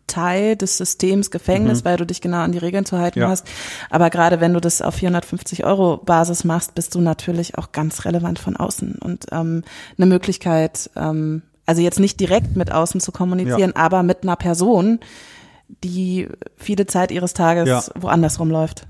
Teil 0.07 0.55
des 0.55 0.77
Systems 0.77 1.31
Gefängnis, 1.31 1.81
mhm. 1.81 1.85
weil 1.85 1.97
du 1.97 2.05
dich 2.05 2.21
genau 2.21 2.39
an 2.39 2.51
die 2.51 2.57
Regeln 2.57 2.85
zu 2.85 2.97
halten 2.97 3.19
ja. 3.19 3.29
hast. 3.29 3.47
Aber 3.89 4.09
gerade 4.09 4.39
wenn 4.39 4.53
du 4.53 4.61
das 4.61 4.81
auf 4.81 4.95
450 4.95 5.65
Euro 5.65 5.97
Basis 5.97 6.43
machst, 6.43 6.75
bist 6.75 6.95
du 6.95 7.01
natürlich 7.01 7.57
auch 7.57 7.71
ganz 7.71 8.05
relevant 8.05 8.39
von 8.39 8.55
außen 8.55 8.95
und 8.99 9.25
ähm, 9.31 9.63
eine 9.97 10.05
Möglichkeit, 10.05 10.89
ähm, 10.95 11.41
also 11.65 11.81
jetzt 11.81 11.99
nicht 11.99 12.19
direkt 12.19 12.55
mit 12.55 12.71
außen 12.71 13.01
zu 13.01 13.11
kommunizieren, 13.11 13.73
ja. 13.75 13.81
aber 13.81 14.03
mit 14.03 14.23
einer 14.23 14.35
Person, 14.35 14.99
die 15.83 16.29
viele 16.55 16.85
Zeit 16.85 17.11
ihres 17.11 17.33
Tages 17.33 17.67
ja. 17.67 17.83
woanders 17.95 18.39
rumläuft. 18.39 18.85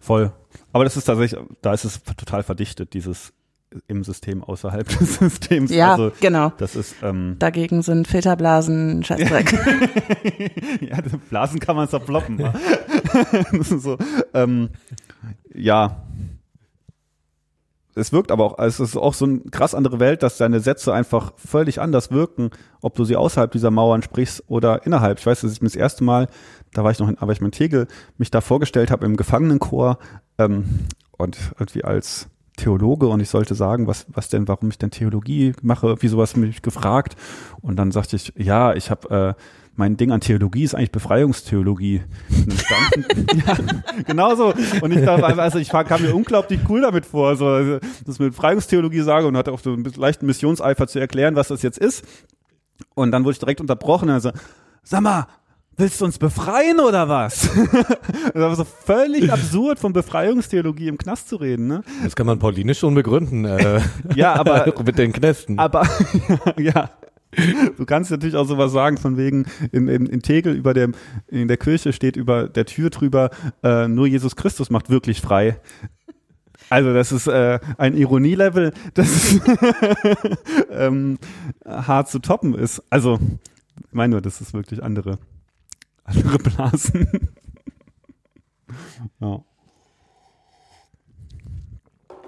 Voll. 0.00 0.32
Aber 0.72 0.84
das 0.84 0.96
ist 0.96 1.04
tatsächlich, 1.04 1.40
da 1.62 1.72
ist 1.72 1.84
es 1.84 2.02
total 2.02 2.42
verdichtet, 2.42 2.92
dieses 2.94 3.32
im 3.86 4.04
System 4.04 4.42
außerhalb 4.42 4.88
des 4.98 5.16
Systems. 5.16 5.70
Ja, 5.70 5.92
also, 5.92 6.12
genau. 6.20 6.52
Das 6.58 6.76
ist 6.76 6.96
ähm, 7.02 7.36
dagegen 7.38 7.82
sind 7.82 8.08
Filterblasen 8.08 9.04
Scheißdreck. 9.04 9.52
ja, 10.80 10.98
Blasen 11.30 11.60
kann 11.60 11.76
man 11.76 11.88
zerploppen. 11.88 12.52
so, 13.60 13.98
ähm, 14.34 14.70
ja. 15.54 16.02
Es 17.98 18.12
wirkt 18.12 18.30
aber 18.30 18.44
auch, 18.44 18.58
es 18.58 18.78
ist 18.78 18.94
auch 18.94 19.14
so 19.14 19.24
eine 19.24 19.40
krass 19.50 19.74
andere 19.74 19.98
Welt, 19.98 20.22
dass 20.22 20.36
deine 20.36 20.60
Sätze 20.60 20.92
einfach 20.92 21.32
völlig 21.36 21.80
anders 21.80 22.10
wirken, 22.10 22.50
ob 22.82 22.94
du 22.94 23.04
sie 23.04 23.16
außerhalb 23.16 23.50
dieser 23.50 23.70
Mauern 23.70 24.02
sprichst 24.02 24.44
oder 24.48 24.84
innerhalb. 24.84 25.18
Ich 25.18 25.24
weiß, 25.24 25.40
dass 25.40 25.52
ich 25.52 25.62
mir 25.62 25.68
das 25.68 25.76
erste 25.76 26.04
Mal, 26.04 26.28
da 26.74 26.84
war 26.84 26.90
ich 26.90 26.98
noch 26.98 27.08
in, 27.08 27.16
aber 27.16 27.32
ich 27.32 27.40
mein 27.40 27.52
Tegel, 27.52 27.86
mich 28.18 28.30
da 28.30 28.42
vorgestellt 28.42 28.90
habe 28.90 29.06
im 29.06 29.16
Gefangenenchor 29.16 29.98
ähm, 30.36 30.66
und 31.16 31.38
irgendwie 31.58 31.84
als 31.84 32.28
Theologe 32.56 33.06
und 33.06 33.20
ich 33.20 33.28
sollte 33.28 33.54
sagen, 33.54 33.86
was, 33.86 34.06
was 34.08 34.28
denn, 34.28 34.48
warum 34.48 34.70
ich 34.70 34.78
denn 34.78 34.90
Theologie 34.90 35.52
mache, 35.62 36.00
wie 36.00 36.08
sowas 36.08 36.36
mich 36.36 36.62
gefragt. 36.62 37.16
Und 37.60 37.76
dann 37.76 37.92
sagte 37.92 38.16
ich, 38.16 38.32
ja, 38.36 38.74
ich 38.74 38.90
habe 38.90 39.36
äh, 39.36 39.42
mein 39.76 39.98
Ding 39.98 40.10
an 40.10 40.20
Theologie 40.20 40.64
ist 40.64 40.74
eigentlich 40.74 40.90
Befreiungstheologie. 40.90 42.02
ja, 43.46 43.56
genau 44.06 44.34
so. 44.34 44.54
Und 44.80 44.90
ich 44.90 45.04
dachte, 45.04 45.42
also 45.42 45.58
ich 45.58 45.68
kam 45.68 46.02
mir 46.02 46.14
unglaublich 46.14 46.60
cool 46.68 46.80
damit 46.80 47.04
vor, 47.04 47.36
so 47.36 47.46
also, 47.46 47.78
das 48.06 48.18
mit 48.18 48.30
Befreiungstheologie 48.30 49.02
sage 49.02 49.26
und 49.26 49.36
hatte 49.36 49.52
auch 49.52 49.60
so 49.60 49.74
einen 49.74 49.84
leichten 49.84 50.24
Missionseifer 50.24 50.86
zu 50.86 50.98
erklären, 50.98 51.36
was 51.36 51.48
das 51.48 51.60
jetzt 51.60 51.78
ist. 51.78 52.04
Und 52.94 53.12
dann 53.12 53.24
wurde 53.24 53.32
ich 53.32 53.38
direkt 53.38 53.60
unterbrochen. 53.60 54.08
Also, 54.08 54.30
sag 54.82 55.02
mal, 55.02 55.26
willst 55.76 56.00
du 56.00 56.04
uns 56.04 56.18
befreien 56.18 56.80
oder 56.80 57.08
was? 57.08 57.48
das 58.34 58.34
war 58.34 58.56
so 58.56 58.64
völlig 58.64 59.32
absurd, 59.32 59.78
von 59.78 59.92
Befreiungstheologie 59.92 60.88
im 60.88 60.98
Knast 60.98 61.28
zu 61.28 61.36
reden. 61.36 61.66
Ne? 61.66 61.82
Das 62.02 62.16
kann 62.16 62.26
man 62.26 62.38
paulinisch 62.38 62.78
schon 62.78 62.94
begründen. 62.94 63.44
Äh, 63.44 63.80
ja, 64.14 64.34
aber 64.34 64.72
mit 64.84 64.98
den 64.98 65.12
Knästen. 65.12 65.58
Aber 65.58 65.86
ja. 66.58 66.90
Du 67.76 67.84
kannst 67.84 68.10
natürlich 68.10 68.36
auch 68.36 68.46
sowas 68.46 68.72
sagen, 68.72 68.96
von 68.96 69.18
wegen 69.18 69.46
in, 69.70 69.88
in, 69.88 70.06
in 70.06 70.22
Tegel 70.22 70.54
über 70.54 70.72
dem, 70.72 70.94
in 71.28 71.48
der 71.48 71.58
Kirche 71.58 71.92
steht 71.92 72.16
über 72.16 72.48
der 72.48 72.64
Tür 72.64 72.88
drüber, 72.88 73.30
äh, 73.62 73.88
nur 73.88 74.06
Jesus 74.06 74.36
Christus 74.36 74.70
macht 74.70 74.88
wirklich 74.88 75.20
frei. 75.20 75.58
Also 76.70 76.94
das 76.94 77.12
ist 77.12 77.26
äh, 77.26 77.58
ein 77.76 77.94
Ironielevel, 77.94 78.72
das 78.94 79.38
ähm, 80.70 81.18
hart 81.66 82.08
zu 82.08 82.20
toppen 82.20 82.54
ist. 82.54 82.82
Also 82.88 83.18
ich 83.86 83.92
meine 83.92 84.12
nur, 84.12 84.22
das 84.22 84.40
ist 84.40 84.54
wirklich 84.54 84.82
andere 84.82 85.18
andere 86.06 86.38
Blasen. 86.38 87.30
ja. 89.20 89.44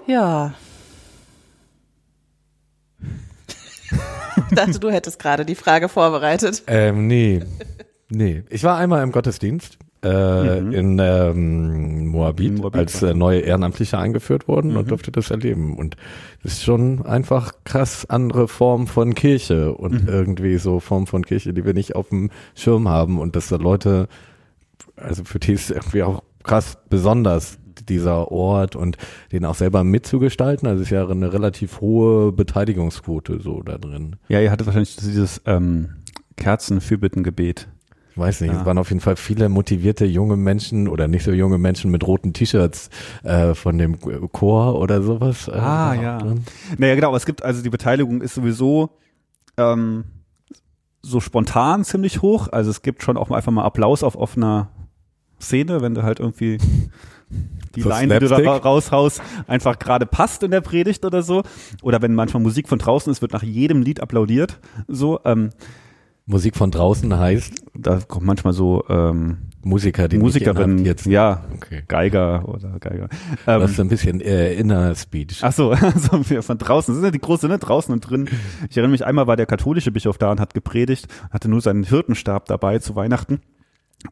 Ja. 0.07 0.53
Ich 4.49 4.55
dachte, 4.55 4.79
du 4.79 4.89
hättest 4.89 5.19
gerade 5.19 5.45
die 5.45 5.55
Frage 5.55 5.89
vorbereitet. 5.89 6.63
Ähm, 6.67 7.07
nee. 7.07 7.41
Nee. 8.09 8.43
Ich 8.49 8.63
war 8.63 8.77
einmal 8.77 9.03
im 9.03 9.11
Gottesdienst 9.11 9.77
äh, 10.03 10.61
mhm. 10.61 10.71
in 10.71 10.99
ähm, 10.99 12.07
Moabit, 12.07 12.57
Moabit 12.57 12.79
als 12.79 13.03
äh, 13.03 13.13
neue 13.13 13.41
Ehrenamtliche 13.41 13.97
eingeführt 13.97 14.47
wurden 14.47 14.71
mhm. 14.71 14.77
und 14.77 14.91
durfte 14.91 15.11
das 15.11 15.29
erleben. 15.29 15.75
Und 15.77 15.97
das 16.43 16.53
ist 16.53 16.63
schon 16.63 17.05
einfach 17.05 17.51
krass 17.65 18.09
andere 18.09 18.47
Form 18.47 18.87
von 18.87 19.13
Kirche 19.13 19.73
und 19.73 20.03
mhm. 20.03 20.09
irgendwie 20.09 20.57
so 20.57 20.79
Form 20.79 21.05
von 21.05 21.25
Kirche, 21.25 21.53
die 21.53 21.65
wir 21.65 21.73
nicht 21.73 21.95
auf 21.95 22.09
dem 22.09 22.29
Schirm 22.55 22.87
haben 22.87 23.19
und 23.19 23.35
dass 23.35 23.49
da 23.49 23.57
Leute, 23.57 24.07
also 24.95 25.23
für 25.25 25.39
die 25.39 25.53
ist 25.53 25.69
irgendwie 25.69 26.03
auch 26.03 26.23
krass 26.43 26.77
besonders 26.89 27.59
dieser 27.87 28.31
Ort 28.31 28.75
und 28.75 28.97
den 29.31 29.45
auch 29.45 29.55
selber 29.55 29.83
mitzugestalten. 29.83 30.67
Also 30.67 30.81
es 30.81 30.87
ist 30.87 30.91
ja 30.91 31.07
eine 31.07 31.33
relativ 31.33 31.81
hohe 31.81 32.31
Beteiligungsquote 32.31 33.39
so 33.41 33.61
da 33.63 33.77
drin. 33.77 34.15
Ja, 34.27 34.39
ihr 34.39 34.51
hattet 34.51 34.67
wahrscheinlich 34.67 34.95
dieses 34.95 35.41
ähm, 35.45 35.95
Kerzenfürbittengebet 36.37 37.67
weiß 38.15 38.41
nicht, 38.41 38.53
ja. 38.53 38.59
es 38.59 38.65
waren 38.65 38.77
auf 38.77 38.89
jeden 38.89 39.01
Fall 39.01 39.15
viele 39.15 39.49
motivierte 39.49 40.05
junge 40.05 40.35
Menschen 40.35 40.87
oder 40.87 41.07
nicht 41.07 41.23
so 41.23 41.31
junge 41.31 41.57
Menschen 41.57 41.91
mit 41.91 42.05
roten 42.05 42.33
T-Shirts 42.33 42.89
äh, 43.23 43.53
von 43.53 43.77
dem 43.77 43.99
Chor 44.31 44.79
oder 44.79 45.01
sowas. 45.01 45.47
Äh, 45.47 45.51
ah, 45.51 45.93
ja. 45.93 46.17
Drin. 46.17 46.43
Naja, 46.77 46.95
genau, 46.95 47.07
aber 47.09 47.17
es 47.17 47.25
gibt, 47.25 47.43
also 47.43 47.61
die 47.61 47.69
Beteiligung 47.69 48.21
ist 48.21 48.35
sowieso 48.35 48.89
ähm, 49.57 50.05
so 51.01 51.19
spontan 51.19 51.83
ziemlich 51.83 52.21
hoch. 52.21 52.47
Also 52.51 52.71
es 52.71 52.81
gibt 52.81 53.03
schon 53.03 53.17
auch 53.17 53.31
einfach 53.31 53.51
mal 53.51 53.63
Applaus 53.63 54.03
auf 54.03 54.15
offener 54.15 54.69
Szene, 55.41 55.81
wenn 55.81 55.95
du 55.95 56.03
halt 56.03 56.19
irgendwie 56.19 56.57
die 57.75 57.81
so 57.81 57.89
Line, 57.89 58.19
die 58.19 58.27
du 58.27 58.29
da 58.29 58.57
raushaust, 58.57 59.21
einfach 59.47 59.79
gerade 59.79 60.05
passt 60.05 60.43
in 60.43 60.51
der 60.51 60.61
Predigt 60.61 61.05
oder 61.05 61.21
so. 61.21 61.43
Oder 61.81 62.01
wenn 62.01 62.15
manchmal 62.15 62.43
Musik 62.43 62.67
von 62.67 62.79
draußen 62.79 63.11
ist, 63.11 63.21
wird 63.21 63.33
nach 63.33 63.43
jedem 63.43 63.81
Lied 63.81 64.01
applaudiert. 64.01 64.59
So, 64.87 65.19
ähm, 65.25 65.51
Musik 66.29 66.55
von 66.55 66.69
draußen 66.69 67.17
heißt? 67.17 67.63
Da 67.73 67.99
kommt 68.07 68.25
manchmal 68.25 68.53
so 68.53 68.83
ähm, 68.87 69.37
Musiker, 69.63 70.07
die 70.07 70.19
Musikerin, 70.19 70.85
jetzt 70.85 71.07
ja, 71.07 71.43
okay. 71.55 71.81
Geiger 71.87 72.47
oder 72.47 72.77
Geiger. 72.79 73.09
Ähm, 73.47 73.61
das 73.61 73.71
ist 73.71 73.79
ein 73.79 73.89
bisschen 73.89 74.21
äh, 74.21 74.53
Inner 74.53 74.93
Speech. 74.93 75.39
Ach 75.41 75.51
so, 75.51 75.71
also 75.81 76.23
von 76.41 76.57
draußen. 76.59 76.93
Das 76.93 77.01
sind 77.01 77.05
ja 77.05 77.11
die 77.11 77.19
große, 77.19 77.47
ne? 77.47 77.57
Draußen 77.57 77.91
und 77.91 78.01
drin. 78.01 78.29
Ich 78.69 78.77
erinnere 78.77 78.91
mich, 78.91 79.05
einmal 79.07 79.25
war 79.25 79.37
der 79.37 79.47
katholische 79.47 79.91
Bischof 79.91 80.19
da 80.19 80.29
und 80.29 80.39
hat 80.39 80.53
gepredigt, 80.53 81.07
hatte 81.31 81.49
nur 81.49 81.61
seinen 81.61 81.83
Hirtenstab 81.83 82.45
dabei 82.45 82.77
zu 82.77 82.95
Weihnachten. 82.95 83.41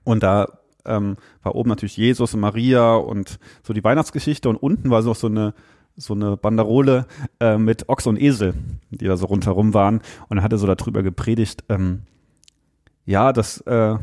Und 0.03 0.23
da 0.23 0.47
ähm, 0.85 1.17
war 1.43 1.53
oben 1.53 1.69
natürlich 1.69 1.97
Jesus 1.97 2.33
und 2.33 2.39
Maria 2.39 2.95
und 2.95 3.37
so 3.61 3.73
die 3.73 3.83
Weihnachtsgeschichte 3.83 4.49
und 4.49 4.55
unten 4.55 4.89
war 4.89 5.03
so 5.03 5.13
so 5.13 5.27
eine 5.27 5.53
so 5.97 6.13
eine 6.13 6.37
Banderole 6.37 7.07
äh, 7.39 7.57
mit 7.57 7.89
Ochs 7.89 8.05
und 8.05 8.21
Esel, 8.21 8.53
die 8.91 9.05
da 9.05 9.17
so 9.17 9.25
rundherum 9.25 9.73
waren. 9.73 10.01
Und 10.29 10.37
er 10.37 10.57
so 10.57 10.67
darüber 10.67 11.03
gepredigt, 11.03 11.63
ähm, 11.69 12.03
ja, 13.07 13.33
dass 13.33 13.61
äh, 13.61 13.97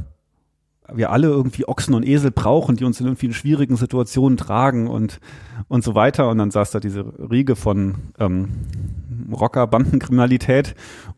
wir 0.93 1.11
alle 1.11 1.29
irgendwie 1.29 1.69
Ochsen 1.69 1.95
und 1.95 2.07
Esel 2.07 2.31
brauchen, 2.31 2.77
die 2.77 2.85
uns 2.85 3.01
in 3.01 3.07
irgendwie 3.07 3.33
schwierigen 3.33 3.77
Situationen 3.77 4.37
tragen 4.37 4.89
und, 4.89 5.21
und 5.69 5.85
so 5.85 5.95
weiter. 5.95 6.29
Und 6.29 6.39
dann 6.39 6.51
saß 6.51 6.73
da 6.73 6.81
diese 6.81 7.05
Riege 7.31 7.55
von 7.55 7.97
ähm, 8.19 8.49
Rocker-Bandenkriminalität 9.31 10.75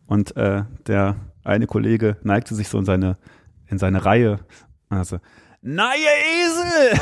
und 0.07 0.37
äh, 0.37 0.65
der 0.87 1.17
eine 1.45 1.67
Kollege 1.67 2.17
neigte 2.23 2.55
sich 2.55 2.69
so 2.69 2.79
in 2.79 2.85
seine, 2.85 3.17
in 3.69 3.79
seine 3.79 4.05
Reihe. 4.05 4.41
Also, 4.89 5.19
Na, 5.63 5.91
ihr 5.95 6.11
Esel! 6.45 7.01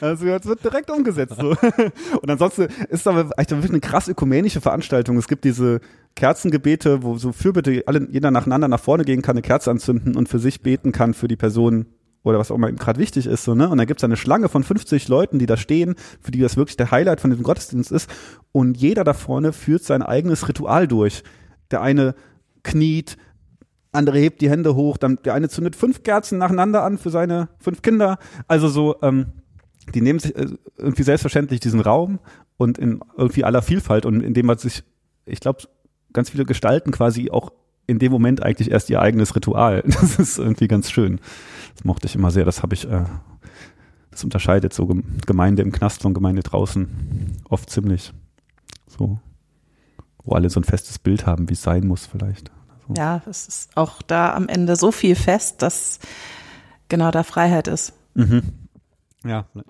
also, 0.00 0.26
das 0.26 0.46
wird 0.46 0.64
direkt 0.64 0.90
umgesetzt. 0.90 1.36
So. 1.38 1.50
Und 2.20 2.30
ansonsten 2.30 2.68
ist 2.88 3.06
aber 3.06 3.30
eigentlich 3.36 3.50
wirklich 3.50 3.70
eine 3.70 3.80
krass 3.80 4.08
ökumenische 4.08 4.60
Veranstaltung. 4.60 5.16
Es 5.18 5.28
gibt 5.28 5.44
diese 5.44 5.80
Kerzengebete, 6.14 7.02
wo 7.02 7.18
so 7.18 7.32
Fürbitte 7.32 7.84
alle, 7.86 8.08
jeder 8.10 8.30
nacheinander 8.30 8.68
nach 8.68 8.80
vorne 8.80 9.04
gehen 9.04 9.22
kann, 9.22 9.34
eine 9.34 9.42
Kerze 9.42 9.70
anzünden 9.70 10.16
und 10.16 10.28
für 10.28 10.38
sich 10.38 10.62
beten 10.62 10.92
kann, 10.92 11.14
für 11.14 11.28
die 11.28 11.36
Person 11.36 11.86
oder 12.24 12.40
was 12.40 12.50
auch 12.50 12.56
immer 12.56 12.72
gerade 12.72 12.98
wichtig 12.98 13.26
ist. 13.26 13.44
So, 13.44 13.54
ne? 13.54 13.68
Und 13.68 13.78
dann 13.78 13.86
gibt 13.86 14.00
es 14.00 14.04
eine 14.04 14.16
Schlange 14.16 14.48
von 14.48 14.64
50 14.64 15.06
Leuten, 15.08 15.38
die 15.38 15.46
da 15.46 15.56
stehen, 15.56 15.94
für 16.20 16.32
die 16.32 16.40
das 16.40 16.56
wirklich 16.56 16.76
der 16.76 16.90
Highlight 16.90 17.20
von 17.20 17.30
diesem 17.30 17.44
Gottesdienst 17.44 17.92
ist. 17.92 18.10
Und 18.50 18.76
jeder 18.76 19.04
da 19.04 19.12
vorne 19.14 19.52
führt 19.52 19.84
sein 19.84 20.02
eigenes 20.02 20.48
Ritual 20.48 20.88
durch. 20.88 21.22
Der 21.70 21.82
eine 21.82 22.16
kniet, 22.64 23.16
andere 23.96 24.18
hebt 24.18 24.40
die 24.40 24.50
Hände 24.50 24.74
hoch, 24.74 24.96
dann 24.96 25.18
der 25.24 25.34
eine 25.34 25.48
zündet 25.48 25.76
fünf 25.76 26.02
Kerzen 26.02 26.38
nacheinander 26.38 26.82
an 26.82 26.98
für 26.98 27.10
seine 27.10 27.48
fünf 27.58 27.82
Kinder. 27.82 28.18
Also 28.46 28.68
so, 28.68 28.96
ähm, 29.02 29.26
die 29.94 30.00
nehmen 30.00 30.18
sich 30.18 30.36
äh, 30.36 30.46
irgendwie 30.76 31.02
selbstverständlich 31.02 31.60
diesen 31.60 31.80
Raum 31.80 32.18
und 32.56 32.78
in 32.78 33.00
irgendwie 33.16 33.44
aller 33.44 33.62
Vielfalt 33.62 34.06
und 34.06 34.20
indem 34.20 34.46
man 34.46 34.58
sich, 34.58 34.84
ich 35.24 35.40
glaube, 35.40 35.62
ganz 36.12 36.30
viele 36.30 36.44
gestalten 36.44 36.92
quasi 36.92 37.30
auch 37.30 37.52
in 37.86 37.98
dem 37.98 38.10
Moment 38.10 38.42
eigentlich 38.42 38.70
erst 38.70 38.90
ihr 38.90 39.00
eigenes 39.00 39.34
Ritual. 39.36 39.82
Das 39.86 40.18
ist 40.18 40.38
irgendwie 40.38 40.68
ganz 40.68 40.90
schön. 40.90 41.20
Das 41.74 41.84
mochte 41.84 42.06
ich 42.06 42.14
immer 42.14 42.30
sehr. 42.30 42.44
Das 42.44 42.62
habe 42.62 42.74
ich, 42.74 42.90
äh, 42.90 43.04
das 44.10 44.24
unterscheidet 44.24 44.72
so 44.72 44.86
Gemeinde 45.26 45.62
im 45.62 45.72
Knast 45.72 46.02
von 46.02 46.14
Gemeinde 46.14 46.42
draußen 46.42 46.88
oft 47.48 47.70
ziemlich. 47.70 48.12
So, 48.88 49.18
wo 50.24 50.34
alle 50.34 50.50
so 50.50 50.58
ein 50.58 50.64
festes 50.64 50.98
Bild 50.98 51.26
haben, 51.26 51.48
wie 51.48 51.54
es 51.54 51.62
sein 51.62 51.86
muss 51.86 52.06
vielleicht. 52.06 52.50
So. 52.88 52.94
Ja, 52.96 53.22
es 53.28 53.48
ist 53.48 53.70
auch 53.76 54.02
da 54.02 54.34
am 54.34 54.48
Ende 54.48 54.76
so 54.76 54.92
viel 54.92 55.14
fest, 55.14 55.62
dass 55.62 55.98
genau 56.88 57.10
da 57.10 57.22
Freiheit 57.22 57.68
ist. 57.68 57.92
Mhm. 58.14 58.42
Ja. 59.24 59.46
ja. 59.54 59.64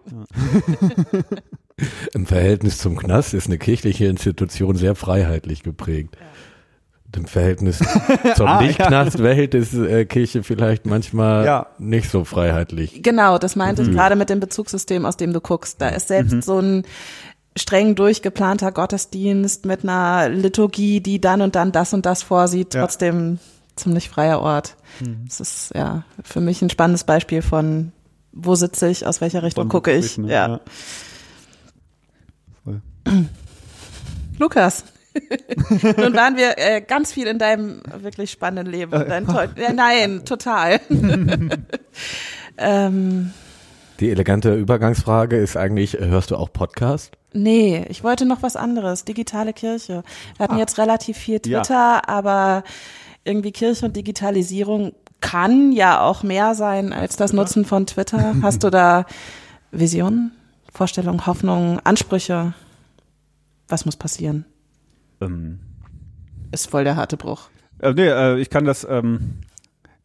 Im 2.14 2.26
Verhältnis 2.26 2.78
zum 2.78 2.96
Knast 2.96 3.34
ist 3.34 3.46
eine 3.46 3.58
kirchliche 3.58 4.06
Institution 4.06 4.76
sehr 4.76 4.94
freiheitlich 4.94 5.62
geprägt. 5.62 6.16
Ja. 6.18 6.26
Im 7.16 7.24
Verhältnis 7.26 7.78
zur 8.34 8.46
ah, 8.46 8.60
Nicht-Knastwelt 8.60 9.54
ja. 9.54 9.60
ist 9.60 9.72
äh, 9.72 10.04
Kirche 10.04 10.42
vielleicht 10.42 10.84
manchmal 10.84 11.46
ja. 11.46 11.66
nicht 11.78 12.10
so 12.10 12.24
freiheitlich. 12.24 13.02
Genau, 13.02 13.38
das 13.38 13.56
meinte 13.56 13.82
mhm. 13.82 13.88
ich 13.88 13.94
gerade 13.94 14.16
mit 14.16 14.28
dem 14.28 14.38
Bezugssystem, 14.38 15.06
aus 15.06 15.16
dem 15.16 15.32
du 15.32 15.40
guckst. 15.40 15.80
Da 15.80 15.88
ist 15.88 16.08
selbst 16.08 16.34
mhm. 16.34 16.42
so 16.42 16.58
ein 16.58 16.82
streng 17.56 17.94
durchgeplanter 17.94 18.72
Gottesdienst 18.72 19.66
mit 19.66 19.82
einer 19.82 20.28
Liturgie, 20.28 21.00
die 21.00 21.20
dann 21.20 21.40
und 21.40 21.54
dann 21.56 21.72
das 21.72 21.94
und 21.94 22.06
das 22.06 22.22
vorsieht, 22.22 22.74
ja. 22.74 22.82
trotzdem 22.82 23.38
ziemlich 23.76 24.08
freier 24.08 24.40
Ort. 24.40 24.76
Mhm. 25.00 25.24
Das 25.26 25.40
ist 25.40 25.72
ja 25.74 26.04
für 26.22 26.40
mich 26.40 26.62
ein 26.62 26.70
spannendes 26.70 27.04
Beispiel 27.04 27.42
von 27.42 27.92
wo 28.36 28.54
sitze 28.54 28.88
ich, 28.88 29.06
aus 29.06 29.20
welcher 29.20 29.42
Richtung 29.42 29.64
von 29.64 29.68
gucke 29.70 29.92
ich. 29.92 30.18
Ne? 30.18 30.30
Ja. 30.30 30.60
ja. 32.66 32.72
Lukas. 34.38 34.84
Nun 35.96 36.14
waren 36.14 36.36
wir 36.36 36.58
äh, 36.58 36.82
ganz 36.82 37.12
viel 37.12 37.26
in 37.26 37.38
deinem 37.38 37.80
wirklich 38.00 38.30
spannenden 38.30 38.70
Leben. 38.70 38.92
Äh. 38.92 39.08
Dein 39.08 39.26
ja, 39.56 39.72
nein, 39.72 40.26
total. 40.26 40.80
ähm, 42.58 43.32
Die 43.98 44.10
elegante 44.10 44.54
Übergangsfrage 44.54 45.38
ist 45.38 45.56
eigentlich, 45.56 45.94
hörst 45.98 46.32
du 46.32 46.36
auch 46.36 46.52
Podcast? 46.52 47.16
Nee, 47.36 47.84
ich 47.90 48.02
wollte 48.02 48.24
noch 48.24 48.42
was 48.42 48.56
anderes. 48.56 49.04
Digitale 49.04 49.52
Kirche. 49.52 50.02
Wir 50.36 50.44
hatten 50.44 50.54
ah. 50.54 50.58
jetzt 50.58 50.78
relativ 50.78 51.18
viel 51.18 51.38
Twitter, 51.38 51.74
ja. 51.74 52.02
aber 52.06 52.64
irgendwie 53.24 53.52
Kirche 53.52 53.84
und 53.84 53.94
Digitalisierung 53.94 54.94
kann 55.20 55.72
ja 55.72 56.00
auch 56.00 56.22
mehr 56.22 56.54
sein 56.54 56.94
als 56.94 57.16
das 57.16 57.34
Nutzen 57.34 57.66
von 57.66 57.86
Twitter. 57.86 58.36
Hast 58.42 58.64
du 58.64 58.70
da 58.70 59.04
Visionen, 59.70 60.32
Vorstellungen, 60.72 61.26
Hoffnungen, 61.26 61.78
Ansprüche? 61.84 62.54
Was 63.68 63.84
muss 63.84 63.96
passieren? 63.96 64.46
Ähm, 65.20 65.60
ist 66.52 66.70
voll 66.70 66.84
der 66.84 66.96
harte 66.96 67.18
Bruch. 67.18 67.50
Äh, 67.80 67.92
nee, 67.92 68.08
äh, 68.08 68.40
ich 68.40 68.48
kann 68.48 68.64
das, 68.64 68.86
ähm, 68.88 69.40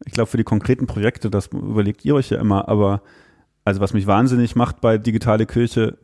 ich 0.04 0.12
glaube, 0.12 0.30
für 0.30 0.36
die 0.36 0.44
konkreten 0.44 0.86
Projekte, 0.86 1.30
das 1.30 1.46
überlegt 1.46 2.04
ihr 2.04 2.14
euch 2.14 2.28
ja 2.28 2.38
immer, 2.38 2.68
aber 2.68 3.00
also 3.64 3.80
was 3.80 3.94
mich 3.94 4.06
wahnsinnig 4.06 4.54
macht 4.54 4.82
bei 4.82 4.98
digitale 4.98 5.46
Kirche 5.46 5.96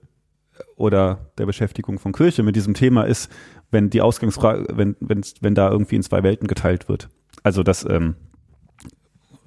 oder 0.77 1.31
der 1.39 1.47
Beschäftigung 1.47 1.99
von 1.99 2.13
Kirche 2.13 2.43
mit 2.43 2.57
diesem 2.57 2.75
Thema 2.75 3.05
ist, 3.05 3.31
wenn 3.71 3.91
die 3.91 4.01
Ausgangsfrage, 4.01 4.67
wenn, 4.77 4.97
wenn, 5.01 5.23
wenn 5.41 5.55
da 5.55 5.71
irgendwie 5.71 5.97
in 5.97 6.03
zwei 6.03 6.23
Welten 6.23 6.49
geteilt 6.49 6.89
wird. 6.89 7.09
Also 7.43 7.63
das 7.63 7.85
ähm, 7.89 8.17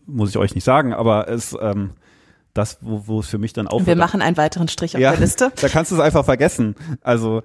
muss 0.05 0.29
ich 0.29 0.37
euch 0.37 0.55
nicht 0.55 0.63
sagen, 0.63 0.93
aber 0.93 1.27
es 1.27 1.57
ähm, 1.59 1.91
das, 2.53 2.79
wo, 2.81 3.03
wo 3.07 3.19
es 3.21 3.27
für 3.27 3.37
mich 3.37 3.53
dann 3.53 3.67
auch. 3.67 3.85
Wir 3.85 3.95
machen 3.95 4.21
einen 4.21 4.37
weiteren 4.37 4.67
Strich 4.67 4.95
auf 4.95 5.01
ja, 5.01 5.11
der 5.11 5.21
Liste. 5.21 5.51
Da 5.61 5.69
kannst 5.69 5.91
du 5.91 5.95
es 5.95 6.01
einfach 6.01 6.25
vergessen. 6.25 6.75
Also 7.01 7.43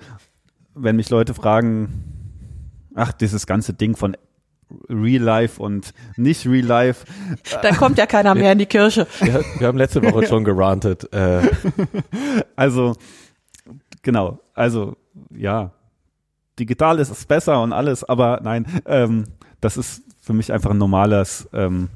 wenn 0.74 0.96
mich 0.96 1.10
Leute 1.10 1.32
fragen, 1.34 2.04
ach, 2.94 3.12
dieses 3.12 3.46
ganze 3.46 3.72
Ding 3.72 3.96
von 3.96 4.16
Real 4.88 5.22
Life 5.22 5.62
und 5.62 5.94
nicht 6.16 6.46
Real 6.46 6.66
Life. 6.66 7.06
Da 7.62 7.72
kommt 7.74 7.98
ja 7.98 8.06
keiner 8.06 8.34
mehr 8.34 8.52
in 8.52 8.58
die 8.58 8.66
Kirche. 8.66 9.06
Wir, 9.20 9.44
wir 9.58 9.66
haben 9.68 9.78
letzte 9.78 10.02
Woche 10.02 10.26
schon 10.28 10.42
gerantet. 10.44 11.12
Äh. 11.12 11.48
Also, 12.56 12.96
genau, 14.06 14.40
also 14.54 14.96
ja, 15.36 15.72
digital 16.58 16.98
ist 17.00 17.10
es 17.10 17.26
besser 17.26 17.62
und 17.62 17.74
alles, 17.74 18.04
aber 18.04 18.40
nein, 18.42 18.64
ähm, 18.86 19.24
das 19.60 19.76
ist 19.76 20.02
für 20.22 20.32
mich 20.32 20.50
einfach 20.52 20.70
ein 20.70 20.78
normales 20.78 21.48
ähm, 21.52 21.90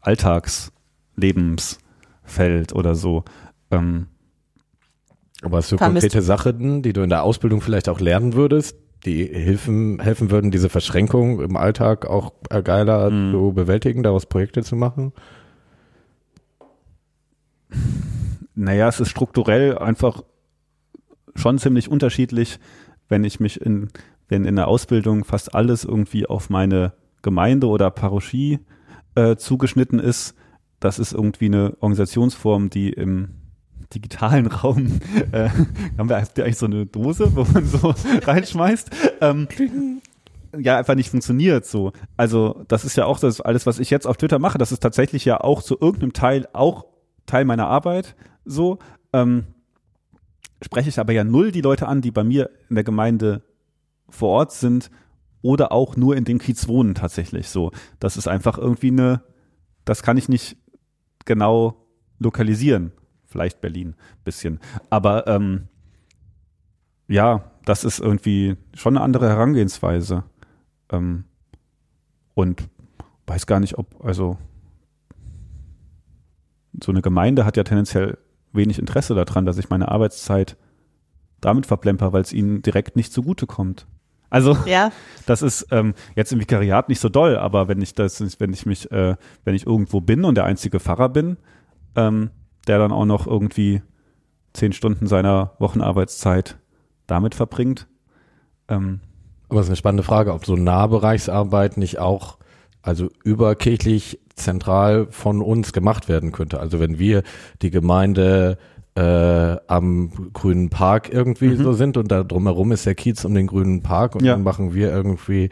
Alltagslebensfeld 0.00 2.74
oder 2.74 2.96
so. 2.96 3.24
Ähm, 3.70 4.08
aber 5.42 5.58
hast 5.58 5.70
du 5.72 5.76
konkrete 5.76 6.22
Sachen, 6.22 6.82
die 6.82 6.92
du 6.92 7.02
in 7.02 7.10
der 7.10 7.22
Ausbildung 7.22 7.60
vielleicht 7.60 7.88
auch 7.88 8.00
lernen 8.00 8.34
würdest, 8.34 8.76
die 9.06 9.26
helfen, 9.26 10.00
helfen 10.00 10.30
würden, 10.30 10.50
diese 10.50 10.68
Verschränkung 10.68 11.40
im 11.40 11.56
Alltag 11.56 12.06
auch 12.06 12.32
geiler 12.64 13.10
mhm. 13.10 13.30
zu 13.30 13.52
bewältigen, 13.52 14.02
daraus 14.02 14.26
Projekte 14.26 14.64
zu 14.64 14.74
machen? 14.74 15.12
Naja, 18.56 18.88
es 18.88 18.98
ist 19.00 19.10
strukturell 19.10 19.78
einfach 19.78 20.22
schon 21.34 21.58
ziemlich 21.58 21.88
unterschiedlich, 21.88 22.58
wenn 23.08 23.24
ich 23.24 23.40
mich 23.40 23.60
in, 23.60 23.88
wenn 24.28 24.44
in 24.44 24.56
der 24.56 24.68
Ausbildung 24.68 25.24
fast 25.24 25.54
alles 25.54 25.84
irgendwie 25.84 26.26
auf 26.26 26.50
meine 26.50 26.92
Gemeinde 27.22 27.68
oder 27.68 27.90
Parochie 27.90 28.60
äh, 29.14 29.36
zugeschnitten 29.36 29.98
ist. 29.98 30.34
Das 30.80 30.98
ist 30.98 31.12
irgendwie 31.12 31.46
eine 31.46 31.76
Organisationsform, 31.80 32.70
die 32.70 32.90
im 32.90 33.30
digitalen 33.94 34.46
Raum 34.48 35.00
äh, 35.32 35.48
haben 35.98 36.08
wir 36.08 36.16
eigentlich 36.16 36.58
so 36.58 36.66
eine 36.66 36.86
Dose, 36.86 37.34
wo 37.34 37.44
man 37.52 37.64
so 37.66 37.94
reinschmeißt. 38.22 38.90
Ähm, 39.20 39.48
ja, 40.58 40.78
einfach 40.78 40.94
nicht 40.94 41.10
funktioniert 41.10 41.66
so. 41.66 41.92
Also 42.16 42.64
das 42.68 42.84
ist 42.84 42.96
ja 42.96 43.06
auch 43.06 43.18
das 43.18 43.40
alles, 43.40 43.66
was 43.66 43.78
ich 43.78 43.90
jetzt 43.90 44.06
auf 44.06 44.16
Twitter 44.16 44.38
mache, 44.38 44.58
das 44.58 44.72
ist 44.72 44.80
tatsächlich 44.80 45.24
ja 45.24 45.40
auch 45.40 45.62
zu 45.62 45.76
irgendeinem 45.80 46.12
Teil 46.12 46.48
auch 46.52 46.86
Teil 47.26 47.44
meiner 47.44 47.66
Arbeit 47.66 48.14
so. 48.44 48.78
Ähm, 49.12 49.44
spreche 50.62 50.88
ich 50.88 50.98
aber 50.98 51.12
ja 51.12 51.24
null 51.24 51.52
die 51.52 51.60
Leute 51.60 51.88
an, 51.88 52.00
die 52.00 52.10
bei 52.10 52.24
mir 52.24 52.50
in 52.68 52.74
der 52.74 52.84
Gemeinde 52.84 53.42
vor 54.08 54.30
Ort 54.30 54.52
sind 54.52 54.90
oder 55.42 55.72
auch 55.72 55.96
nur 55.96 56.16
in 56.16 56.24
dem 56.24 56.38
Kiez 56.38 56.68
wohnen 56.68 56.94
tatsächlich 56.94 57.48
so. 57.48 57.70
Das 58.00 58.16
ist 58.16 58.28
einfach 58.28 58.58
irgendwie 58.58 58.88
eine, 58.88 59.22
das 59.84 60.02
kann 60.02 60.16
ich 60.16 60.28
nicht 60.28 60.56
genau 61.24 61.86
lokalisieren 62.18 62.92
vielleicht 63.26 63.60
Berlin 63.60 63.96
bisschen. 64.24 64.60
Aber 64.90 65.26
ähm, 65.26 65.68
ja, 67.08 67.50
das 67.64 67.84
ist 67.84 67.98
irgendwie 67.98 68.56
schon 68.74 68.96
eine 68.96 69.04
andere 69.04 69.28
Herangehensweise. 69.28 70.24
Ähm, 70.90 71.24
und 72.34 72.68
weiß 73.26 73.46
gar 73.46 73.60
nicht, 73.60 73.76
ob, 73.78 74.04
also 74.04 74.38
so 76.82 76.92
eine 76.92 77.02
Gemeinde 77.02 77.44
hat 77.44 77.56
ja 77.56 77.64
tendenziell 77.64 78.18
wenig 78.54 78.78
Interesse 78.78 79.14
daran, 79.14 79.46
dass 79.46 79.58
ich 79.58 79.70
meine 79.70 79.88
Arbeitszeit 79.88 80.56
damit 81.40 81.66
verplemper, 81.66 82.12
weil 82.12 82.22
es 82.22 82.32
ihnen 82.32 82.62
direkt 82.62 82.96
nicht 82.96 83.12
zugutekommt. 83.12 83.86
Also 84.30 84.56
ja. 84.66 84.90
das 85.26 85.42
ist 85.42 85.68
ähm, 85.70 85.94
jetzt 86.16 86.32
im 86.32 86.40
Vikariat 86.40 86.88
nicht 86.88 87.00
so 87.00 87.08
doll, 87.08 87.36
aber 87.36 87.68
wenn 87.68 87.80
ich 87.80 87.94
das, 87.94 88.20
wenn 88.40 88.52
ich 88.52 88.66
mich, 88.66 88.90
äh, 88.90 89.16
wenn 89.44 89.54
ich 89.54 89.66
irgendwo 89.66 90.00
bin 90.00 90.24
und 90.24 90.36
der 90.36 90.44
einzige 90.44 90.80
Pfarrer 90.80 91.08
bin, 91.08 91.36
ähm, 91.96 92.30
der 92.66 92.78
dann 92.78 92.92
auch 92.92 93.04
noch 93.04 93.26
irgendwie 93.26 93.82
zehn 94.54 94.72
Stunden 94.72 95.06
seiner 95.06 95.52
Wochenarbeitszeit 95.58 96.56
damit 97.06 97.34
verbringt. 97.34 97.86
Ähm, 98.68 99.00
Aber 99.48 99.60
es 99.60 99.66
ist 99.66 99.70
eine 99.70 99.76
spannende 99.76 100.02
Frage, 100.02 100.32
ob 100.32 100.46
so 100.46 100.56
Nahbereichsarbeit 100.56 101.76
nicht 101.76 101.98
auch, 101.98 102.38
also 102.84 103.08
überkirchlich 103.24 104.20
zentral 104.36 105.06
von 105.10 105.40
uns 105.40 105.72
gemacht 105.72 106.08
werden 106.08 106.32
könnte. 106.32 106.60
Also 106.60 106.80
wenn 106.80 106.98
wir 106.98 107.22
die 107.62 107.70
Gemeinde 107.70 108.58
äh, 108.96 109.56
am 109.66 110.30
grünen 110.32 110.70
Park 110.70 111.12
irgendwie 111.12 111.48
Mhm. 111.48 111.62
so 111.64 111.72
sind 111.72 111.96
und 111.96 112.12
da 112.12 112.22
drumherum 112.22 112.70
ist 112.70 112.86
der 112.86 112.94
Kiez 112.94 113.24
um 113.24 113.34
den 113.34 113.48
grünen 113.48 113.82
Park 113.82 114.14
und 114.14 114.24
Ja. 114.24 114.34
dann 114.34 114.44
machen 114.44 114.72
wir 114.72 114.92
irgendwie 114.92 115.48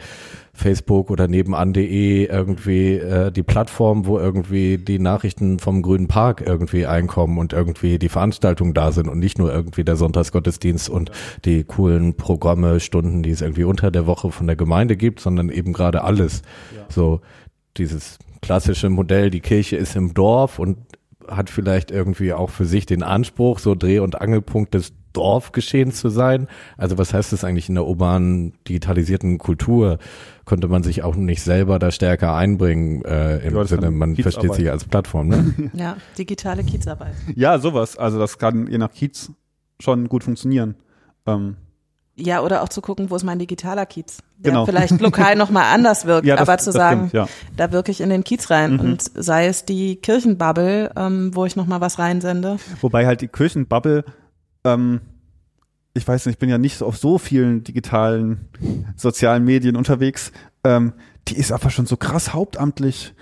Facebook 0.53 1.09
oder 1.11 1.27
nebenan.de 1.27 2.25
irgendwie 2.27 2.93
äh, 2.93 3.31
die 3.31 3.43
Plattform, 3.43 4.05
wo 4.05 4.17
irgendwie 4.17 4.77
die 4.77 4.97
Nachrichten 4.99 5.59
vom 5.59 5.81
grünen 5.81 6.07
Park 6.07 6.41
irgendwie 6.45 6.85
einkommen 6.85 7.37
und 7.37 7.51
irgendwie 7.51 7.99
die 7.99 8.07
Veranstaltungen 8.07 8.73
da 8.73 8.91
sind 8.93 9.09
und 9.09 9.19
nicht 9.19 9.37
nur 9.39 9.51
irgendwie 9.53 9.83
der 9.83 9.97
Sonntagsgottesdienst 9.97 10.89
und 10.89 11.11
die 11.43 11.65
coolen 11.65 12.13
Programme, 12.15 12.79
Stunden, 12.79 13.23
die 13.23 13.31
es 13.31 13.41
irgendwie 13.41 13.65
unter 13.65 13.91
der 13.91 14.07
Woche 14.07 14.31
von 14.31 14.47
der 14.47 14.55
Gemeinde 14.55 14.95
gibt, 14.95 15.19
sondern 15.19 15.49
eben 15.49 15.73
gerade 15.73 16.03
alles. 16.05 16.43
So 16.87 17.19
dieses 17.75 18.19
klassische 18.41 18.89
Modell, 18.89 19.31
die 19.31 19.39
Kirche 19.41 19.75
ist 19.75 19.95
im 19.97 20.13
Dorf 20.13 20.59
und 20.59 20.77
hat 21.27 21.49
vielleicht 21.49 21.91
irgendwie 21.91 22.33
auch 22.33 22.49
für 22.49 22.65
sich 22.65 22.85
den 22.85 23.03
Anspruch, 23.03 23.59
so 23.59 23.75
Dreh- 23.75 23.99
und 23.99 24.19
Angelpunkt 24.19 24.73
des 24.73 24.93
Dorfgeschehens 25.13 25.99
zu 25.99 26.09
sein. 26.09 26.47
Also 26.75 26.97
was 26.97 27.13
heißt 27.13 27.31
das 27.31 27.43
eigentlich 27.43 27.69
in 27.69 27.75
der 27.75 27.85
urbanen, 27.85 28.53
digitalisierten 28.67 29.37
Kultur? 29.37 29.99
Konnte 30.45 30.67
man 30.67 30.83
sich 30.83 31.03
auch 31.03 31.15
nicht 31.15 31.43
selber 31.43 31.79
da 31.79 31.91
stärker 31.91 32.35
einbringen, 32.35 33.05
äh, 33.05 33.37
im 33.47 33.55
Ja, 33.55 33.65
Sinne, 33.65 33.91
man 33.91 34.15
versteht 34.15 34.55
sich 34.55 34.69
als 34.71 34.85
Plattform, 34.85 35.27
ne? 35.27 35.53
Ja, 35.73 35.97
digitale 36.17 36.63
Kiezarbeit. 36.63 37.13
Ja, 37.35 37.59
sowas. 37.59 37.95
Also 37.97 38.19
das 38.19 38.39
kann 38.39 38.67
je 38.67 38.77
nach 38.79 38.91
Kiez 38.91 39.31
schon 39.79 40.09
gut 40.09 40.23
funktionieren. 40.23 40.75
Ähm, 41.25 41.57
Ja, 42.15 42.41
oder 42.41 42.61
auch 42.61 42.69
zu 42.69 42.79
gucken, 42.81 43.09
wo 43.09 43.15
ist 43.15 43.23
mein 43.23 43.39
digitaler 43.39 43.87
Kiez, 43.87 44.19
der 44.37 44.51
Genau. 44.51 44.65
vielleicht 44.67 45.01
lokal 45.01 45.35
nochmal 45.37 45.73
anders 45.73 46.05
wirkt, 46.05 46.27
ja, 46.27 46.35
das, 46.35 46.47
aber 46.47 46.57
zu 46.59 46.71
sagen, 46.71 47.07
stimmt, 47.09 47.13
ja. 47.13 47.27
da 47.57 47.71
wirke 47.71 47.89
ich 47.91 48.01
in 48.01 48.09
den 48.09 48.23
Kiez 48.23 48.51
rein 48.51 48.73
Mhm. 48.73 48.79
und 48.79 49.03
sei 49.15 49.47
es 49.47 49.65
die 49.65 49.95
Kirchenbubble, 49.95 50.91
ähm, 50.95 51.31
wo 51.35 51.45
ich 51.45 51.55
nochmal 51.55 51.81
was 51.81 51.97
reinsende. 51.97 52.57
Wobei 52.81 53.07
halt 53.07 53.21
die 53.21 53.27
Kirchenbubble, 53.29 54.05
ähm, 54.63 55.01
ich 55.95 56.07
weiß 56.07 56.25
nicht, 56.27 56.35
ich 56.35 56.39
bin 56.39 56.49
ja 56.49 56.59
nicht 56.59 56.83
auf 56.83 56.97
so 56.97 57.17
vielen 57.17 57.63
digitalen 57.63 58.47
sozialen 58.95 59.43
Medien 59.43 59.75
unterwegs, 59.75 60.31
ähm, 60.63 60.93
die 61.27 61.37
ist 61.37 61.51
einfach 61.51 61.71
schon 61.71 61.85
so 61.87 61.97
krass 61.97 62.33
hauptamtlich 62.33 63.15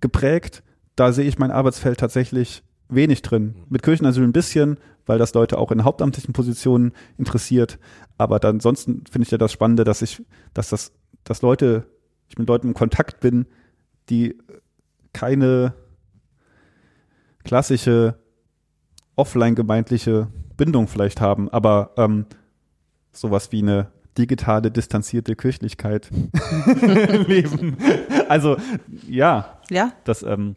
geprägt. 0.00 0.62
Da 0.96 1.12
sehe 1.12 1.26
ich 1.28 1.38
mein 1.38 1.50
Arbeitsfeld 1.52 1.98
tatsächlich 2.00 2.62
wenig 2.88 3.22
drin. 3.22 3.54
Mit 3.68 3.82
Kirchenasyl 3.82 4.24
ein 4.24 4.32
bisschen, 4.32 4.78
weil 5.06 5.18
das 5.18 5.34
Leute 5.34 5.58
auch 5.58 5.70
in 5.70 5.84
hauptamtlichen 5.84 6.32
Positionen 6.32 6.92
interessiert. 7.18 7.78
Aber 8.18 8.38
dann 8.38 8.56
ansonsten 8.56 9.04
finde 9.10 9.24
ich 9.26 9.30
ja 9.30 9.38
das 9.38 9.52
Spannende, 9.52 9.84
dass 9.84 10.02
ich, 10.02 10.22
dass 10.54 10.70
das, 10.70 10.92
dass 11.24 11.42
Leute, 11.42 11.86
ich 12.28 12.38
mit 12.38 12.48
Leuten 12.48 12.68
im 12.68 12.74
Kontakt 12.74 13.20
bin, 13.20 13.46
die 14.08 14.38
keine 15.12 15.74
klassische 17.44 18.18
offline-gemeindliche 19.16 20.28
Bindung 20.56 20.88
vielleicht 20.88 21.20
haben, 21.20 21.48
aber 21.48 21.92
ähm, 21.96 22.26
sowas 23.12 23.52
wie 23.52 23.62
eine 23.62 23.88
digitale, 24.16 24.70
distanzierte 24.70 25.36
Kirchlichkeit 25.36 26.10
leben. 27.26 27.76
Also 28.28 28.56
ja, 29.08 29.60
Ja, 29.70 29.92
das 30.04 30.22
ähm, 30.22 30.56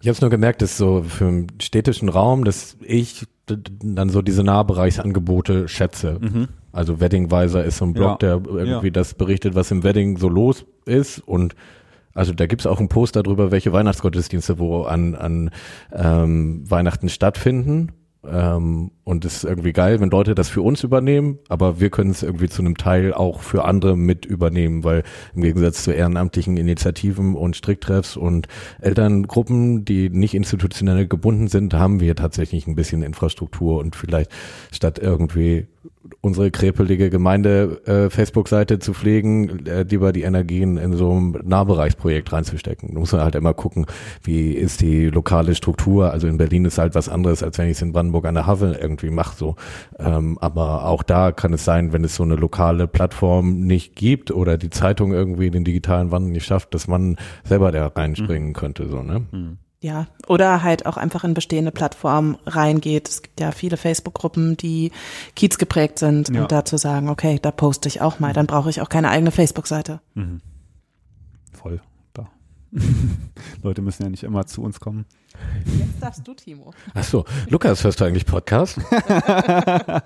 Ich 0.00 0.06
habe 0.06 0.12
es 0.12 0.20
nur 0.20 0.30
gemerkt, 0.30 0.62
dass 0.62 0.76
so 0.76 1.02
für 1.02 1.24
den 1.24 1.46
städtischen 1.60 2.08
Raum, 2.08 2.44
dass 2.44 2.76
ich 2.82 3.26
dann 3.46 4.10
so 4.10 4.22
diese 4.22 4.44
Nahbereichsangebote 4.44 5.68
schätze. 5.68 6.18
mhm. 6.20 6.48
Also 6.70 7.00
Weddingweiser 7.00 7.64
ist 7.64 7.78
so 7.78 7.86
ein 7.86 7.94
Blog, 7.94 8.22
Ja. 8.22 8.38
der 8.38 8.42
irgendwie 8.46 8.90
das 8.90 9.14
berichtet, 9.14 9.54
was 9.54 9.70
im 9.70 9.82
Wedding 9.84 10.18
so 10.18 10.28
los 10.28 10.64
ist 10.84 11.18
und 11.26 11.54
also 12.14 12.32
da 12.32 12.46
gibt's 12.46 12.66
auch 12.66 12.80
ein 12.80 12.88
Poster 12.88 13.22
drüber, 13.22 13.50
welche 13.52 13.72
Weihnachtsgottesdienste 13.72 14.58
wo 14.58 14.82
an, 14.82 15.14
an 15.14 15.50
ähm, 15.92 16.68
Weihnachten 16.68 17.08
stattfinden. 17.08 17.92
Ähm, 18.24 18.90
und 19.04 19.24
es 19.24 19.36
ist 19.36 19.44
irgendwie 19.44 19.72
geil, 19.72 20.00
wenn 20.00 20.10
Leute 20.10 20.34
das 20.34 20.48
für 20.48 20.60
uns 20.60 20.82
übernehmen, 20.82 21.38
aber 21.48 21.80
wir 21.80 21.88
können 21.88 22.10
es 22.10 22.22
irgendwie 22.22 22.48
zu 22.48 22.62
einem 22.62 22.76
Teil 22.76 23.14
auch 23.14 23.40
für 23.40 23.64
andere 23.64 23.96
mit 23.96 24.26
übernehmen, 24.26 24.82
weil 24.82 25.04
im 25.34 25.42
Gegensatz 25.42 25.84
zu 25.84 25.92
ehrenamtlichen 25.92 26.56
Initiativen 26.56 27.36
und 27.36 27.56
Stricktreffs 27.56 28.16
und 28.16 28.48
Elterngruppen, 28.80 29.84
die 29.84 30.10
nicht 30.10 30.34
institutionell 30.34 31.06
gebunden 31.06 31.46
sind, 31.46 31.74
haben 31.74 32.00
wir 32.00 32.16
tatsächlich 32.16 32.66
ein 32.66 32.74
bisschen 32.74 33.02
Infrastruktur 33.02 33.78
und 33.78 33.94
vielleicht 33.94 34.32
statt 34.72 34.98
irgendwie 34.98 35.68
unsere 36.20 36.50
krepelige 36.50 37.10
Gemeinde 37.10 37.80
äh, 37.86 38.10
Facebook-Seite 38.10 38.78
zu 38.78 38.92
pflegen, 38.94 39.66
äh, 39.66 39.82
lieber 39.82 40.12
die 40.12 40.22
Energien 40.22 40.76
in 40.76 40.94
so 40.94 41.12
ein 41.12 41.38
Nahbereichsprojekt 41.44 42.32
reinzustecken. 42.32 42.94
Da 42.94 43.00
muss 43.00 43.12
man 43.12 43.22
halt 43.22 43.34
immer 43.34 43.54
gucken, 43.54 43.86
wie 44.22 44.52
ist 44.52 44.80
die 44.80 45.06
lokale 45.06 45.54
Struktur. 45.54 46.10
Also 46.12 46.26
in 46.26 46.38
Berlin 46.38 46.64
ist 46.64 46.78
halt 46.78 46.94
was 46.94 47.08
anderes, 47.08 47.42
als 47.42 47.58
wenn 47.58 47.66
ich 47.66 47.72
es 47.72 47.82
in 47.82 47.92
Brandenburg 47.92 48.26
an 48.26 48.34
der 48.34 48.46
Havel 48.46 48.76
irgendwie 48.80 49.10
mache. 49.10 49.36
So. 49.36 49.56
Ähm, 49.98 50.38
aber 50.40 50.86
auch 50.86 51.02
da 51.02 51.32
kann 51.32 51.52
es 51.52 51.64
sein, 51.64 51.92
wenn 51.92 52.04
es 52.04 52.16
so 52.16 52.22
eine 52.22 52.36
lokale 52.36 52.86
Plattform 52.86 53.60
nicht 53.60 53.94
gibt 53.94 54.30
oder 54.30 54.58
die 54.58 54.70
Zeitung 54.70 55.12
irgendwie 55.12 55.50
den 55.50 55.64
digitalen 55.64 56.10
Wandel 56.10 56.32
nicht 56.32 56.46
schafft, 56.46 56.74
dass 56.74 56.88
man 56.88 57.16
selber 57.44 57.72
da 57.72 57.86
reinspringen 57.86 58.52
könnte. 58.52 58.88
So, 58.88 59.02
ne? 59.02 59.26
Ja. 59.80 60.06
Oder 60.26 60.62
halt 60.62 60.86
auch 60.86 60.96
einfach 60.96 61.24
in 61.24 61.34
bestehende 61.34 61.70
Plattformen 61.70 62.36
reingeht. 62.46 63.08
Es 63.08 63.22
gibt 63.22 63.40
ja 63.40 63.52
viele 63.52 63.76
Facebook-Gruppen, 63.76 64.56
die 64.56 64.90
Kiez 65.36 65.58
geprägt 65.58 65.98
sind 65.98 66.34
Ja. 66.34 66.42
und 66.42 66.52
dazu 66.52 66.76
sagen, 66.76 67.08
okay, 67.08 67.38
da 67.40 67.50
poste 67.50 67.88
ich 67.88 68.00
auch 68.00 68.18
mal, 68.18 68.32
dann 68.32 68.46
brauche 68.46 68.70
ich 68.70 68.80
auch 68.80 68.88
keine 68.88 69.10
eigene 69.10 69.30
Facebook-Seite. 69.30 70.00
Mhm. 70.14 70.40
voll 71.52 71.80
da. 72.12 72.28
Leute 73.62 73.82
müssen 73.82 74.02
ja 74.02 74.10
nicht 74.10 74.24
immer 74.24 74.46
zu 74.46 74.62
uns 74.62 74.80
kommen. 74.80 75.06
Jetzt 75.64 76.02
darfst 76.02 76.26
du, 76.26 76.34
Timo. 76.34 76.72
Ach 76.94 77.04
so, 77.04 77.24
Lukas, 77.48 77.84
hörst 77.84 78.00
du 78.00 78.04
eigentlich 78.04 78.26
Podcast? 78.26 78.78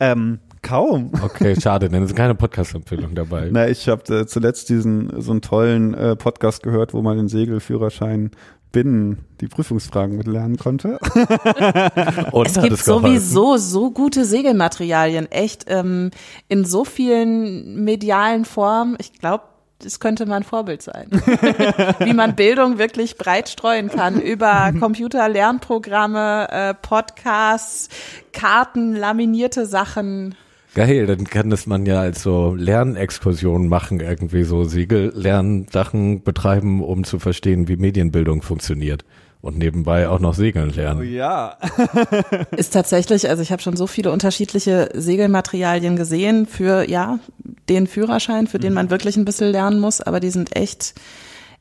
Ähm, 0.00 0.40
kaum. 0.62 1.12
Okay, 1.22 1.60
schade, 1.60 1.88
denn 1.88 2.02
es 2.02 2.10
ist 2.10 2.16
keine 2.16 2.34
Podcast-Empfehlung 2.34 3.14
dabei. 3.14 3.48
Na, 3.50 3.68
ich 3.68 3.88
habe 3.88 4.20
äh, 4.20 4.26
zuletzt 4.26 4.68
diesen 4.68 5.20
so 5.20 5.32
einen 5.32 5.42
tollen 5.42 5.94
äh, 5.94 6.16
Podcast 6.16 6.62
gehört, 6.62 6.94
wo 6.94 7.02
man 7.02 7.16
den 7.16 7.28
Segelführerschein 7.28 8.30
binnen 8.72 9.24
die 9.40 9.48
Prüfungsfragen 9.48 10.16
mit 10.16 10.26
lernen 10.26 10.56
konnte. 10.56 10.98
Und 12.32 12.46
Es 12.46 12.60
gibt 12.60 12.78
sowieso 12.78 13.56
so 13.56 13.90
gute 13.90 14.24
Segelmaterialien, 14.24 15.30
echt 15.30 15.64
ähm, 15.68 16.10
in 16.48 16.64
so 16.64 16.84
vielen 16.84 17.84
medialen 17.84 18.44
Formen. 18.44 18.96
Ich 19.00 19.14
glaube, 19.14 19.44
das 19.80 20.00
könnte 20.00 20.26
mal 20.26 20.36
ein 20.36 20.42
Vorbild 20.42 20.82
sein. 20.82 21.08
Wie 22.00 22.12
man 22.12 22.34
Bildung 22.34 22.78
wirklich 22.78 23.16
breit 23.16 23.48
streuen 23.48 23.88
kann 23.88 24.20
über 24.20 24.72
Computer, 24.78 25.28
Lernprogramme, 25.28 26.48
äh, 26.50 26.74
Podcasts, 26.74 27.88
Karten, 28.32 28.94
laminierte 28.94 29.66
Sachen. 29.66 30.34
Geil, 30.78 31.06
dann 31.06 31.24
kann 31.24 31.50
das 31.50 31.66
man 31.66 31.86
ja 31.86 31.98
als 31.98 32.22
so 32.22 32.54
Lernexkursion 32.54 33.66
machen, 33.66 33.98
irgendwie 33.98 34.44
so 34.44 34.62
Siegellernsachen 34.62 36.22
betreiben, 36.22 36.84
um 36.84 37.02
zu 37.02 37.18
verstehen, 37.18 37.66
wie 37.66 37.76
Medienbildung 37.76 38.42
funktioniert. 38.42 39.04
Und 39.40 39.58
nebenbei 39.58 40.08
auch 40.08 40.20
noch 40.20 40.34
segeln 40.34 40.70
lernen. 40.70 41.12
ja. 41.12 41.56
Ist 42.56 42.74
tatsächlich, 42.74 43.28
also 43.28 43.42
ich 43.42 43.50
habe 43.50 43.60
schon 43.60 43.76
so 43.76 43.88
viele 43.88 44.12
unterschiedliche 44.12 44.90
Segelmaterialien 44.94 45.96
gesehen 45.96 46.46
für, 46.46 46.88
ja, 46.88 47.18
den 47.68 47.88
Führerschein, 47.88 48.46
für 48.46 48.60
den 48.60 48.72
man 48.72 48.88
wirklich 48.88 49.16
ein 49.16 49.24
bisschen 49.24 49.50
lernen 49.50 49.80
muss, 49.80 50.00
aber 50.00 50.20
die 50.20 50.30
sind 50.30 50.54
echt, 50.54 50.94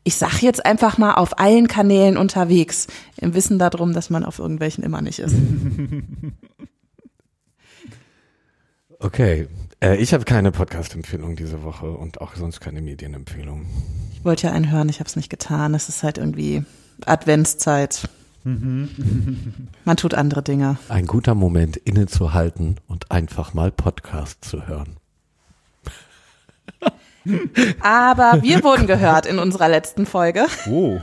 ich 0.03 0.15
sag 0.15 0.43
jetzt 0.43 0.63
einfach 0.63 0.99
mal, 0.99 1.15
auf 1.15 1.39
allen 1.39 1.67
Kanälen 1.67 2.17
unterwegs, 2.17 2.85
im 3.19 3.33
Wissen 3.33 3.57
darum, 3.57 3.93
dass 3.93 4.11
man 4.11 4.23
auf 4.23 4.37
irgendwelchen 4.37 4.83
immer 4.83 5.01
nicht 5.01 5.17
ist. 5.17 5.35
Okay, 8.99 9.47
äh, 9.81 9.95
ich 9.97 10.13
habe 10.13 10.25
keine 10.25 10.51
Podcast-Empfehlung 10.51 11.35
diese 11.35 11.63
Woche 11.63 11.89
und 11.91 12.19
auch 12.19 12.35
sonst 12.35 12.59
keine 12.59 12.81
Medienempfehlung. 12.81 13.65
Ich 14.13 14.25
wollte 14.25 14.47
ja 14.47 14.53
einen 14.53 14.71
hören, 14.71 14.89
ich 14.89 14.99
habe 14.99 15.07
es 15.07 15.15
nicht 15.15 15.29
getan. 15.29 15.75
Es 15.75 15.87
ist 15.87 16.01
halt 16.01 16.17
irgendwie 16.17 16.63
Adventszeit. 17.05 18.09
Man 18.43 19.97
tut 19.97 20.13
andere 20.13 20.41
Dinge. 20.41 20.77
Ein 20.89 21.05
guter 21.05 21.35
Moment, 21.35 21.77
innezuhalten 21.77 22.77
und 22.87 23.11
einfach 23.11 23.53
mal 23.53 23.71
Podcast 23.71 24.43
zu 24.43 24.67
hören. 24.67 24.97
Aber 27.81 28.41
wir 28.41 28.63
wurden 28.63 28.87
gehört 28.87 29.25
in 29.25 29.37
unserer 29.37 29.67
letzten 29.67 30.05
Folge. 30.05 30.45
Oh. 30.69 30.99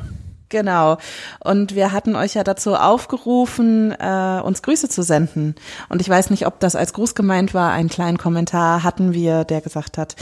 Genau. 0.49 0.99
Und 1.41 1.75
wir 1.75 1.93
hatten 1.93 2.17
euch 2.17 2.35
ja 2.35 2.45
dazu 2.45 2.75
aufgerufen, 2.75 3.93
äh, 3.93 4.41
uns 4.43 4.63
Grüße 4.63 4.89
zu 4.89 5.03
senden. 5.03 5.55
Und 5.89 6.01
ich 6.01 6.09
weiß 6.09 6.31
nicht, 6.31 6.47
ob 6.47 6.61
das 6.61 6.77
als 6.77 6.93
Gruß 6.93 7.15
gemeint 7.15 7.55
war. 7.55 7.73
Einen 7.73 7.89
kleinen 7.89 8.19
Kommentar 8.19 8.83
hatten 8.83 9.13
wir, 9.13 9.45
der 9.45 9.61
gesagt 9.61 9.99
hat, 9.99 10.17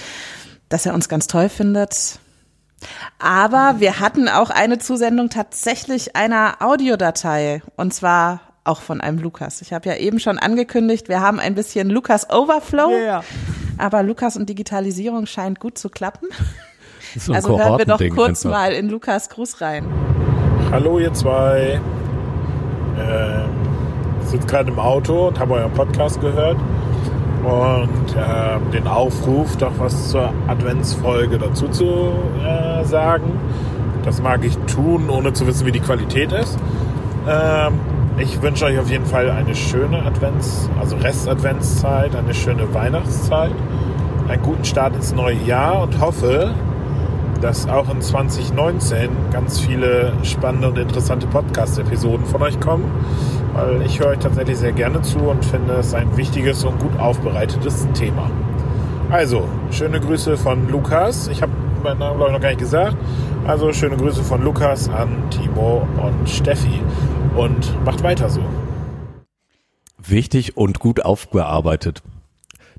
dass 0.68 0.86
er 0.86 0.94
uns 0.94 1.08
ganz 1.08 1.26
toll 1.26 1.48
findet. 1.48 2.18
Aber 3.18 3.76
wir 3.78 4.00
hatten 4.00 4.28
auch 4.28 4.50
eine 4.50 4.78
Zusendung 4.78 5.28
tatsächlich 5.28 6.16
einer 6.16 6.56
Audiodatei. 6.60 7.62
Und 7.76 7.92
zwar 7.92 8.40
auch 8.64 8.80
von 8.80 9.00
einem 9.00 9.18
Lukas. 9.18 9.60
Ich 9.60 9.72
habe 9.72 9.88
ja 9.88 9.96
eben 9.96 10.20
schon 10.20 10.38
angekündigt, 10.38 11.08
wir 11.08 11.20
haben 11.20 11.40
ein 11.40 11.54
bisschen 11.54 11.90
Lukas 11.90 12.30
Overflow. 12.30 12.90
Yeah. 12.90 13.24
Aber 13.78 14.02
Lukas 14.02 14.36
und 14.36 14.48
Digitalisierung 14.48 15.26
scheint 15.26 15.58
gut 15.58 15.78
zu 15.78 15.88
klappen. 15.88 16.28
So 17.16 17.32
Also 17.32 17.58
hören 17.58 17.78
wir 17.78 17.84
doch 17.86 18.00
kurz 18.14 18.44
einfach. 18.46 18.58
mal 18.58 18.72
in 18.72 18.88
Lukas 18.88 19.28
Gruß 19.28 19.60
rein. 19.60 19.84
Hallo 20.70 20.98
ihr 20.98 21.12
zwei. 21.12 21.80
Ähm, 22.98 23.50
sitze 24.24 24.46
gerade 24.46 24.70
im 24.70 24.78
Auto 24.78 25.28
und 25.28 25.38
habe 25.38 25.54
euren 25.54 25.72
Podcast 25.72 26.20
gehört 26.20 26.56
und 27.44 28.16
äh, 28.16 28.72
den 28.72 28.86
Aufruf, 28.86 29.56
doch 29.56 29.72
was 29.78 30.10
zur 30.10 30.32
Adventsfolge 30.46 31.38
dazu 31.38 31.68
zu 31.68 32.12
äh, 32.44 32.84
sagen. 32.84 33.38
Das 34.04 34.22
mag 34.22 34.44
ich 34.44 34.56
tun, 34.72 35.10
ohne 35.10 35.32
zu 35.32 35.46
wissen, 35.46 35.66
wie 35.66 35.72
die 35.72 35.80
Qualität 35.80 36.32
ist. 36.32 36.58
Ähm, 37.28 37.74
ich 38.18 38.40
wünsche 38.42 38.64
euch 38.66 38.78
auf 38.78 38.90
jeden 38.90 39.06
Fall 39.06 39.30
eine 39.30 39.54
schöne 39.54 40.02
Advents-, 40.02 40.68
also 40.80 40.96
Rest-Adventszeit, 40.96 42.14
eine 42.14 42.34
schöne 42.34 42.72
Weihnachtszeit, 42.72 43.52
einen 44.28 44.42
guten 44.42 44.64
Start 44.64 44.94
ins 44.94 45.12
neue 45.12 45.36
Jahr 45.44 45.82
und 45.82 46.00
hoffe, 46.00 46.54
dass 47.42 47.68
auch 47.68 47.92
in 47.92 48.00
2019 48.00 49.10
ganz 49.32 49.58
viele 49.58 50.12
spannende 50.22 50.68
und 50.68 50.78
interessante 50.78 51.26
Podcast-Episoden 51.26 52.24
von 52.24 52.40
euch 52.40 52.58
kommen, 52.60 52.84
weil 53.52 53.82
ich 53.82 53.98
höre 53.98 54.08
euch 54.08 54.20
tatsächlich 54.20 54.58
sehr 54.58 54.72
gerne 54.72 55.02
zu 55.02 55.18
und 55.18 55.44
finde 55.44 55.74
es 55.74 55.92
ein 55.92 56.16
wichtiges 56.16 56.64
und 56.64 56.78
gut 56.78 56.98
aufbereitetes 56.98 57.88
Thema. 57.94 58.30
Also, 59.10 59.48
schöne 59.72 60.00
Grüße 60.00 60.36
von 60.36 60.70
Lukas. 60.70 61.26
Ich 61.28 61.42
habe 61.42 61.52
meinen 61.82 61.98
Namen, 61.98 62.16
glaube 62.16 62.30
ich, 62.30 62.36
noch 62.36 62.42
gar 62.42 62.50
nicht 62.50 62.60
gesagt. 62.60 62.96
Also, 63.44 63.72
schöne 63.72 63.96
Grüße 63.96 64.22
von 64.22 64.42
Lukas 64.42 64.88
an 64.88 65.08
Timo 65.30 65.86
und 66.00 66.30
Steffi 66.30 66.80
und 67.36 67.84
macht 67.84 68.04
weiter 68.04 68.30
so. 68.30 68.40
Wichtig 69.98 70.56
und 70.56 70.78
gut 70.78 71.04
aufgearbeitet. 71.04 72.02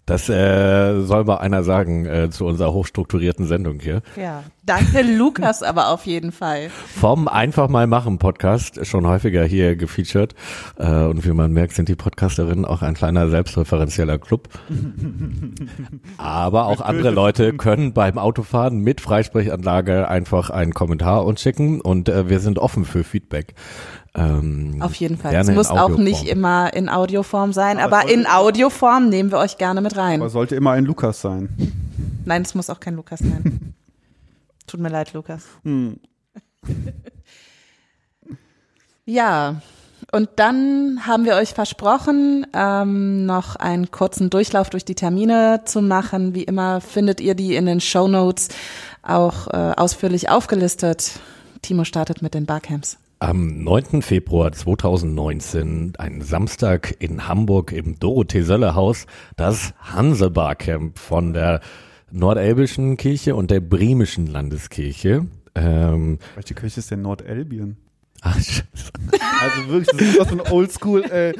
Das 0.06 0.28
äh, 0.28 1.02
soll 1.02 1.24
mal 1.24 1.38
einer 1.38 1.64
sagen 1.64 2.06
äh, 2.06 2.30
zu 2.30 2.46
unserer 2.46 2.74
hochstrukturierten 2.74 3.46
Sendung 3.46 3.80
hier. 3.80 4.02
Ja, 4.18 4.44
danke 4.66 5.02
Lukas 5.18 5.64
aber 5.64 5.90
auf 5.90 6.06
jeden 6.06 6.34
Fall. 6.34 6.70
Vom 6.70 7.30
Einfach 7.30 7.70
mal 7.70 7.88
machen 7.88 8.20
Podcast 8.20 8.86
schon 8.86 9.08
häufiger 9.08 9.46
hier 9.46 9.78
gefeatured. 9.78 10.36
Äh, 10.78 11.04
und 11.04 11.26
wie 11.26 11.32
man 11.32 11.54
merkt, 11.54 11.74
sind 11.74 11.88
die 11.88 11.96
Podcasterinnen 11.96 12.66
auch 12.66 12.82
ein 12.82 12.96
kleiner 12.96 13.30
selbstreferenzieller 13.30 14.18
Club. 14.18 14.50
aber 16.18 16.66
auch 16.66 16.82
andere 16.82 17.12
Leute 17.12 17.54
können 17.54 17.94
beim 17.94 18.18
Autofahren 18.18 18.80
mit 18.80 19.00
Freisprechanlage 19.00 20.10
einfach 20.10 20.50
einen 20.50 20.74
Kommentar 20.74 21.26
uns 21.26 21.42
schicken 21.42 21.80
und 21.80 22.10
äh, 22.10 22.28
wir 22.28 22.42
sind 22.42 22.60
offen 22.60 22.84
für 22.84 23.06
Feedback. 23.06 23.56
Ähm, 24.16 24.78
Auf 24.80 24.94
jeden 24.96 25.18
Fall. 25.18 25.34
Es 25.34 25.50
muss 25.50 25.70
auch 25.70 25.98
nicht 25.98 26.28
immer 26.28 26.74
in 26.74 26.88
Audioform 26.88 27.52
sein, 27.52 27.80
aber, 27.80 28.02
aber 28.02 28.12
in 28.12 28.28
Audioform 28.28 29.10
nehmen 29.10 29.32
wir 29.32 29.40
euch 29.40 29.58
gerne 29.58 29.82
mit 29.82 29.98
rein. 29.98 30.22
Aber 30.22 30.30
sollte 30.30 30.56
immer 30.56 30.72
ein 30.72 30.86
Lukas 30.86 31.22
sein. 31.22 31.50
Nein, 32.26 32.44
es 32.44 32.54
muss 32.54 32.70
auch 32.70 32.80
kein 32.80 32.96
Lukas 32.96 33.20
sein. 33.20 33.74
Tut 34.68 34.80
mir 34.80 34.90
leid, 34.90 35.14
Lukas. 35.14 35.46
Hm. 35.64 36.00
ja, 39.06 39.62
und 40.12 40.30
dann 40.36 41.08
haben 41.08 41.26
wir 41.26 41.36
euch 41.36 41.54
versprochen, 41.54 42.46
ähm, 42.54 43.26
noch 43.26 43.56
einen 43.56 43.90
kurzen 43.90 44.30
Durchlauf 44.30 44.70
durch 44.70 44.86
die 44.86 44.96
Termine 44.96 45.62
zu 45.66 45.82
machen. 45.82 46.36
Wie 46.36 46.44
immer 46.44 46.82
findet 46.82 47.20
ihr 47.20 47.34
die 47.34 47.56
in 47.56 47.66
den 47.66 47.82
Show 47.82 48.08
Notes 48.08 48.50
auch 49.02 49.48
äh, 49.48 49.74
ausführlich 49.76 50.30
aufgelistet. 50.30 51.20
Timo 51.64 51.84
startet 51.84 52.22
mit 52.22 52.36
den 52.36 52.46
Barcamps. 52.46 52.98
Am 53.24 53.64
9. 53.64 54.02
Februar 54.02 54.52
2019, 54.52 55.94
ein 55.98 56.20
Samstag 56.20 56.94
in 57.00 57.26
Hamburg 57.26 57.72
im 57.72 57.98
Dorothee-Sölle-Haus, 57.98 59.06
das 59.38 59.74
Hanse-Barcamp 59.80 61.00
von 61.00 61.32
der 61.32 61.62
Nordelbischen 62.12 62.98
Kirche 62.98 63.38
und 63.38 63.50
der 63.50 63.62
Bremischen 63.62 64.28
Landeskirche. 64.28 65.26
Ähm, 65.56 66.20
Welche 66.36 66.54
Kirche 66.54 66.82
ist 66.82 66.92
denn 66.92 67.02
Nordelbien? 67.02 67.78
Ach, 68.24 68.36
scheiße. 68.36 68.92
Also 69.40 69.70
wirklich, 69.70 69.88
das 69.98 70.02
ist 70.02 70.20
was 70.20 70.28
von 70.28 70.42
Oldschool, 70.42 71.06
ey. 71.06 71.34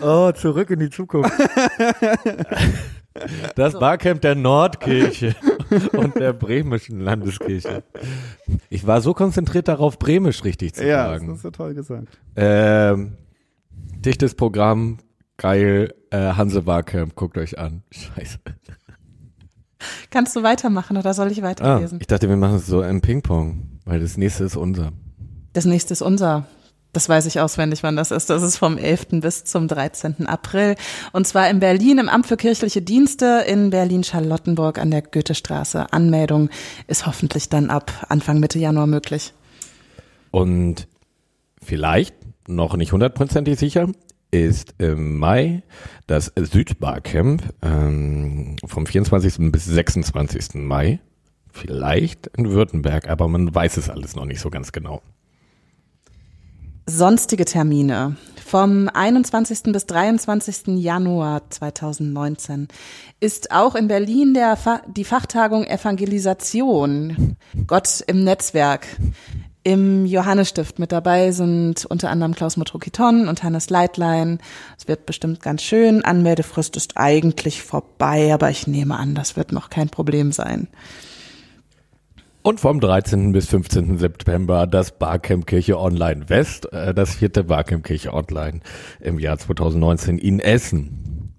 oh, 0.00 0.32
zurück 0.32 0.70
in 0.70 0.80
die 0.80 0.88
Zukunft. 0.88 1.30
Das 3.56 3.74
Barcamp 3.78 4.22
der 4.22 4.34
Nordkirche 4.34 5.36
und 5.92 6.16
der 6.16 6.32
Bremischen 6.32 7.00
Landeskirche. 7.00 7.82
Ich 8.68 8.86
war 8.86 9.00
so 9.00 9.14
konzentriert 9.14 9.68
darauf, 9.68 9.98
Bremisch 9.98 10.44
richtig 10.44 10.74
zu 10.74 10.86
ja, 10.86 11.06
sagen. 11.06 11.24
Ja, 11.24 11.30
das 11.30 11.38
ist 11.38 11.44
ja 11.44 11.50
toll 11.50 11.74
gesagt. 11.74 12.08
Ähm, 12.36 13.16
dichtes 13.70 14.34
Programm, 14.34 14.98
geil, 15.36 15.94
äh, 16.10 16.32
Hanse 16.34 16.62
Barcamp, 16.62 17.14
guckt 17.14 17.38
euch 17.38 17.58
an. 17.58 17.82
Scheiße. 17.90 18.38
Kannst 20.10 20.36
du 20.36 20.42
weitermachen 20.42 20.96
oder 20.96 21.14
soll 21.14 21.32
ich 21.32 21.42
weiterlesen? 21.42 21.98
Ah, 21.98 22.00
ich 22.00 22.06
dachte, 22.06 22.28
wir 22.28 22.36
machen 22.36 22.56
es 22.56 22.66
so 22.66 22.82
im 22.82 23.00
Ping-Pong, 23.00 23.80
weil 23.84 24.00
das 24.00 24.16
nächste 24.16 24.44
ist 24.44 24.56
unser. 24.56 24.92
Das 25.52 25.64
nächste 25.64 25.92
ist 25.92 26.02
unser. 26.02 26.46
Das 26.92 27.08
weiß 27.08 27.24
ich 27.24 27.40
auswendig, 27.40 27.82
wann 27.82 27.96
das 27.96 28.10
ist. 28.10 28.28
Das 28.28 28.42
ist 28.42 28.58
vom 28.58 28.76
11. 28.76 29.20
bis 29.20 29.44
zum 29.44 29.66
13. 29.66 30.26
April. 30.26 30.74
Und 31.12 31.26
zwar 31.26 31.48
in 31.48 31.58
Berlin 31.58 31.98
im 31.98 32.08
Amt 32.10 32.26
für 32.26 32.36
kirchliche 32.36 32.82
Dienste 32.82 33.44
in 33.46 33.70
Berlin-Charlottenburg 33.70 34.78
an 34.78 34.90
der 34.90 35.00
Goethestraße. 35.00 35.92
Anmeldung 35.92 36.50
ist 36.88 37.06
hoffentlich 37.06 37.48
dann 37.48 37.70
ab 37.70 37.90
Anfang 38.10 38.40
Mitte 38.40 38.58
Januar 38.58 38.86
möglich. 38.86 39.32
Und 40.30 40.86
vielleicht, 41.62 42.14
noch 42.46 42.76
nicht 42.76 42.92
hundertprozentig 42.92 43.58
sicher, 43.58 43.88
ist 44.30 44.74
im 44.78 45.18
Mai 45.18 45.62
das 46.06 46.32
Südbarcamp 46.36 47.42
ähm, 47.62 48.56
vom 48.66 48.84
24. 48.84 49.50
bis 49.50 49.64
26. 49.64 50.54
Mai. 50.54 51.00
Vielleicht 51.50 52.28
in 52.36 52.50
Württemberg, 52.50 53.08
aber 53.08 53.28
man 53.28 53.54
weiß 53.54 53.76
es 53.76 53.90
alles 53.90 54.16
noch 54.16 54.24
nicht 54.24 54.40
so 54.40 54.50
ganz 54.50 54.72
genau. 54.72 55.02
Sonstige 56.86 57.44
Termine. 57.44 58.16
Vom 58.44 58.90
21. 58.92 59.72
bis 59.72 59.86
23. 59.86 60.78
Januar 60.78 61.48
2019 61.48 62.66
ist 63.20 63.52
auch 63.52 63.76
in 63.76 63.86
Berlin 63.86 64.34
der 64.34 64.56
Fa 64.56 64.82
die 64.88 65.04
Fachtagung 65.04 65.64
Evangelisation 65.64 67.36
Gott 67.66 68.02
im 68.08 68.24
Netzwerk 68.24 68.88
im 69.62 70.06
Johannesstift. 70.06 70.80
Mit 70.80 70.90
dabei 70.90 71.30
sind 71.30 71.86
unter 71.86 72.10
anderem 72.10 72.34
Klaus 72.34 72.56
Motrokiton 72.56 73.28
und 73.28 73.44
Hannes 73.44 73.70
Leitlein. 73.70 74.40
Es 74.76 74.88
wird 74.88 75.06
bestimmt 75.06 75.40
ganz 75.40 75.62
schön. 75.62 76.04
Anmeldefrist 76.04 76.76
ist 76.76 76.96
eigentlich 76.96 77.62
vorbei, 77.62 78.34
aber 78.34 78.50
ich 78.50 78.66
nehme 78.66 78.96
an, 78.96 79.14
das 79.14 79.36
wird 79.36 79.52
noch 79.52 79.70
kein 79.70 79.88
Problem 79.88 80.32
sein. 80.32 80.68
Und 82.44 82.58
vom 82.58 82.80
13. 82.80 83.30
bis 83.30 83.46
15. 83.46 83.98
September 83.98 84.66
das 84.66 84.98
Barcamp 84.98 85.46
Kirche 85.46 85.78
Online 85.78 86.28
West, 86.28 86.72
äh, 86.72 86.92
das 86.92 87.14
vierte 87.14 87.44
Barcamp 87.44 87.84
Kirche 87.84 88.12
Online 88.12 88.58
im 88.98 89.20
Jahr 89.20 89.38
2019 89.38 90.18
in 90.18 90.40
Essen. 90.40 91.32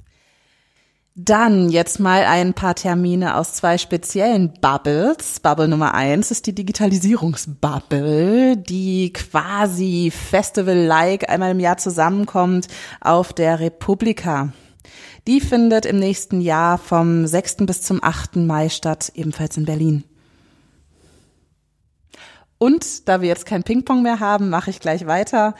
Dann 1.16 1.70
jetzt 1.70 1.99
mal 1.99 2.24
ein 2.24 2.54
paar 2.54 2.74
Termine 2.74 3.36
aus 3.36 3.54
zwei 3.54 3.78
speziellen 3.78 4.54
Bubbles. 4.62 5.41
Bubble 5.41 5.68
Nummer 5.68 5.93
eins 5.93 6.32
ist 6.32 6.47
die 6.47 6.56
Digitalisierungsbubble, 6.56 8.56
die 8.56 9.12
quasi 9.12 10.10
Festival-like 10.10 11.30
einmal 11.30 11.51
im 11.51 11.60
Jahr 11.60 11.78
zusammenkommt 11.78 12.70
auf 13.01 13.34
der 13.34 13.60
Republika. 13.60 14.54
Die 15.28 15.41
findet 15.41 15.86
im 15.86 15.99
nächsten 15.99 16.39
Jahr 16.39 16.78
vom 16.78 17.28
6. 17.28 17.58
bis 17.66 17.82
zum 17.82 18.01
8. 18.01 18.38
Mai 18.38 18.70
statt, 18.70 19.12
ebenfalls 19.16 19.58
in 19.58 19.66
Berlin. 19.66 20.06
Und 22.64 23.09
da 23.09 23.20
wir 23.20 23.28
jetzt 23.28 23.45
kein 23.45 23.64
Ping-Pong 23.64 24.03
mehr 24.03 24.22
haben, 24.22 24.49
mache 24.49 24.70
ich 24.70 24.80
gleich 24.80 25.05
weiter. 25.05 25.53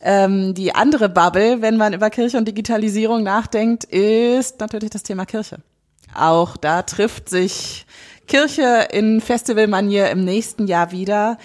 Ähm, 0.00 0.54
die 0.54 0.74
andere 0.74 1.08
Bubble, 1.08 1.62
wenn 1.62 1.76
man 1.76 1.92
über 1.92 2.10
Kirche 2.10 2.36
und 2.36 2.48
Digitalisierung 2.48 3.22
nachdenkt, 3.22 3.84
ist 3.84 4.58
natürlich 4.58 4.90
das 4.90 5.04
Thema 5.04 5.24
Kirche. 5.24 5.58
Auch 6.16 6.56
da 6.56 6.82
trifft 6.82 7.28
sich 7.28 7.86
Kirche 8.26 8.88
in 8.90 9.20
Festivalmanier 9.20 10.10
im 10.10 10.24
nächsten 10.24 10.66
Jahr 10.66 10.90
wieder. 10.90 11.38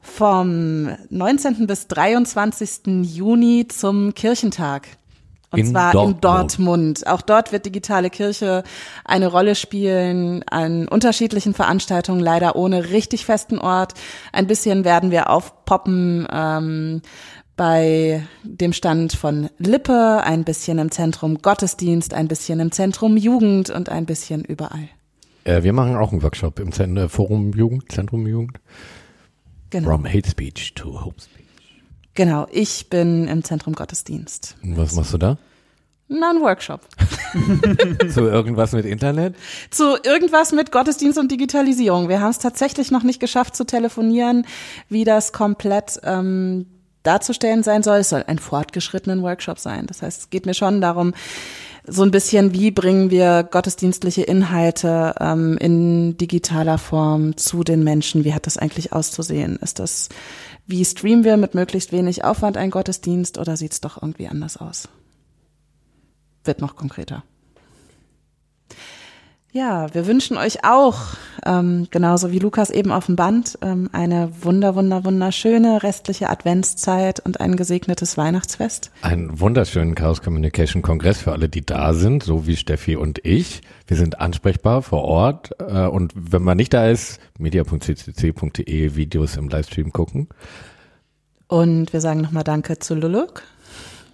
Vom 0.00 0.96
19. 1.10 1.68
bis 1.68 1.86
23. 1.86 3.04
Juni 3.04 3.68
zum 3.68 4.14
Kirchentag. 4.14 4.88
Und 5.50 5.60
in 5.60 5.66
zwar 5.66 5.92
Dortmund. 5.92 6.14
in 6.16 6.20
Dortmund. 6.20 7.06
Auch 7.06 7.22
dort 7.22 7.52
wird 7.52 7.66
digitale 7.66 8.10
Kirche 8.10 8.64
eine 9.04 9.28
Rolle 9.28 9.54
spielen 9.54 10.42
an 10.48 10.88
unterschiedlichen 10.88 11.54
Veranstaltungen, 11.54 12.20
leider 12.20 12.56
ohne 12.56 12.90
richtig 12.90 13.24
festen 13.24 13.58
Ort. 13.58 13.94
Ein 14.32 14.46
bisschen 14.46 14.84
werden 14.84 15.10
wir 15.10 15.30
aufpoppen 15.30 16.26
ähm, 16.30 17.02
bei 17.56 18.26
dem 18.42 18.72
Stand 18.72 19.14
von 19.14 19.48
Lippe, 19.58 20.22
ein 20.24 20.44
bisschen 20.44 20.78
im 20.78 20.90
Zentrum 20.90 21.38
Gottesdienst, 21.38 22.12
ein 22.12 22.28
bisschen 22.28 22.60
im 22.60 22.70
Zentrum 22.72 23.16
Jugend 23.16 23.70
und 23.70 23.88
ein 23.88 24.04
bisschen 24.04 24.44
überall. 24.44 24.88
Äh, 25.44 25.62
wir 25.62 25.72
machen 25.72 25.96
auch 25.96 26.12
einen 26.12 26.22
Workshop 26.22 26.58
im 26.58 26.72
Zentrum, 26.72 27.04
äh, 27.04 27.08
Forum 27.08 27.52
Jugend, 27.52 27.90
Zentrum 27.90 28.26
Jugend. 28.26 28.58
Genau. 29.70 29.88
From 29.88 30.06
Hate 30.06 30.28
Speech 30.28 30.74
to 30.74 31.04
Hope 31.04 31.20
Speech. 31.20 31.45
Genau, 32.16 32.46
ich 32.50 32.88
bin 32.88 33.28
im 33.28 33.44
Zentrum 33.44 33.74
Gottesdienst. 33.74 34.56
Und 34.62 34.76
was 34.78 34.94
machst 34.94 35.12
du 35.12 35.18
da? 35.18 35.38
Na, 36.08 36.30
ein 36.30 36.40
Workshop. 36.40 36.80
Zu 38.14 38.22
irgendwas 38.22 38.72
mit 38.72 38.86
Internet? 38.86 39.34
Zu 39.70 39.96
irgendwas 40.02 40.52
mit 40.52 40.72
Gottesdienst 40.72 41.18
und 41.18 41.30
Digitalisierung. 41.30 42.08
Wir 42.08 42.20
haben 42.20 42.30
es 42.30 42.38
tatsächlich 42.38 42.90
noch 42.90 43.02
nicht 43.02 43.20
geschafft 43.20 43.54
zu 43.54 43.64
telefonieren, 43.64 44.46
wie 44.88 45.04
das 45.04 45.32
komplett 45.32 46.00
ähm, 46.04 46.66
darzustellen 47.06 47.62
sein 47.62 47.82
soll. 47.82 47.98
Es 47.98 48.10
soll 48.10 48.24
ein 48.26 48.38
fortgeschrittenen 48.38 49.22
Workshop 49.22 49.58
sein. 49.58 49.86
Das 49.86 50.02
heißt, 50.02 50.20
es 50.22 50.30
geht 50.30 50.46
mir 50.46 50.54
schon 50.54 50.80
darum, 50.80 51.14
so 51.86 52.02
ein 52.02 52.10
bisschen, 52.10 52.52
wie 52.52 52.70
bringen 52.70 53.10
wir 53.10 53.44
gottesdienstliche 53.44 54.22
Inhalte 54.22 55.14
ähm, 55.20 55.56
in 55.58 56.16
digitaler 56.16 56.78
Form 56.78 57.36
zu 57.36 57.62
den 57.62 57.84
Menschen? 57.84 58.24
Wie 58.24 58.34
hat 58.34 58.46
das 58.46 58.58
eigentlich 58.58 58.92
auszusehen? 58.92 59.56
Ist 59.56 59.78
das, 59.78 60.08
wie 60.66 60.84
streamen 60.84 61.24
wir 61.24 61.36
mit 61.36 61.54
möglichst 61.54 61.92
wenig 61.92 62.24
Aufwand 62.24 62.56
einen 62.56 62.72
Gottesdienst 62.72 63.38
oder 63.38 63.56
sieht 63.56 63.72
es 63.72 63.80
doch 63.80 64.02
irgendwie 64.02 64.26
anders 64.26 64.56
aus? 64.56 64.88
Wird 66.44 66.60
noch 66.60 66.74
konkreter. 66.74 67.22
Ja, 69.56 69.86
wir 69.94 70.06
wünschen 70.06 70.36
euch 70.36 70.64
auch, 70.64 71.14
ähm, 71.46 71.88
genauso 71.90 72.30
wie 72.30 72.38
Lukas 72.38 72.68
eben 72.68 72.92
auf 72.92 73.06
dem 73.06 73.16
Band, 73.16 73.58
ähm, 73.62 73.88
eine 73.90 74.28
wunder, 74.42 74.74
wunder, 74.74 75.02
wunderschöne 75.06 75.82
restliche 75.82 76.28
Adventszeit 76.28 77.20
und 77.20 77.40
ein 77.40 77.56
gesegnetes 77.56 78.18
Weihnachtsfest. 78.18 78.90
Einen 79.00 79.40
wunderschönen 79.40 79.94
Chaos 79.94 80.20
Communication 80.20 80.82
Kongress 80.82 81.22
für 81.22 81.32
alle, 81.32 81.48
die 81.48 81.64
da 81.64 81.94
sind, 81.94 82.22
so 82.22 82.46
wie 82.46 82.54
Steffi 82.54 82.96
und 82.96 83.24
ich. 83.24 83.62
Wir 83.86 83.96
sind 83.96 84.20
ansprechbar 84.20 84.82
vor 84.82 85.04
Ort 85.04 85.52
äh, 85.58 85.86
und 85.86 86.12
wenn 86.14 86.42
man 86.42 86.58
nicht 86.58 86.74
da 86.74 86.90
ist, 86.90 87.18
media.ccc.de 87.38 88.94
Videos 88.94 89.38
im 89.38 89.48
Livestream 89.48 89.90
gucken. 89.90 90.28
Und 91.48 91.94
wir 91.94 92.02
sagen 92.02 92.20
nochmal 92.20 92.44
Danke 92.44 92.78
zu 92.78 92.94
Luluk. 92.94 93.42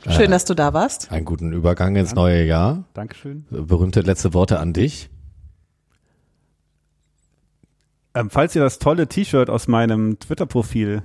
Schön, 0.09 0.26
äh, 0.26 0.28
dass 0.28 0.45
du 0.45 0.55
da 0.55 0.72
warst. 0.72 1.11
Einen 1.11 1.24
guten 1.24 1.53
Übergang 1.53 1.97
ins 1.97 2.14
neue 2.14 2.45
Jahr. 2.45 2.84
Dankeschön. 2.95 3.45
Berühmte 3.51 4.03
letzte 4.03 4.34
Worte 4.34 4.61
an 4.61 4.72
dich. 4.72 5.11
Ähm, 8.14 8.30
falls 8.30 8.54
ihr 8.54 8.62
das 8.62 8.78
tolle 8.78 9.06
T-Shirt 9.06 9.48
aus 9.48 9.68
meinem 9.68 10.18
Twitter-Profil 10.18 11.02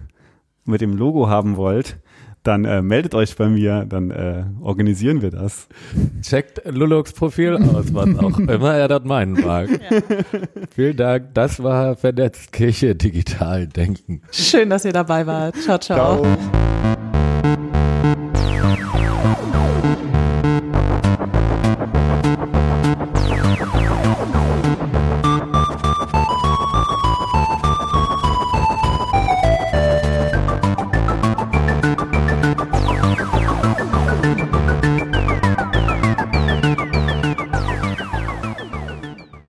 mit 0.65 0.81
dem 0.81 0.97
Logo 0.97 1.29
haben 1.29 1.55
wollt, 1.55 1.99
dann 2.43 2.65
äh, 2.65 2.81
meldet 2.81 3.13
euch 3.13 3.35
bei 3.35 3.47
mir, 3.47 3.85
dann 3.85 4.09
äh, 4.09 4.45
organisieren 4.61 5.21
wir 5.21 5.31
das. 5.31 5.67
Checkt 6.21 6.61
Luluks 6.65 7.11
Profil 7.11 7.57
aus, 7.57 7.93
was 7.93 8.17
auch 8.17 8.39
immer 8.39 8.75
er 8.75 8.87
dort 8.87 9.05
meinen 9.05 9.33
mag. 9.33 9.69
Ja. 9.69 9.99
Vielen 10.73 10.95
Dank, 10.95 11.33
das 11.33 11.61
war 11.61 11.95
Vernetzt 11.95 12.53
Kirche 12.53 12.95
Digital 12.95 13.67
Denken. 13.67 14.21
Schön, 14.31 14.69
dass 14.69 14.85
ihr 14.85 14.93
dabei 14.93 15.27
wart. 15.27 15.55
ciao. 15.57 15.77
ciao. 15.77 16.21
ciao. 16.21 16.66